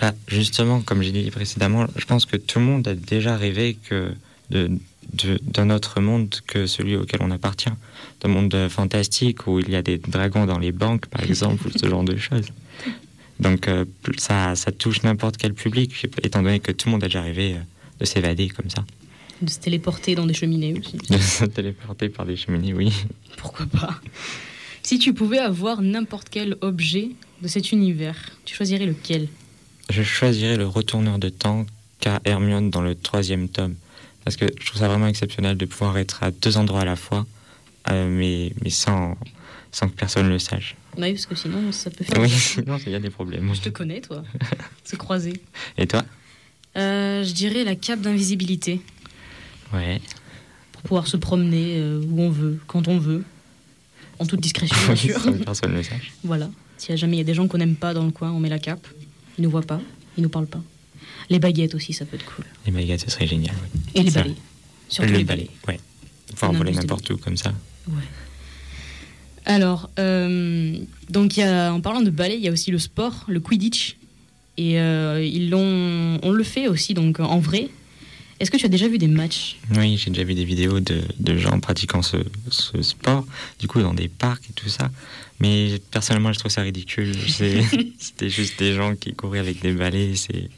Bah, 0.00 0.12
justement, 0.28 0.80
comme 0.80 1.00
j'ai 1.02 1.12
dit 1.12 1.30
précédemment, 1.30 1.86
je 1.96 2.04
pense 2.04 2.26
que 2.26 2.36
tout 2.36 2.58
le 2.58 2.64
monde 2.66 2.86
a 2.88 2.94
déjà 2.94 3.36
rêvé 3.36 3.78
que 3.88 4.10
de- 4.50 4.70
d'un 5.12 5.70
autre 5.70 6.00
monde 6.00 6.34
que 6.46 6.66
celui 6.66 6.96
auquel 6.96 7.20
on 7.22 7.30
appartient. 7.30 7.72
D'un 8.20 8.28
monde 8.28 8.54
euh, 8.54 8.68
fantastique 8.68 9.46
où 9.46 9.60
il 9.60 9.70
y 9.70 9.76
a 9.76 9.82
des 9.82 9.98
dragons 9.98 10.46
dans 10.46 10.58
les 10.58 10.72
banques, 10.72 11.06
par 11.06 11.22
exemple, 11.22 11.66
ou 11.66 11.70
ce 11.70 11.88
genre 11.88 12.04
de 12.04 12.16
choses. 12.16 12.46
Donc 13.40 13.68
euh, 13.68 13.84
ça, 14.18 14.56
ça 14.56 14.72
touche 14.72 15.02
n'importe 15.02 15.36
quel 15.36 15.54
public, 15.54 16.06
étant 16.22 16.42
donné 16.42 16.60
que 16.60 16.72
tout 16.72 16.88
le 16.88 16.92
monde 16.92 17.04
a 17.04 17.06
déjà 17.06 17.22
rêvé 17.22 17.54
euh, 17.54 17.60
de 18.00 18.04
s'évader 18.04 18.48
comme 18.48 18.70
ça. 18.70 18.84
De 19.42 19.50
se 19.50 19.58
téléporter 19.58 20.14
dans 20.14 20.26
des 20.26 20.34
cheminées 20.34 20.74
aussi. 20.78 20.96
De 21.10 21.18
se 21.18 21.44
téléporter 21.44 22.08
par 22.08 22.24
des 22.24 22.36
cheminées, 22.36 22.72
oui. 22.72 22.92
Pourquoi 23.36 23.66
pas? 23.66 24.00
Si 24.82 24.98
tu 24.98 25.12
pouvais 25.12 25.38
avoir 25.38 25.82
n'importe 25.82 26.28
quel 26.30 26.56
objet 26.62 27.10
de 27.42 27.48
cet 27.48 27.72
univers, 27.72 28.16
tu 28.46 28.54
choisirais 28.54 28.86
lequel? 28.86 29.28
Je 29.90 30.02
choisirais 30.02 30.56
le 30.56 30.66
retourneur 30.66 31.18
de 31.18 31.28
temps 31.28 31.66
qu'a 32.00 32.20
Hermione 32.24 32.70
dans 32.70 32.80
le 32.80 32.94
troisième 32.94 33.48
tome. 33.48 33.74
Parce 34.26 34.34
que 34.36 34.46
je 34.58 34.66
trouve 34.66 34.80
ça 34.80 34.88
vraiment 34.88 35.06
exceptionnel 35.06 35.56
de 35.56 35.64
pouvoir 35.66 35.96
être 35.98 36.24
à 36.24 36.32
deux 36.32 36.56
endroits 36.56 36.80
à 36.80 36.84
la 36.84 36.96
fois, 36.96 37.24
euh, 37.90 38.08
mais, 38.08 38.52
mais 38.60 38.70
sans, 38.70 39.16
sans 39.70 39.88
que 39.88 39.94
personne 39.94 40.28
le 40.28 40.40
sache. 40.40 40.74
Oui, 40.98 41.12
parce 41.12 41.26
que 41.26 41.36
sinon, 41.36 41.70
ça 41.70 41.90
peut 41.90 42.02
faire. 42.02 42.20
Oui, 42.20 42.28
sinon 42.30 42.76
il 42.84 42.90
y 42.90 42.96
a 42.96 42.98
des 42.98 43.10
problèmes. 43.10 43.54
Je 43.54 43.60
te 43.60 43.68
connais, 43.68 44.00
toi. 44.00 44.24
Se 44.84 44.96
croiser. 44.96 45.34
Et 45.78 45.86
toi? 45.86 46.04
Euh, 46.76 47.22
je 47.22 47.32
dirais 47.34 47.62
la 47.62 47.76
cape 47.76 48.00
d'invisibilité 48.00 48.80
Ouais. 49.72 50.00
pour 50.72 50.82
pouvoir 50.82 51.06
se 51.06 51.16
promener 51.16 51.76
euh, 51.78 52.02
où 52.10 52.20
on 52.20 52.30
veut, 52.30 52.58
quand 52.66 52.88
on 52.88 52.98
veut, 52.98 53.22
en 54.18 54.26
toute 54.26 54.40
discrétion, 54.40 54.76
bien 54.86 54.96
sûr. 54.96 55.20
sans 55.20 55.32
que 55.34 55.44
personne 55.44 55.72
le 55.72 55.84
sache. 55.84 56.12
Voilà. 56.24 56.50
Si 56.78 56.96
jamais 56.96 57.14
il 57.14 57.18
y 57.18 57.22
a 57.22 57.24
des 57.24 57.34
gens 57.34 57.46
qu'on 57.46 57.58
n'aime 57.58 57.76
pas 57.76 57.94
dans 57.94 58.04
le 58.04 58.10
coin, 58.10 58.32
on 58.32 58.40
met 58.40 58.48
la 58.48 58.58
cape. 58.58 58.88
Ils 59.38 59.44
nous 59.44 59.50
voient 59.50 59.62
pas, 59.62 59.80
ils 60.18 60.22
nous 60.24 60.28
parlent 60.28 60.48
pas. 60.48 60.62
Les 61.30 61.38
baguettes 61.38 61.74
aussi, 61.74 61.92
ça 61.92 62.04
peut 62.04 62.16
être 62.16 62.24
cool. 62.24 62.44
Les 62.66 62.72
baguettes, 62.72 63.00
ce 63.00 63.10
serait 63.10 63.26
génial. 63.26 63.54
oui. 63.74 63.80
Et 63.94 64.02
les 64.02 64.10
Ça. 64.10 64.22
balais. 64.22 64.34
Surtout 64.88 65.10
le 65.12 65.18
les 65.18 65.24
balai, 65.24 65.50
ouais. 65.68 65.80
Pouvoir 66.30 66.52
voler 66.52 66.72
n'importe 66.72 67.08
où 67.10 67.16
comme 67.16 67.36
ça. 67.36 67.52
Alors, 69.44 69.90
euh, 69.98 70.76
donc 71.08 71.36
il 71.36 71.40
y 71.40 71.42
a, 71.44 71.72
en 71.72 71.80
parlant 71.80 72.02
de 72.02 72.10
ballet, 72.10 72.36
il 72.36 72.42
y 72.42 72.48
a 72.48 72.52
aussi 72.52 72.70
le 72.70 72.78
sport, 72.78 73.24
le 73.28 73.40
Quidditch. 73.40 73.96
Et 74.58 74.80
euh, 74.80 75.22
ils 75.24 75.50
l'ont, 75.50 76.18
on 76.22 76.30
le 76.30 76.42
fait 76.44 76.66
aussi 76.68 76.94
donc 76.94 77.20
en 77.20 77.38
vrai. 77.38 77.68
Est-ce 78.38 78.50
que 78.50 78.56
tu 78.58 78.66
as 78.66 78.68
déjà 78.68 78.86
vu 78.88 78.98
des 78.98 79.06
matchs? 79.06 79.56
Oui, 79.76 79.96
j'ai 79.96 80.10
déjà 80.10 80.24
vu 80.24 80.34
des 80.34 80.44
vidéos 80.44 80.80
de, 80.80 81.00
de 81.20 81.38
gens 81.38 81.58
pratiquant 81.58 82.02
ce, 82.02 82.18
ce 82.50 82.82
sport, 82.82 83.24
du 83.58 83.66
coup 83.66 83.80
dans 83.80 83.94
des 83.94 84.08
parcs 84.08 84.44
et 84.50 84.52
tout 84.52 84.68
ça. 84.68 84.90
Mais 85.40 85.78
personnellement, 85.90 86.32
je 86.32 86.38
trouve 86.38 86.50
ça 86.50 86.60
ridicule. 86.62 87.14
C'était 87.98 88.28
juste 88.30 88.58
des 88.58 88.74
gens 88.74 88.94
qui 88.94 89.14
couraient 89.14 89.38
avec 89.38 89.60
des 89.62 89.72
balais. 89.72 90.16
C'est, 90.16 90.50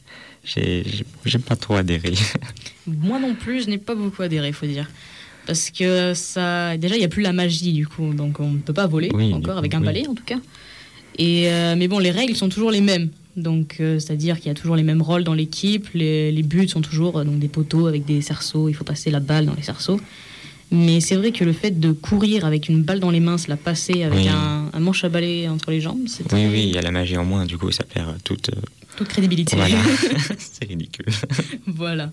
j'ai, 0.48 1.38
pas 1.38 1.56
trop 1.56 1.74
adhéré. 1.74 2.14
Moi 2.86 3.18
non 3.18 3.34
plus, 3.34 3.64
je 3.64 3.70
n'ai 3.70 3.78
pas 3.78 3.94
beaucoup 3.94 4.22
adhéré, 4.22 4.52
faut 4.52 4.66
dire. 4.66 4.88
Parce 5.46 5.70
que 5.70 6.14
ça, 6.14 6.76
déjà, 6.76 6.96
il 6.96 6.98
n'y 6.98 7.04
a 7.04 7.08
plus 7.08 7.22
la 7.22 7.32
magie 7.32 7.72
du 7.72 7.86
coup, 7.86 8.12
donc 8.12 8.40
on 8.40 8.50
ne 8.52 8.58
peut 8.58 8.72
pas 8.72 8.86
voler 8.86 9.10
Oui, 9.14 9.32
encore 9.32 9.54
coup, 9.54 9.58
avec 9.58 9.74
un 9.74 9.80
oui. 9.80 9.86
balai 9.86 10.06
en 10.06 10.14
tout 10.14 10.24
cas. 10.24 10.38
Et 11.18 11.50
euh, 11.50 11.74
mais 11.76 11.88
bon, 11.88 11.98
les 11.98 12.10
règles 12.10 12.36
sont 12.36 12.48
toujours 12.48 12.70
les 12.70 12.80
mêmes. 12.80 13.10
Donc, 13.36 13.76
euh, 13.80 13.98
c'est-à-dire 13.98 14.36
qu'il 14.38 14.46
y 14.46 14.50
a 14.50 14.54
toujours 14.54 14.76
les 14.76 14.82
mêmes 14.82 15.02
rôles 15.02 15.24
dans 15.24 15.34
l'équipe. 15.34 15.88
Les, 15.94 16.32
les 16.32 16.42
buts 16.42 16.68
sont 16.68 16.80
toujours 16.80 17.18
euh, 17.18 17.24
donc 17.24 17.38
des 17.38 17.48
poteaux 17.48 17.86
avec 17.86 18.04
des 18.04 18.20
cerceaux. 18.20 18.68
Il 18.68 18.74
faut 18.74 18.84
passer 18.84 19.10
la 19.10 19.20
balle 19.20 19.46
dans 19.46 19.54
les 19.54 19.62
cerceaux. 19.62 20.00
Mais 20.70 21.00
c'est 21.00 21.16
vrai 21.16 21.32
que 21.32 21.44
le 21.44 21.52
fait 21.52 21.70
de 21.80 21.92
courir 21.92 22.44
avec 22.44 22.68
une 22.68 22.82
balle 22.82 23.00
dans 23.00 23.10
les 23.10 23.20
mains, 23.20 23.38
se 23.38 23.48
la 23.48 23.56
passer 23.56 24.02
avec 24.02 24.18
Oui. 24.18 24.28
un, 24.28 24.70
un 24.72 24.80
manche 24.80 25.02
à 25.04 25.08
balai 25.08 25.48
entre 25.48 25.70
les 25.70 25.80
jambes, 25.80 26.02
c'est 26.06 26.30
Oui, 26.32 26.46
oui, 26.46 26.64
il 26.68 26.74
y 26.74 26.78
a 26.78 26.82
la 26.82 26.90
magie 26.90 27.16
en 27.16 27.24
moins, 27.24 27.46
du 27.46 27.56
coup 27.56 27.70
ça 27.70 27.84
perd 27.84 28.22
toute. 28.22 28.50
euh, 28.50 28.60
toute 28.96 29.08
crédibilité. 29.08 29.56
Voilà, 29.56 29.76
c'est 30.38 30.66
ridicule. 30.68 31.06
Voilà. 31.66 32.12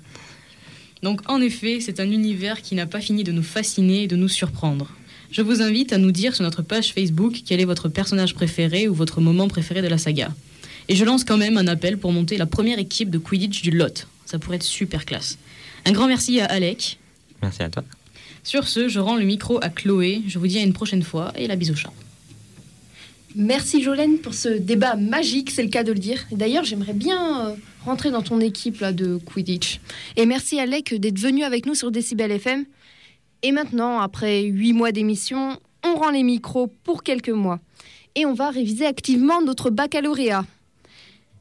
Donc 1.04 1.22
en 1.30 1.42
effet, 1.42 1.80
c'est 1.82 2.00
un 2.00 2.10
univers 2.10 2.62
qui 2.62 2.76
n'a 2.76 2.86
pas 2.86 3.02
fini 3.02 3.24
de 3.24 3.32
nous 3.32 3.44
fasciner 3.44 4.04
et 4.04 4.08
de 4.08 4.16
nous 4.16 4.30
surprendre. 4.30 4.92
Je 5.32 5.42
vous 5.42 5.62
invite 5.62 5.92
à 5.92 5.98
nous 5.98 6.12
dire 6.12 6.34
sur 6.34 6.44
notre 6.44 6.62
page 6.62 6.94
Facebook 6.94 7.42
quel 7.46 7.60
est 7.60 7.66
votre 7.66 7.90
personnage 7.90 8.34
préféré 8.36 8.88
ou 8.88 8.94
votre 8.94 9.20
moment 9.20 9.48
préféré 9.50 9.82
de 9.82 9.88
la 9.88 9.98
saga. 9.98 10.34
Et 10.88 10.96
je 10.96 11.04
lance 11.04 11.24
quand 11.26 11.38
même 11.38 11.58
un 11.58 11.68
appel 11.68 11.98
pour 11.98 12.12
monter 12.14 12.38
la 12.38 12.46
première 12.46 12.80
équipe 12.80 13.10
de 13.10 13.18
Quidditch 13.18 13.62
du 13.64 13.72
Lot. 13.72 14.08
Ça 14.26 14.40
pourrait 14.40 14.56
être 14.58 14.64
super 14.64 15.04
classe. 15.06 15.38
Un 15.86 15.92
grand 15.92 16.08
merci 16.08 16.40
à 16.40 16.46
Alec. 16.46 16.98
Merci 17.42 17.64
à 17.64 17.70
toi. 17.70 17.84
Sur 18.46 18.68
ce, 18.68 18.88
je 18.88 19.00
rends 19.00 19.16
le 19.16 19.26
micro 19.26 19.58
à 19.64 19.70
Chloé. 19.70 20.22
Je 20.28 20.38
vous 20.38 20.46
dis 20.46 20.60
à 20.60 20.62
une 20.62 20.72
prochaine 20.72 21.02
fois 21.02 21.34
et 21.36 21.48
la 21.48 21.60
chat. 21.60 21.92
Merci 23.34 23.82
Jolène 23.82 24.20
pour 24.20 24.36
ce 24.36 24.50
débat 24.50 24.96
magique, 24.96 25.50
c'est 25.50 25.64
le 25.64 25.70
cas 25.70 25.84
de 25.84 25.92
le 25.92 25.98
dire. 25.98 26.24
D'ailleurs, 26.32 26.64
j'aimerais 26.64 26.94
bien 26.94 27.48
euh, 27.48 27.56
rentrer 27.84 28.12
dans 28.12 28.22
ton 28.22 28.40
équipe 28.40 28.80
là 28.82 28.94
de 28.94 29.18
Quidditch. 29.18 29.82
Et 30.16 30.28
merci 30.28 30.60
Alec 30.60 30.94
d'être 30.94 31.18
venu 31.18 31.44
avec 31.44 31.66
nous 31.66 31.74
sur 31.74 31.90
Décibel 31.90 32.32
FM. 32.32 32.66
Et 33.42 33.52
maintenant, 33.52 34.00
après 34.00 34.44
huit 34.44 34.74
mois 34.74 34.92
d'émission, 34.92 35.60
on 35.84 35.96
rend 35.96 36.12
les 36.12 36.24
micros 36.24 36.68
pour 36.84 37.02
quelques 37.02 37.30
mois. 37.30 37.60
Et 38.14 38.28
on 38.28 38.36
va 38.36 38.52
réviser 38.52 38.86
activement 38.86 39.42
notre 39.42 39.72
baccalauréat. 39.72 40.46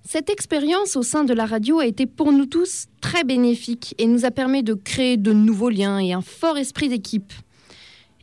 Cette 0.07 0.28
expérience 0.28 0.96
au 0.96 1.02
sein 1.02 1.24
de 1.24 1.32
la 1.32 1.46
radio 1.46 1.78
a 1.78 1.86
été 1.86 2.05
pour 2.05 2.30
nous 2.30 2.44
tous 2.44 2.88
très 3.00 3.24
bénéfique 3.24 3.94
et 3.96 4.07
nous 4.07 4.26
a 4.26 4.30
permis 4.30 4.62
de 4.62 4.74
créer 4.74 5.16
de 5.16 5.32
nouveaux 5.32 5.70
liens 5.70 5.98
et 5.98 6.12
un 6.12 6.20
fort 6.20 6.59
esprit 6.59 6.90
d'équipe. 6.90 7.32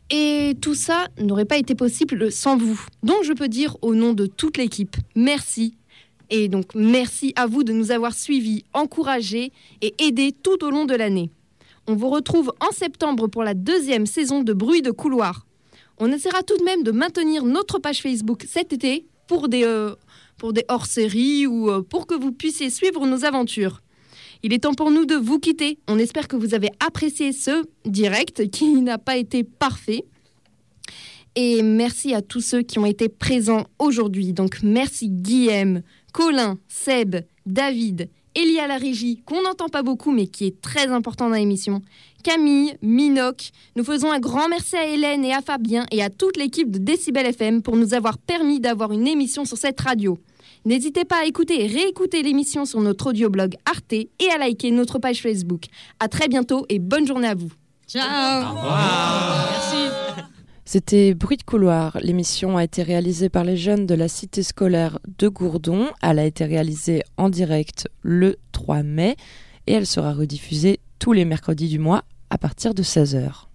Et 0.08 0.54
tout 0.60 0.76
ça 0.76 1.08
n'aurait 1.18 1.44
pas 1.44 1.56
été 1.56 1.74
possible 1.74 2.30
sans 2.30 2.56
vous. 2.56 2.80
Donc 3.02 3.24
je 3.24 3.32
peux 3.32 3.48
dire 3.48 3.76
au 3.82 3.96
nom 3.96 4.12
de 4.12 4.26
toute 4.26 4.58
l'équipe, 4.58 4.96
merci. 5.16 5.76
Et 6.30 6.46
donc 6.46 6.76
merci 6.76 7.32
à 7.34 7.46
vous 7.46 7.64
de 7.64 7.72
nous 7.72 7.90
avoir 7.90 8.14
suivis, 8.14 8.64
encouragés 8.74 9.50
et 9.80 9.92
aidés 9.98 10.30
tout 10.30 10.64
au 10.64 10.70
long 10.70 10.84
de 10.84 10.94
l'année. 10.94 11.30
On 11.88 11.96
vous 11.96 12.10
retrouve 12.10 12.52
en 12.60 12.70
septembre 12.70 13.26
pour 13.26 13.42
la 13.42 13.54
deuxième 13.54 14.06
saison 14.06 14.44
de 14.44 14.52
Bruit 14.52 14.82
de 14.82 14.92
couloir. 14.92 15.46
On 15.98 16.12
essaiera 16.12 16.44
tout 16.44 16.56
de 16.56 16.64
même 16.64 16.84
de 16.84 16.92
maintenir 16.92 17.44
notre 17.44 17.80
page 17.80 18.02
Facebook 18.02 18.44
cet 18.48 18.72
été 18.72 19.04
pour 19.26 19.48
des, 19.48 19.64
euh, 19.64 19.94
pour 20.42 20.52
des 20.52 20.64
hors-séries 20.66 21.46
ou 21.46 21.70
euh, 21.70 21.82
pour 21.82 22.08
que 22.08 22.16
vous 22.16 22.32
puissiez 22.32 22.68
suivre 22.68 23.06
nos 23.06 23.24
aventures. 23.24 23.80
Il 24.42 24.52
est 24.52 24.58
temps 24.58 24.74
pour 24.74 24.90
nous 24.90 25.04
de 25.04 25.14
vous 25.14 25.38
quitter. 25.38 25.78
On 25.86 26.00
espère 26.00 26.26
que 26.26 26.34
vous 26.34 26.52
avez 26.52 26.70
apprécié 26.84 27.32
ce 27.32 27.62
direct 27.84 28.50
qui 28.50 28.66
n'a 28.82 28.98
pas 28.98 29.16
été 29.16 29.44
parfait. 29.44 30.04
Et 31.36 31.62
merci 31.62 32.12
à 32.12 32.22
tous 32.22 32.40
ceux 32.40 32.62
qui 32.62 32.80
ont 32.80 32.86
été 32.86 33.08
présents 33.08 33.66
aujourd'hui. 33.78 34.32
Donc 34.32 34.64
merci 34.64 35.10
Guillaume, 35.10 35.82
Colin, 36.12 36.58
Seb, 36.66 37.18
David, 37.46 38.10
Elie 38.36 38.58
à 38.58 38.66
la 38.66 38.78
régie, 38.78 39.22
qu'on 39.24 39.42
n'entend 39.42 39.68
pas 39.68 39.84
beaucoup 39.84 40.10
mais 40.10 40.26
qui 40.26 40.46
est 40.46 40.60
très 40.60 40.88
important 40.88 41.28
dans 41.28 41.36
l'émission, 41.36 41.82
Camille, 42.24 42.74
Minoc. 42.82 43.52
Nous 43.76 43.84
faisons 43.84 44.10
un 44.10 44.18
grand 44.18 44.48
merci 44.48 44.74
à 44.74 44.88
Hélène 44.88 45.24
et 45.24 45.34
à 45.34 45.40
Fabien 45.40 45.86
et 45.92 46.02
à 46.02 46.10
toute 46.10 46.36
l'équipe 46.36 46.72
de 46.72 46.78
Décibel 46.78 47.26
FM 47.26 47.62
pour 47.62 47.76
nous 47.76 47.94
avoir 47.94 48.18
permis 48.18 48.58
d'avoir 48.58 48.90
une 48.90 49.06
émission 49.06 49.44
sur 49.44 49.56
cette 49.56 49.80
radio. 49.80 50.18
N'hésitez 50.64 51.04
pas 51.04 51.22
à 51.22 51.24
écouter 51.24 51.64
et 51.64 51.66
réécouter 51.66 52.22
l'émission 52.22 52.64
sur 52.64 52.80
notre 52.80 53.08
audioblog 53.08 53.56
Arte 53.64 53.92
et 53.92 54.08
à 54.32 54.38
liker 54.38 54.70
notre 54.70 54.98
page 54.98 55.20
Facebook. 55.20 55.64
À 55.98 56.08
très 56.08 56.28
bientôt 56.28 56.66
et 56.68 56.78
bonne 56.78 57.06
journée 57.06 57.28
à 57.28 57.34
vous. 57.34 57.50
Ciao 57.88 58.54
Merci. 58.54 59.92
C'était 60.64 61.14
Bruit 61.14 61.36
de 61.36 61.42
couloir. 61.42 61.98
L'émission 62.00 62.56
a 62.56 62.64
été 62.64 62.82
réalisée 62.84 63.28
par 63.28 63.42
les 63.42 63.56
jeunes 63.56 63.86
de 63.86 63.94
la 63.94 64.06
cité 64.06 64.44
scolaire 64.44 65.00
de 65.18 65.28
Gourdon. 65.28 65.88
Elle 66.00 66.20
a 66.20 66.24
été 66.24 66.44
réalisée 66.44 67.02
en 67.16 67.28
direct 67.28 67.88
le 68.02 68.36
3 68.52 68.84
mai 68.84 69.16
et 69.66 69.72
elle 69.72 69.86
sera 69.86 70.12
rediffusée 70.12 70.78
tous 71.00 71.12
les 71.12 71.24
mercredis 71.24 71.68
du 71.68 71.80
mois 71.80 72.04
à 72.30 72.38
partir 72.38 72.72
de 72.72 72.82
16h. 72.82 73.46